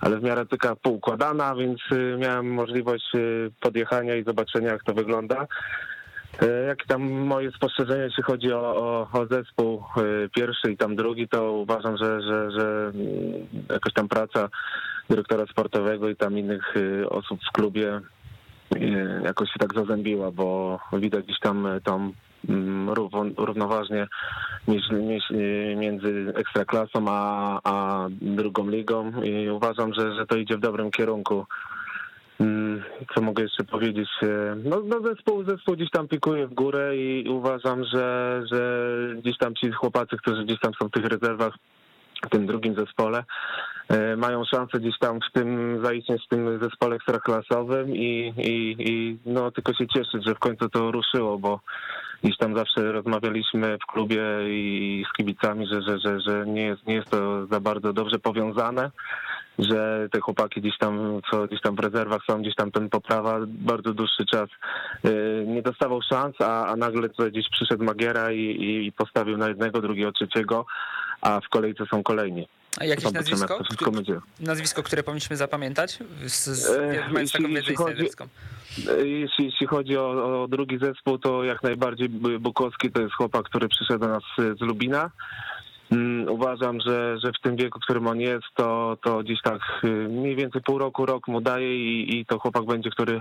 ale 0.00 0.18
w 0.18 0.22
miarę 0.22 0.46
taka 0.46 0.76
poukładana, 0.76 1.54
więc 1.54 1.80
miałem 2.18 2.52
możliwość 2.54 3.12
podjechania 3.60 4.16
i 4.16 4.24
zobaczenia, 4.24 4.72
jak 4.72 4.84
to 4.84 4.94
wygląda. 4.94 5.46
E, 6.40 6.66
Jakie 6.66 6.86
tam 6.86 7.10
moje 7.10 7.52
spostrzeżenia, 7.52 8.04
jeśli 8.04 8.22
chodzi 8.22 8.52
o, 8.52 8.76
o, 8.76 9.08
o 9.20 9.26
zespół 9.26 9.84
e, 9.96 10.28
pierwszy 10.28 10.72
i 10.72 10.76
tam 10.76 10.96
drugi, 10.96 11.28
to 11.28 11.52
uważam, 11.52 11.96
że, 11.96 12.22
że, 12.22 12.50
że 12.50 12.92
mm, 12.94 13.46
jakaś 13.70 13.92
tam 13.92 14.08
praca 14.08 14.48
dyrektora 15.10 15.46
sportowego 15.46 16.08
i 16.08 16.16
tam 16.16 16.38
innych 16.38 16.74
e, 16.76 17.08
osób 17.08 17.40
w 17.48 17.52
klubie 17.52 18.00
jakoś 19.24 19.48
się 19.48 19.58
tak 19.58 19.74
zazębiła, 19.74 20.30
bo 20.30 20.78
widać 20.92 21.24
gdzieś 21.24 21.38
tam 21.40 21.68
tą 21.84 22.12
mm, 22.48 22.90
równo- 22.90 23.34
równoważnie 23.36 24.06
między 25.76 26.32
ekstraklasą 26.36 27.04
a, 27.08 27.60
a 27.64 28.06
drugą 28.10 28.70
ligą 28.70 29.22
i 29.22 29.50
uważam, 29.50 29.94
że, 29.94 30.14
że 30.14 30.26
to 30.26 30.36
idzie 30.36 30.56
w 30.56 30.60
dobrym 30.60 30.90
kierunku. 30.90 31.46
Mm, 32.40 32.82
Co 33.14 33.20
mogę 33.20 33.42
jeszcze 33.42 33.64
powiedzieć? 33.64 34.08
E, 34.22 34.56
No, 34.64 34.82
no 34.84 35.00
zespół, 35.00 35.44
zespół 35.44 35.74
gdzieś 35.74 35.90
tam 35.90 36.08
pikuje 36.08 36.46
w 36.46 36.54
górę 36.54 36.96
i 36.96 37.28
uważam, 37.28 37.84
że, 37.84 38.42
że 38.52 38.88
gdzieś 39.16 39.38
tam 39.38 39.54
ci 39.54 39.72
chłopacy, 39.72 40.16
którzy 40.16 40.44
gdzieś 40.44 40.60
tam 40.60 40.72
są 40.74 40.88
w 40.88 40.92
tych 40.92 41.04
rezerwach 41.04 41.54
w 42.26 42.30
tym 42.30 42.46
drugim 42.46 42.74
zespole, 42.74 43.24
e, 43.88 44.16
mają 44.16 44.44
szansę 44.44 44.80
gdzieś 44.80 44.98
tam 44.98 45.18
w 45.20 45.32
tym 45.32 45.80
zaistnieć 45.84 46.24
w 46.24 46.28
tym 46.28 46.60
zespole 46.62 46.96
ekstraklasowym 46.96 47.96
i, 47.96 48.34
i, 48.38 48.76
i 48.78 49.18
no 49.26 49.50
tylko 49.50 49.74
się 49.74 49.86
cieszyć, 49.86 50.26
że 50.26 50.34
w 50.34 50.38
końcu 50.38 50.68
to 50.68 50.90
ruszyło, 50.90 51.38
bo 51.38 51.60
gdzieś 52.22 52.36
tam 52.36 52.56
zawsze 52.56 52.92
rozmawialiśmy 52.92 53.78
w 53.78 53.92
klubie 53.92 54.22
i 54.48 55.04
z 55.10 55.16
kibicami, 55.16 55.66
że, 55.66 55.82
że, 55.82 55.98
że, 55.98 56.20
że 56.20 56.46
nie, 56.46 56.62
jest, 56.62 56.86
nie 56.86 56.94
jest 56.94 57.10
to 57.10 57.46
za 57.46 57.60
bardzo 57.60 57.92
dobrze 57.92 58.18
powiązane 58.18 58.90
że 59.58 60.08
te 60.12 60.20
chłopaki 60.20 60.60
gdzieś 60.60 60.78
tam, 60.78 61.20
co 61.30 61.46
gdzieś 61.46 61.60
tam 61.60 61.76
w 61.76 61.80
rezerwach 61.80 62.20
są, 62.30 62.42
gdzieś 62.42 62.54
tam 62.54 62.70
ten 62.70 62.90
poprawa 62.90 63.38
bardzo 63.46 63.94
dłuższy 63.94 64.26
czas 64.26 64.48
yy, 65.04 65.44
nie 65.46 65.62
dostawał 65.62 66.00
szans, 66.02 66.34
a, 66.40 66.66
a 66.66 66.76
nagle 66.76 67.08
tutaj 67.08 67.30
gdzieś 67.32 67.48
przyszedł 67.50 67.84
Magiera 67.84 68.32
i, 68.32 68.38
i, 68.40 68.86
i 68.86 68.92
postawił 68.92 69.36
na 69.36 69.48
jednego, 69.48 69.80
drugiego, 69.80 70.12
trzeciego, 70.12 70.66
a 71.20 71.40
w 71.40 71.48
kolejce 71.48 71.84
są 71.90 72.02
kolejni. 72.02 72.48
A 72.80 72.84
jakieś 72.84 73.04
jak 73.04 73.14
nazwisko? 73.14 73.58
to 73.58 73.64
wszystko 73.64 73.90
będzie. 73.90 74.18
Nazwisko, 74.40 74.82
które 74.82 75.02
powinniśmy 75.02 75.36
zapamiętać? 75.36 75.98
Z, 76.26 76.46
z, 76.46 76.70
E, 76.70 77.08
mając 77.12 77.32
taką 77.32 77.42
jeśli- 77.44 77.54
wiedzę 77.56 77.60
jeśli 77.70 77.76
chodzi- 77.76 77.90
insiderską. 77.92 78.28
Jeśli, 79.04 79.44
jeśli 79.44 79.66
chodzi 79.66 79.96
o, 79.96 80.42
o 80.42 80.48
drugi 80.48 80.78
zespół, 80.78 81.18
to 81.18 81.44
jak 81.44 81.62
najbardziej 81.62 82.08
Bu- 82.08 82.40
Bukowski 82.40 82.90
to 82.90 83.00
jest 83.02 83.14
chłopak, 83.14 83.42
który 83.44 83.68
przyszedł 83.68 84.00
do 84.00 84.08
nas 84.08 84.22
z 84.38 84.60
Lubina. 84.60 85.10
Mm, 85.92 86.28
Uważam, 86.28 86.80
że, 86.80 87.18
że 87.18 87.32
w 87.32 87.42
tym 87.42 87.56
wieku, 87.56 87.78
w 87.78 87.82
którym 87.82 88.06
on 88.06 88.20
jest, 88.20 88.46
to, 88.54 88.96
to 89.02 89.18
gdzieś 89.18 89.42
tak 89.42 89.60
y, 89.84 89.88
mniej 90.08 90.36
więcej 90.36 90.62
pół 90.62 90.78
roku, 90.78 91.06
rok 91.06 91.28
mu 91.28 91.40
daje 91.40 91.76
i, 91.76 92.18
i 92.18 92.26
to 92.26 92.38
chłopak 92.38 92.64
będzie, 92.64 92.90
który 92.90 93.20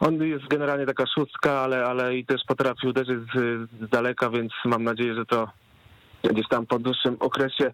on 0.00 0.22
jest 0.22 0.48
generalnie 0.48 0.86
taka 0.86 1.04
szóstka, 1.06 1.60
ale, 1.60 1.84
ale 1.84 2.16
i 2.16 2.24
też 2.26 2.40
potrafi 2.48 2.88
uderzyć 2.88 3.18
z, 3.34 3.70
z 3.70 3.88
daleka, 3.90 4.30
więc 4.30 4.52
mam 4.64 4.84
nadzieję, 4.84 5.14
że 5.14 5.26
to 5.26 5.48
gdzieś 6.30 6.48
tam 6.48 6.66
po 6.66 6.78
dłuższym 6.78 7.16
okresie 7.20 7.72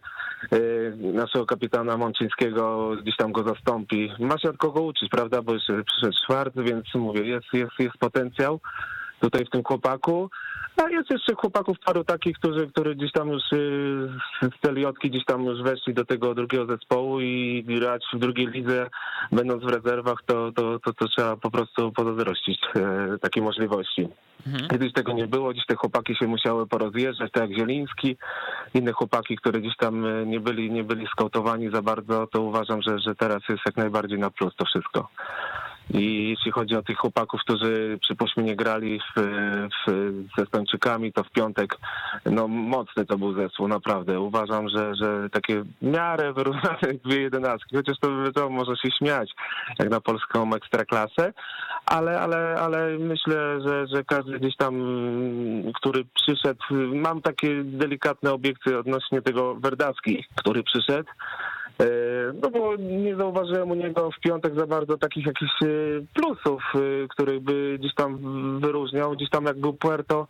y, 0.52 0.92
naszego 0.96 1.46
kapitana 1.46 1.96
Mączyńskiego 1.96 2.90
gdzieś 3.02 3.16
tam 3.16 3.32
go 3.32 3.42
zastąpi. 3.42 4.12
Ma 4.18 4.38
się 4.38 4.50
od 4.50 4.56
kogo 4.56 4.80
uczyć, 4.82 5.08
prawda, 5.10 5.42
bo 5.42 5.54
jeszcze 5.54 5.84
przyszedł 5.84 6.16
Szwarc, 6.24 6.54
więc 6.56 6.84
mówię, 6.94 7.22
jest, 7.22 7.46
jest, 7.52 7.72
jest 7.78 7.98
potencjał 7.98 8.60
tutaj 9.20 9.44
w 9.44 9.50
tym 9.50 9.64
chłopaku. 9.64 10.30
A 10.76 10.90
jest 10.90 11.10
jeszcze 11.10 11.34
chłopaków 11.34 11.78
paru 11.78 12.04
takich, 12.04 12.38
którzy, 12.38 12.66
którzy 12.66 12.94
gdzieś 12.94 13.12
tam 13.12 13.28
już 13.28 13.52
y, 13.52 14.08
z 14.42 14.60
Celiotki 14.62 15.10
gdzieś 15.10 15.24
tam 15.24 15.44
już 15.44 15.62
weszli 15.62 15.94
do 15.94 16.04
tego 16.04 16.34
drugiego 16.34 16.66
zespołu 16.66 17.20
i 17.20 17.64
grać 17.68 18.04
w 18.12 18.18
drugiej 18.18 18.46
lidze, 18.46 18.86
będąc 19.32 19.64
w 19.64 19.68
rezerwach, 19.68 20.18
to, 20.26 20.52
to, 20.52 20.78
to, 20.78 20.92
to 20.92 21.08
trzeba 21.08 21.36
po 21.36 21.50
prostu 21.50 21.92
pozazdrościć 21.92 22.58
e, 22.76 23.18
takiej 23.18 23.42
możliwości. 23.42 24.08
Kiedyś 24.70 24.92
tego 24.92 25.12
nie 25.12 25.26
było, 25.26 25.54
dziś 25.54 25.66
te 25.66 25.74
chłopaki 25.74 26.16
się 26.16 26.26
musiały 26.26 26.66
porozjeżdżać, 26.66 27.32
tak 27.32 27.50
jak 27.50 27.58
Zieliński, 27.58 28.16
inne 28.74 28.92
chłopaki, 28.92 29.36
które 29.36 29.60
gdzieś 29.60 29.76
tam 29.76 30.06
e, 30.06 30.26
nie 30.26 30.40
byli, 30.40 30.70
nie 30.70 30.84
byli 30.84 31.06
skautowani 31.06 31.70
za 31.70 31.82
bardzo, 31.82 32.26
to 32.26 32.42
uważam, 32.42 32.82
że, 32.82 32.98
że 32.98 33.14
teraz 33.14 33.42
jest 33.48 33.62
jak 33.66 33.76
najbardziej 33.76 34.18
na 34.18 34.30
plus 34.30 34.54
to 34.56 34.64
wszystko. 34.64 35.08
I 35.94 36.28
jeśli 36.28 36.50
chodzi 36.50 36.76
o 36.76 36.82
tych 36.82 36.98
chłopaków, 36.98 37.40
którzy 37.40 37.98
przypuśćmy 38.02 38.42
nie 38.42 38.56
grali 38.56 39.00
w, 39.00 39.20
w, 39.86 40.12
ze 40.38 40.46
Stańczykami, 40.46 41.12
to 41.12 41.24
w 41.24 41.30
piątek, 41.30 41.76
no 42.26 42.48
mocny 42.48 43.06
to 43.06 43.18
był 43.18 43.34
zespół, 43.34 43.68
naprawdę. 43.68 44.20
Uważam, 44.20 44.68
że, 44.68 44.94
że 44.94 45.30
takie 45.30 45.62
w 45.62 45.82
miarę 45.82 46.32
wyrównane 46.32 46.94
dwie 47.04 47.20
jedenastki, 47.20 47.76
chociaż 47.76 47.98
to 48.00 48.22
wiadomo, 48.24 48.64
się 48.76 48.90
śmiać, 48.98 49.30
jak 49.78 49.90
na 49.90 50.00
polską 50.00 50.54
ekstraklasę, 50.54 51.32
ale, 51.86 52.20
ale, 52.20 52.56
ale 52.60 52.98
myślę, 52.98 53.60
że, 53.66 53.86
że 53.86 54.04
każdy 54.04 54.38
gdzieś 54.38 54.56
tam, 54.56 54.74
który 55.74 56.04
przyszedł, 56.14 56.64
mam 56.94 57.22
takie 57.22 57.64
delikatne 57.64 58.32
obiekcje 58.32 58.78
odnośnie 58.78 59.22
tego 59.22 59.54
Werdawski, 59.54 60.24
który 60.36 60.62
przyszedł, 60.62 61.08
No 62.42 62.50
bo 62.50 62.76
nie 62.76 63.16
zauważyłem 63.16 63.70
u 63.70 63.74
niego 63.74 64.10
w 64.10 64.20
piątek 64.20 64.54
za 64.54 64.66
bardzo 64.66 64.98
takich 64.98 65.26
jakichś 65.26 65.62
e, 65.62 65.66
plusów, 66.14 66.62
e, 66.74 67.08
których 67.08 67.40
by 67.40 67.76
gdzieś 67.78 67.94
tam 67.94 68.18
wyróżniał. 68.60 69.12
Gdzieś 69.12 69.30
tam 69.30 69.44
jak 69.44 69.58
był 69.58 69.72
Puerto, 69.72 70.26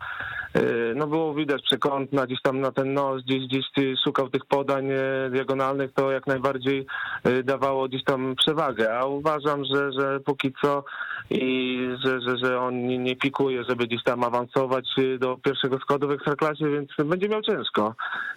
e, 0.55 0.61
no 0.95 1.07
było 1.07 1.35
widać 1.35 1.63
przekątna, 1.63 2.27
gdzieś 2.27 2.43
tam 2.43 2.61
na 2.61 2.73
ten 2.73 2.95
nos, 2.95 3.23
gdzieś, 3.23 3.49
gdzieś 3.49 3.67
szukał 4.05 4.29
tych 4.29 4.47
podań 4.47 4.91
e, 4.91 5.31
diagonalnych, 5.31 5.93
to 5.93 6.11
jak 6.11 6.27
najbardziej 6.27 6.87
e, 7.25 7.43
dawało 7.43 7.89
gdzieś 7.89 8.05
tam 8.05 8.35
przewagę. 8.37 8.99
A 8.99 9.07
uważam, 9.07 9.65
że, 9.65 9.93
że 9.93 10.21
póki 10.21 10.53
co 10.63 10.85
i 11.31 11.79
że, 12.05 12.21
że, 12.21 12.37
że 12.39 12.61
on 12.61 12.87
nie, 12.87 13.17
pikuje, 13.17 13.65
żeby 13.69 13.87
gdzieś 13.87 14.03
tam 14.05 14.25
awansować 14.25 14.89
e, 14.99 15.19
do 15.19 15.37
pierwszego 15.37 15.79
składu 15.79 16.09
w 16.09 16.13
Ekstraklasie, 16.13 16.71
więc 16.71 16.89
będzie 17.05 17.29
miał 17.29 17.43
ciężko. 17.43 17.95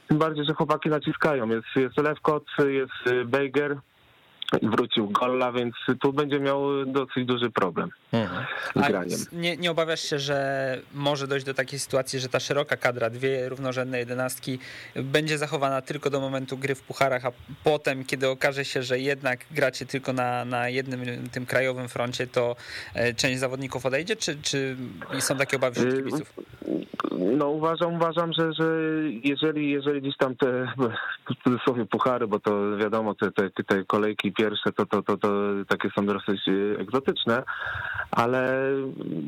Tym 0.07 0.17
bardziej, 0.17 0.45
że 0.45 0.53
chłopaki 0.53 0.89
naciskają. 0.89 1.47
Jest, 1.47 1.67
jest 1.75 1.97
Lewkot, 1.97 2.45
jest 2.67 3.02
Bejger, 3.05 3.81
wrócił 4.61 5.09
gola, 5.09 5.51
więc 5.51 5.75
tu 6.01 6.13
będzie 6.13 6.39
miał 6.39 6.85
dosyć 6.85 7.25
duży 7.25 7.49
problem 7.51 7.89
Mhm. 8.11 8.45
z 8.75 8.77
A 8.77 8.87
graniem. 8.89 9.19
nie, 9.31 9.57
nie 9.57 9.71
obawiasz 9.71 10.01
się, 10.01 10.19
że 10.19 10.77
może 10.93 11.27
dojść 11.27 11.45
do 11.45 11.53
takiej 11.53 11.79
sytuacji, 11.79 12.19
że 12.19 12.29
ta 12.29 12.39
szeroka 12.39 12.77
kadra, 12.77 13.09
dwie 13.09 13.49
równorzędne 13.49 13.99
jedenastki 13.99 14.59
będzie 14.95 15.37
zachowana 15.37 15.81
tylko 15.81 16.09
do 16.09 16.19
momentu 16.19 16.57
gry 16.57 16.75
w 16.75 16.81
pucharach, 16.81 17.25
a 17.25 17.31
potem, 17.63 18.05
kiedy 18.05 18.29
okaże 18.29 18.65
się, 18.65 18.83
że 18.83 18.99
jednak 18.99 19.39
gracie 19.51 19.85
tylko 19.85 20.13
na, 20.13 20.45
na 20.45 20.69
jednym 20.69 21.29
tym 21.31 21.45
krajowym 21.45 21.89
froncie, 21.89 22.27
to 22.27 22.55
e, 22.93 23.13
część 23.13 23.39
zawodników 23.39 23.85
odejdzie, 23.85 24.15
czy, 24.15 24.37
czy 24.41 24.77
są 25.19 25.37
takie 25.37 25.57
obawy 25.57 25.75
wśród 25.75 25.93
Y, 25.93 25.97
kibiców? 25.97 26.33
No 27.37 27.49
uważam, 27.49 27.93
uważam, 27.93 28.33
że, 28.33 28.53
że 28.53 28.65
jeżeli, 29.23 29.71
jeżeli 29.71 30.01
gdzieś 30.01 30.17
tam 30.17 30.35
te 30.35 30.73
w 31.27 31.43
cudzysłowie 31.43 31.85
puchary, 31.85 32.27
bo 32.27 32.39
to 32.39 32.77
wiadomo, 32.77 33.15
te, 33.15 33.31
te, 33.31 33.49
te 33.63 33.83
kolejki 33.85 34.31
pierwsze 34.43 34.71
to, 34.71 34.85
to, 34.85 35.03
to, 35.03 35.17
to 35.17 35.29
takie 35.67 35.89
są 35.95 36.05
dosyć 36.05 36.41
e, 36.47 36.79
egzotyczne, 36.79 37.43
ale 38.11 38.69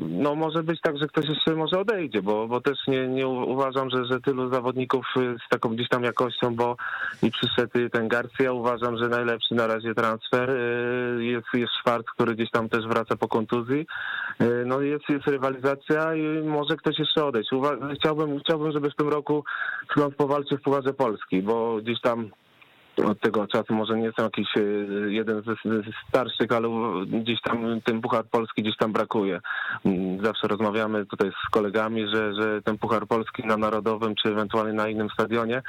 no 0.08 0.34
może 0.34 0.62
być 0.62 0.80
tak, 0.80 0.98
że 0.98 1.06
ktoś 1.06 1.28
jeszcze 1.28 1.54
może 1.54 1.80
odejdzie, 1.80 2.22
bo, 2.22 2.48
bo 2.48 2.60
też 2.60 2.78
nie, 2.86 3.08
nie 3.08 3.28
uważam, 3.28 3.90
że, 3.90 4.04
że 4.04 4.20
tylu 4.20 4.52
zawodników 4.52 5.06
e, 5.16 5.20
z 5.46 5.48
taką 5.50 5.68
gdzieś 5.68 5.88
tam 5.88 6.04
jakością, 6.04 6.54
bo 6.54 6.76
i 7.22 7.30
przyszedł 7.30 7.72
ten 7.92 8.08
Garcia, 8.08 8.52
uważam, 8.52 8.98
że 8.98 9.08
najlepszy 9.08 9.54
na 9.54 9.66
razie 9.66 9.94
transfer 9.94 10.50
e, 10.50 11.24
jest, 11.24 11.46
jest 11.54 11.72
Szwarc, 11.80 12.06
który 12.06 12.34
gdzieś 12.34 12.50
tam 12.50 12.68
też 12.68 12.86
wraca 12.86 13.16
po 13.16 13.28
kontuzji. 13.28 13.86
No 14.66 14.80
jest, 14.80 15.08
jest 15.08 15.26
rywalizacja 15.26 16.14
i 16.14 16.42
może 16.42 16.76
ktoś 16.76 16.98
jeszcze 16.98 17.24
odejść. 17.24 17.52
Uwa- 17.52 17.94
chciałbym, 17.94 18.40
chciałbym, 18.40 18.72
żeby 18.72 18.90
w 18.90 18.96
tym 18.96 19.08
roku 19.08 19.44
Śląsk 19.92 20.16
powalczył 20.16 20.58
w 20.58 20.62
Pucharze 20.62 20.92
Polski, 20.92 21.42
bo 21.42 21.76
gdzieś 21.76 22.00
tam 22.00 22.30
od 23.04 23.20
tego 23.20 23.46
czasu 23.46 23.74
może 23.74 23.96
nie 23.96 24.04
jestem 24.04 24.24
jakiś 24.24 24.56
e, 24.56 24.60
jeden 25.12 25.42
ze 25.42 25.54
ze 25.64 25.90
starszych, 26.08 26.52
ale 26.52 26.68
gdzieś 27.06 27.40
tam 27.42 27.80
ten 27.84 28.00
Puchar 28.00 28.24
Polski 28.24 28.62
gdzieś 28.62 28.76
tam 28.76 28.92
brakuje. 28.92 29.40
Mm, 29.84 30.24
Zawsze 30.24 30.48
rozmawiamy 30.48 31.06
tutaj 31.06 31.30
z 31.30 31.50
kolegami, 31.50 32.06
że, 32.14 32.34
że 32.34 32.62
ten 32.62 32.78
Puchar 32.78 33.06
Polski 33.06 33.46
na 33.46 33.56
Narodowym, 33.56 34.14
czy 34.14 34.28
ewentualnie 34.28 34.72
na 34.72 34.88
innym 34.88 35.08
stadionie, 35.10 35.62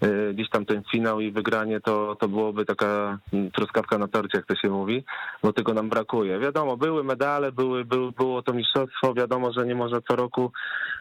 e, 0.00 0.34
gdzieś 0.34 0.50
tam 0.50 0.64
ten 0.64 0.82
finał 0.92 1.20
i 1.20 1.32
wygranie, 1.32 1.80
to, 1.80 2.16
to 2.20 2.28
byłoby 2.28 2.64
taka 2.64 3.18
mm, 3.32 3.50
truskawka 3.50 3.98
na 3.98 4.08
torcie, 4.08 4.38
jak 4.38 4.46
to 4.46 4.56
się 4.56 4.68
mówi, 4.68 5.04
bo 5.42 5.52
tego 5.52 5.74
nam 5.74 5.88
brakuje. 5.88 6.38
Wiadomo, 6.38 6.76
były 6.76 7.04
medale, 7.04 7.52
były, 7.52 7.84
był, 7.84 8.12
było 8.12 8.42
to 8.42 8.52
mistrzostwo, 8.52 9.14
wiadomo, 9.14 9.52
że 9.52 9.66
nie 9.66 9.74
można 9.74 10.00
co 10.00 10.16
roku 10.16 10.52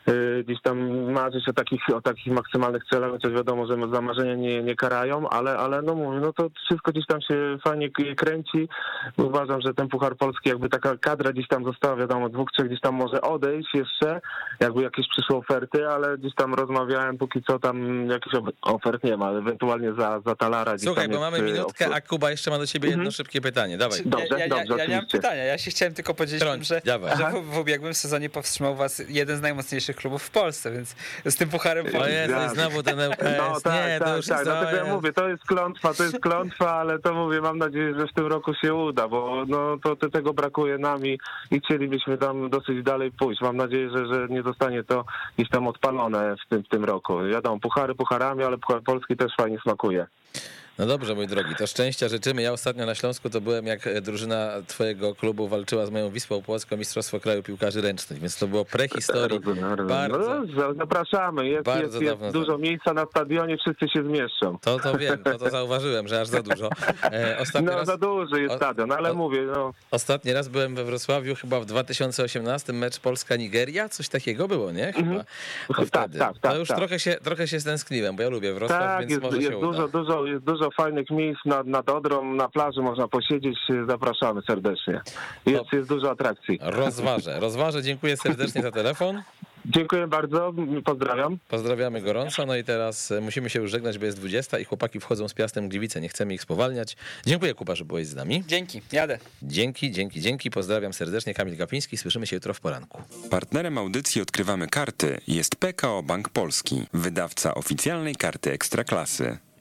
e, 0.05 0.43
gdzieś 0.43 0.61
tam 0.61 1.11
marzyć 1.11 1.49
o 1.49 1.53
takich, 1.53 1.81
o 1.95 2.01
takich 2.01 2.33
maksymalnych 2.33 2.83
celach, 2.89 3.11
chociaż 3.11 3.31
wiadomo, 3.31 3.65
że 3.67 3.77
za 3.93 4.01
marzenia 4.01 4.35
nie, 4.35 4.63
nie 4.63 4.75
karają, 4.75 5.29
ale, 5.29 5.57
ale 5.57 5.70
no 5.81 5.95
mówię, 5.95 6.19
no 6.19 6.33
to 6.33 6.49
wszystko 6.65 6.91
gdzieś 6.91 7.05
tam 7.05 7.21
się 7.21 7.57
fajnie 7.63 7.89
kręci. 8.17 8.69
Uważam, 9.17 9.61
że 9.61 9.73
ten 9.73 9.87
Puchar 9.87 10.15
Polski, 10.17 10.49
jakby 10.49 10.69
taka 10.69 10.97
kadra 10.97 11.31
gdzieś 11.31 11.47
tam 11.47 11.63
została, 11.65 11.95
wiadomo, 11.95 12.29
dwóch, 12.29 12.49
trzech 12.51 12.67
gdzieś 12.67 12.81
tam 12.81 12.95
może 12.95 13.21
odejść 13.21 13.69
jeszcze, 13.73 14.21
jakby 14.59 14.83
jakieś 14.83 15.05
przyszły 15.09 15.35
oferty, 15.35 15.87
ale 15.87 16.17
gdzieś 16.17 16.35
tam 16.35 16.53
rozmawiałem, 16.53 17.17
póki 17.17 17.43
co 17.43 17.59
tam 17.59 18.05
jakichś 18.09 18.35
of- 18.35 18.55
ofert 18.61 19.03
nie 19.03 19.17
ma, 19.17 19.25
ale 19.27 19.39
ewentualnie 19.39 19.93
za, 19.93 20.21
za 20.25 20.35
Talara 20.35 20.73
gdzieś 20.73 20.85
Słuchaj, 20.87 21.03
tam 21.03 21.11
bo 21.11 21.25
jest, 21.25 21.31
mamy 21.31 21.49
y, 21.49 21.53
minutkę, 21.53 21.95
a 21.95 22.01
Kuba 22.01 22.31
jeszcze 22.31 22.51
ma 22.51 22.57
do 22.57 22.67
ciebie 22.67 22.87
jedno 22.89 23.01
Mhm. 23.01 23.11
szybkie 23.11 23.41
pytanie. 23.41 23.77
Dawaj. 23.77 23.99
Dobrze, 24.05 24.27
ja, 24.31 24.37
ja, 24.37 24.47
dobrze, 24.47 24.73
ja, 24.77 24.83
ja 24.83 24.89
nie 24.89 24.95
mam 24.95 25.05
pytania, 25.07 25.43
ja 25.43 25.57
się 25.57 25.71
chciałem 25.71 25.93
tylko 25.93 26.13
podzielić 26.13 26.43
Trąć, 26.43 26.67
że, 26.67 26.81
dawaj. 26.85 27.17
że 27.17 27.31
w, 27.41 27.45
w 27.45 27.57
ubiegłym 27.57 27.93
sezonie 27.93 28.29
powstrzymał 28.29 28.75
was 28.75 29.01
jeden 29.09 29.37
z 29.37 29.41
najmocniejszych 29.41 29.95
klubów 29.95 30.23
w 30.23 30.31
Polsce, 30.31 30.71
więc 30.71 30.95
z 31.25 31.35
tym 31.35 31.49
pucharem 31.49 31.85
O 31.85 31.89
Polski- 31.89 32.11
Jezu, 32.13 32.33
Tak. 32.33 32.49
znowu 32.53 32.83
ten 32.83 32.99
LPS. 32.99 33.37
No 33.37 33.61
tak, 33.61 33.73
nie, 33.87 33.99
to 33.99 34.05
tak, 34.05 34.17
już 34.17 34.25
tak. 34.27 34.37
jest 34.37 34.49
Dlatego 34.51 34.77
ja 34.77 34.93
mówię, 34.95 35.13
to 35.13 35.29
jest 35.29 35.43
klątwa, 35.61 35.93
to 35.93 36.03
jest 36.03 36.19
klątwa, 36.19 36.71
ale 36.71 36.99
to 36.99 37.13
mówię, 37.13 37.41
mam 37.41 37.57
nadzieję, 37.57 37.93
że 37.99 38.07
w 38.07 38.13
tym 38.13 38.27
roku 38.27 38.53
się 38.53 38.73
uda, 38.73 39.07
bo 39.07 39.43
no 39.47 39.77
to, 39.83 39.95
to 39.95 40.09
tego 40.09 40.33
brakuje 40.33 40.77
nam 40.77 41.05
i, 41.05 41.19
i 41.51 41.59
chcielibyśmy 41.59 42.17
tam 42.17 42.49
dosyć 42.49 42.83
dalej 42.83 43.11
pójść. 43.11 43.41
Mam 43.41 43.57
nadzieję, 43.57 43.89
że, 43.89 44.07
że 44.07 44.27
nie 44.29 44.43
zostanie 44.43 44.83
to 44.83 45.05
gdzieś 45.37 45.49
tam 45.49 45.67
odpalone 45.67 46.35
w 46.45 46.49
tym, 46.49 46.63
w 46.63 46.67
tym 46.67 46.85
roku. 46.85 47.19
Wiadomo, 47.31 47.59
puchary 47.59 47.95
pucharami, 47.95 48.43
ale 48.43 48.57
puchar 48.57 48.83
polski 48.83 49.17
też 49.17 49.31
fajnie 49.37 49.59
smakuje. 49.59 50.07
No 50.81 50.87
dobrze, 50.87 51.15
mój 51.15 51.27
drogi, 51.27 51.55
to 51.55 51.67
szczęścia 51.67 52.09
życzymy. 52.09 52.41
Ja 52.41 52.51
ostatnio 52.53 52.85
na 52.85 52.95
Śląsku 52.95 53.29
to 53.29 53.41
byłem, 53.41 53.65
jak 53.67 53.87
e, 53.87 54.01
drużyna 54.01 54.49
twojego 54.67 55.15
klubu 55.15 55.47
walczyła 55.47 55.85
z 55.85 55.89
moją 55.89 56.09
Wisłą 56.09 56.41
Płocką 56.41 56.77
Mistrzostwo 56.77 57.19
Kraju 57.19 57.43
Piłkarzy 57.43 57.81
Ręcznych, 57.81 58.19
więc 58.19 58.37
to 58.39 58.47
było 58.47 58.65
prehistorii. 58.65 59.39
Rozumiem. 59.45 59.87
Bardzo. 59.87 60.17
No, 60.19 60.61
za- 60.61 60.73
zapraszamy, 60.73 61.47
jest, 61.49 61.65
Bardzo 61.65 62.01
jest, 62.01 62.21
jest 62.21 62.33
dużo 62.33 62.57
miejsca 62.57 62.93
na 62.93 63.05
stadionie, 63.05 63.57
wszyscy 63.57 63.87
się 63.89 64.03
zmieszczą. 64.03 64.57
To 64.61 64.79
to 64.79 64.97
wiem, 64.97 65.23
to 65.23 65.37
to 65.39 65.49
zauważyłem, 65.49 66.07
że 66.07 66.21
aż 66.21 66.27
za 66.27 66.41
dużo. 66.43 66.69
E, 67.03 67.37
ostatni, 67.39 67.67
No 67.67 67.75
raz, 67.77 67.87
za 67.87 67.97
duży 67.97 68.41
jest 68.41 68.55
stadion, 68.55 68.91
ale 68.91 69.11
o- 69.11 69.15
mówię, 69.15 69.41
no 69.55 69.73
ostatni 69.91 70.33
raz 70.33 70.47
byłem 70.47 70.75
we 70.75 70.83
Wrocławiu 70.83 71.35
chyba 71.35 71.59
w 71.59 71.65
2018, 71.65 72.73
mecz 72.73 72.99
Polska-Nigeria, 72.99 73.89
coś 73.89 74.09
takiego 74.09 74.47
było, 74.47 74.71
nie? 74.71 74.93
Chyba. 74.93 75.23
To, 75.67 75.73
Tak, 75.73 75.87
wtedy. 75.87 76.19
tak, 76.19 76.39
tak, 76.39 76.51
to 76.53 76.57
już 76.59 76.67
tak. 76.67 76.77
trochę, 76.77 76.99
się, 76.99 77.13
trochę 77.23 77.47
się 77.47 77.59
stęskniłem, 77.59 78.15
bo 78.15 78.23
ja 78.23 78.29
lubię 78.29 78.53
Wrocław, 78.53 78.79
tak, 78.81 78.99
więc 78.99 79.11
jest, 79.11 79.21
może 79.23 79.37
jest 79.37 79.49
się 79.49 79.57
uda. 79.57 79.67
dużo, 79.67 79.87
dużo, 79.87 80.25
jest 80.25 80.43
dużo 80.43 80.70
fajnych 80.75 81.09
miejsc 81.09 81.39
nad, 81.45 81.67
nad 81.67 81.89
Odrą, 81.89 82.33
na 82.33 82.49
plaży 82.49 82.81
można 82.81 83.07
posiedzieć, 83.07 83.57
zapraszamy 83.87 84.41
serdecznie. 84.47 85.01
Jest, 85.45 85.63
No. 85.71 85.77
jest 85.77 85.89
dużo 85.89 86.11
atrakcji. 86.11 86.59
Rozważę, 86.61 87.39
rozważę. 87.39 87.83
Dziękuję 87.83 88.17
serdecznie 88.17 88.61
za 88.61 88.71
telefon. 88.71 89.21
Dziękuję 89.65 90.07
bardzo, 90.07 90.53
pozdrawiam. 90.85 91.37
Pozdrawiamy 91.49 92.01
gorąco. 92.01 92.45
No 92.45 92.55
i 92.55 92.63
teraz 92.63 93.11
e, 93.11 93.21
musimy 93.21 93.49
się 93.49 93.59
już 93.61 93.71
żegnać, 93.71 93.97
bo 93.97 94.05
jest 94.05 94.17
20 94.17 94.59
i 94.59 94.65
chłopaki 94.65 94.99
wchodzą 94.99 95.27
z 95.27 95.33
Piastem 95.33 95.69
Gliwice. 95.69 96.01
Nie 96.01 96.09
chcemy 96.09 96.33
ich 96.33 96.41
spowalniać. 96.41 96.95
Dziękuję 97.25 97.53
Kuba, 97.53 97.75
że 97.75 97.85
byłeś 97.85 98.07
z 98.07 98.15
nami. 98.15 98.43
Dzięki, 98.47 98.81
jadę. 98.91 99.19
Dzięki, 99.43 99.91
dzięki, 99.91 100.21
dzięki. 100.21 100.51
Pozdrawiam 100.51 100.93
serdecznie. 100.93 101.33
Kamil 101.33 101.57
Gapiński. 101.57 101.97
Słyszymy 101.97 102.27
się 102.27 102.35
jutro 102.35 102.53
w 102.53 102.59
poranku. 102.59 103.01
Partnerem 103.29 103.77
audycji 103.77 104.21
Odkrywamy 104.21 104.67
Karty 104.67 105.21
jest 105.27 105.55
PKO 105.55 106.03
Bank 106.03 106.29
Polski, 106.29 106.83
wydawca 106.93 107.53
oficjalnej 107.55 108.15
karty 108.15 108.51
Ekstraklasy. 108.51 109.37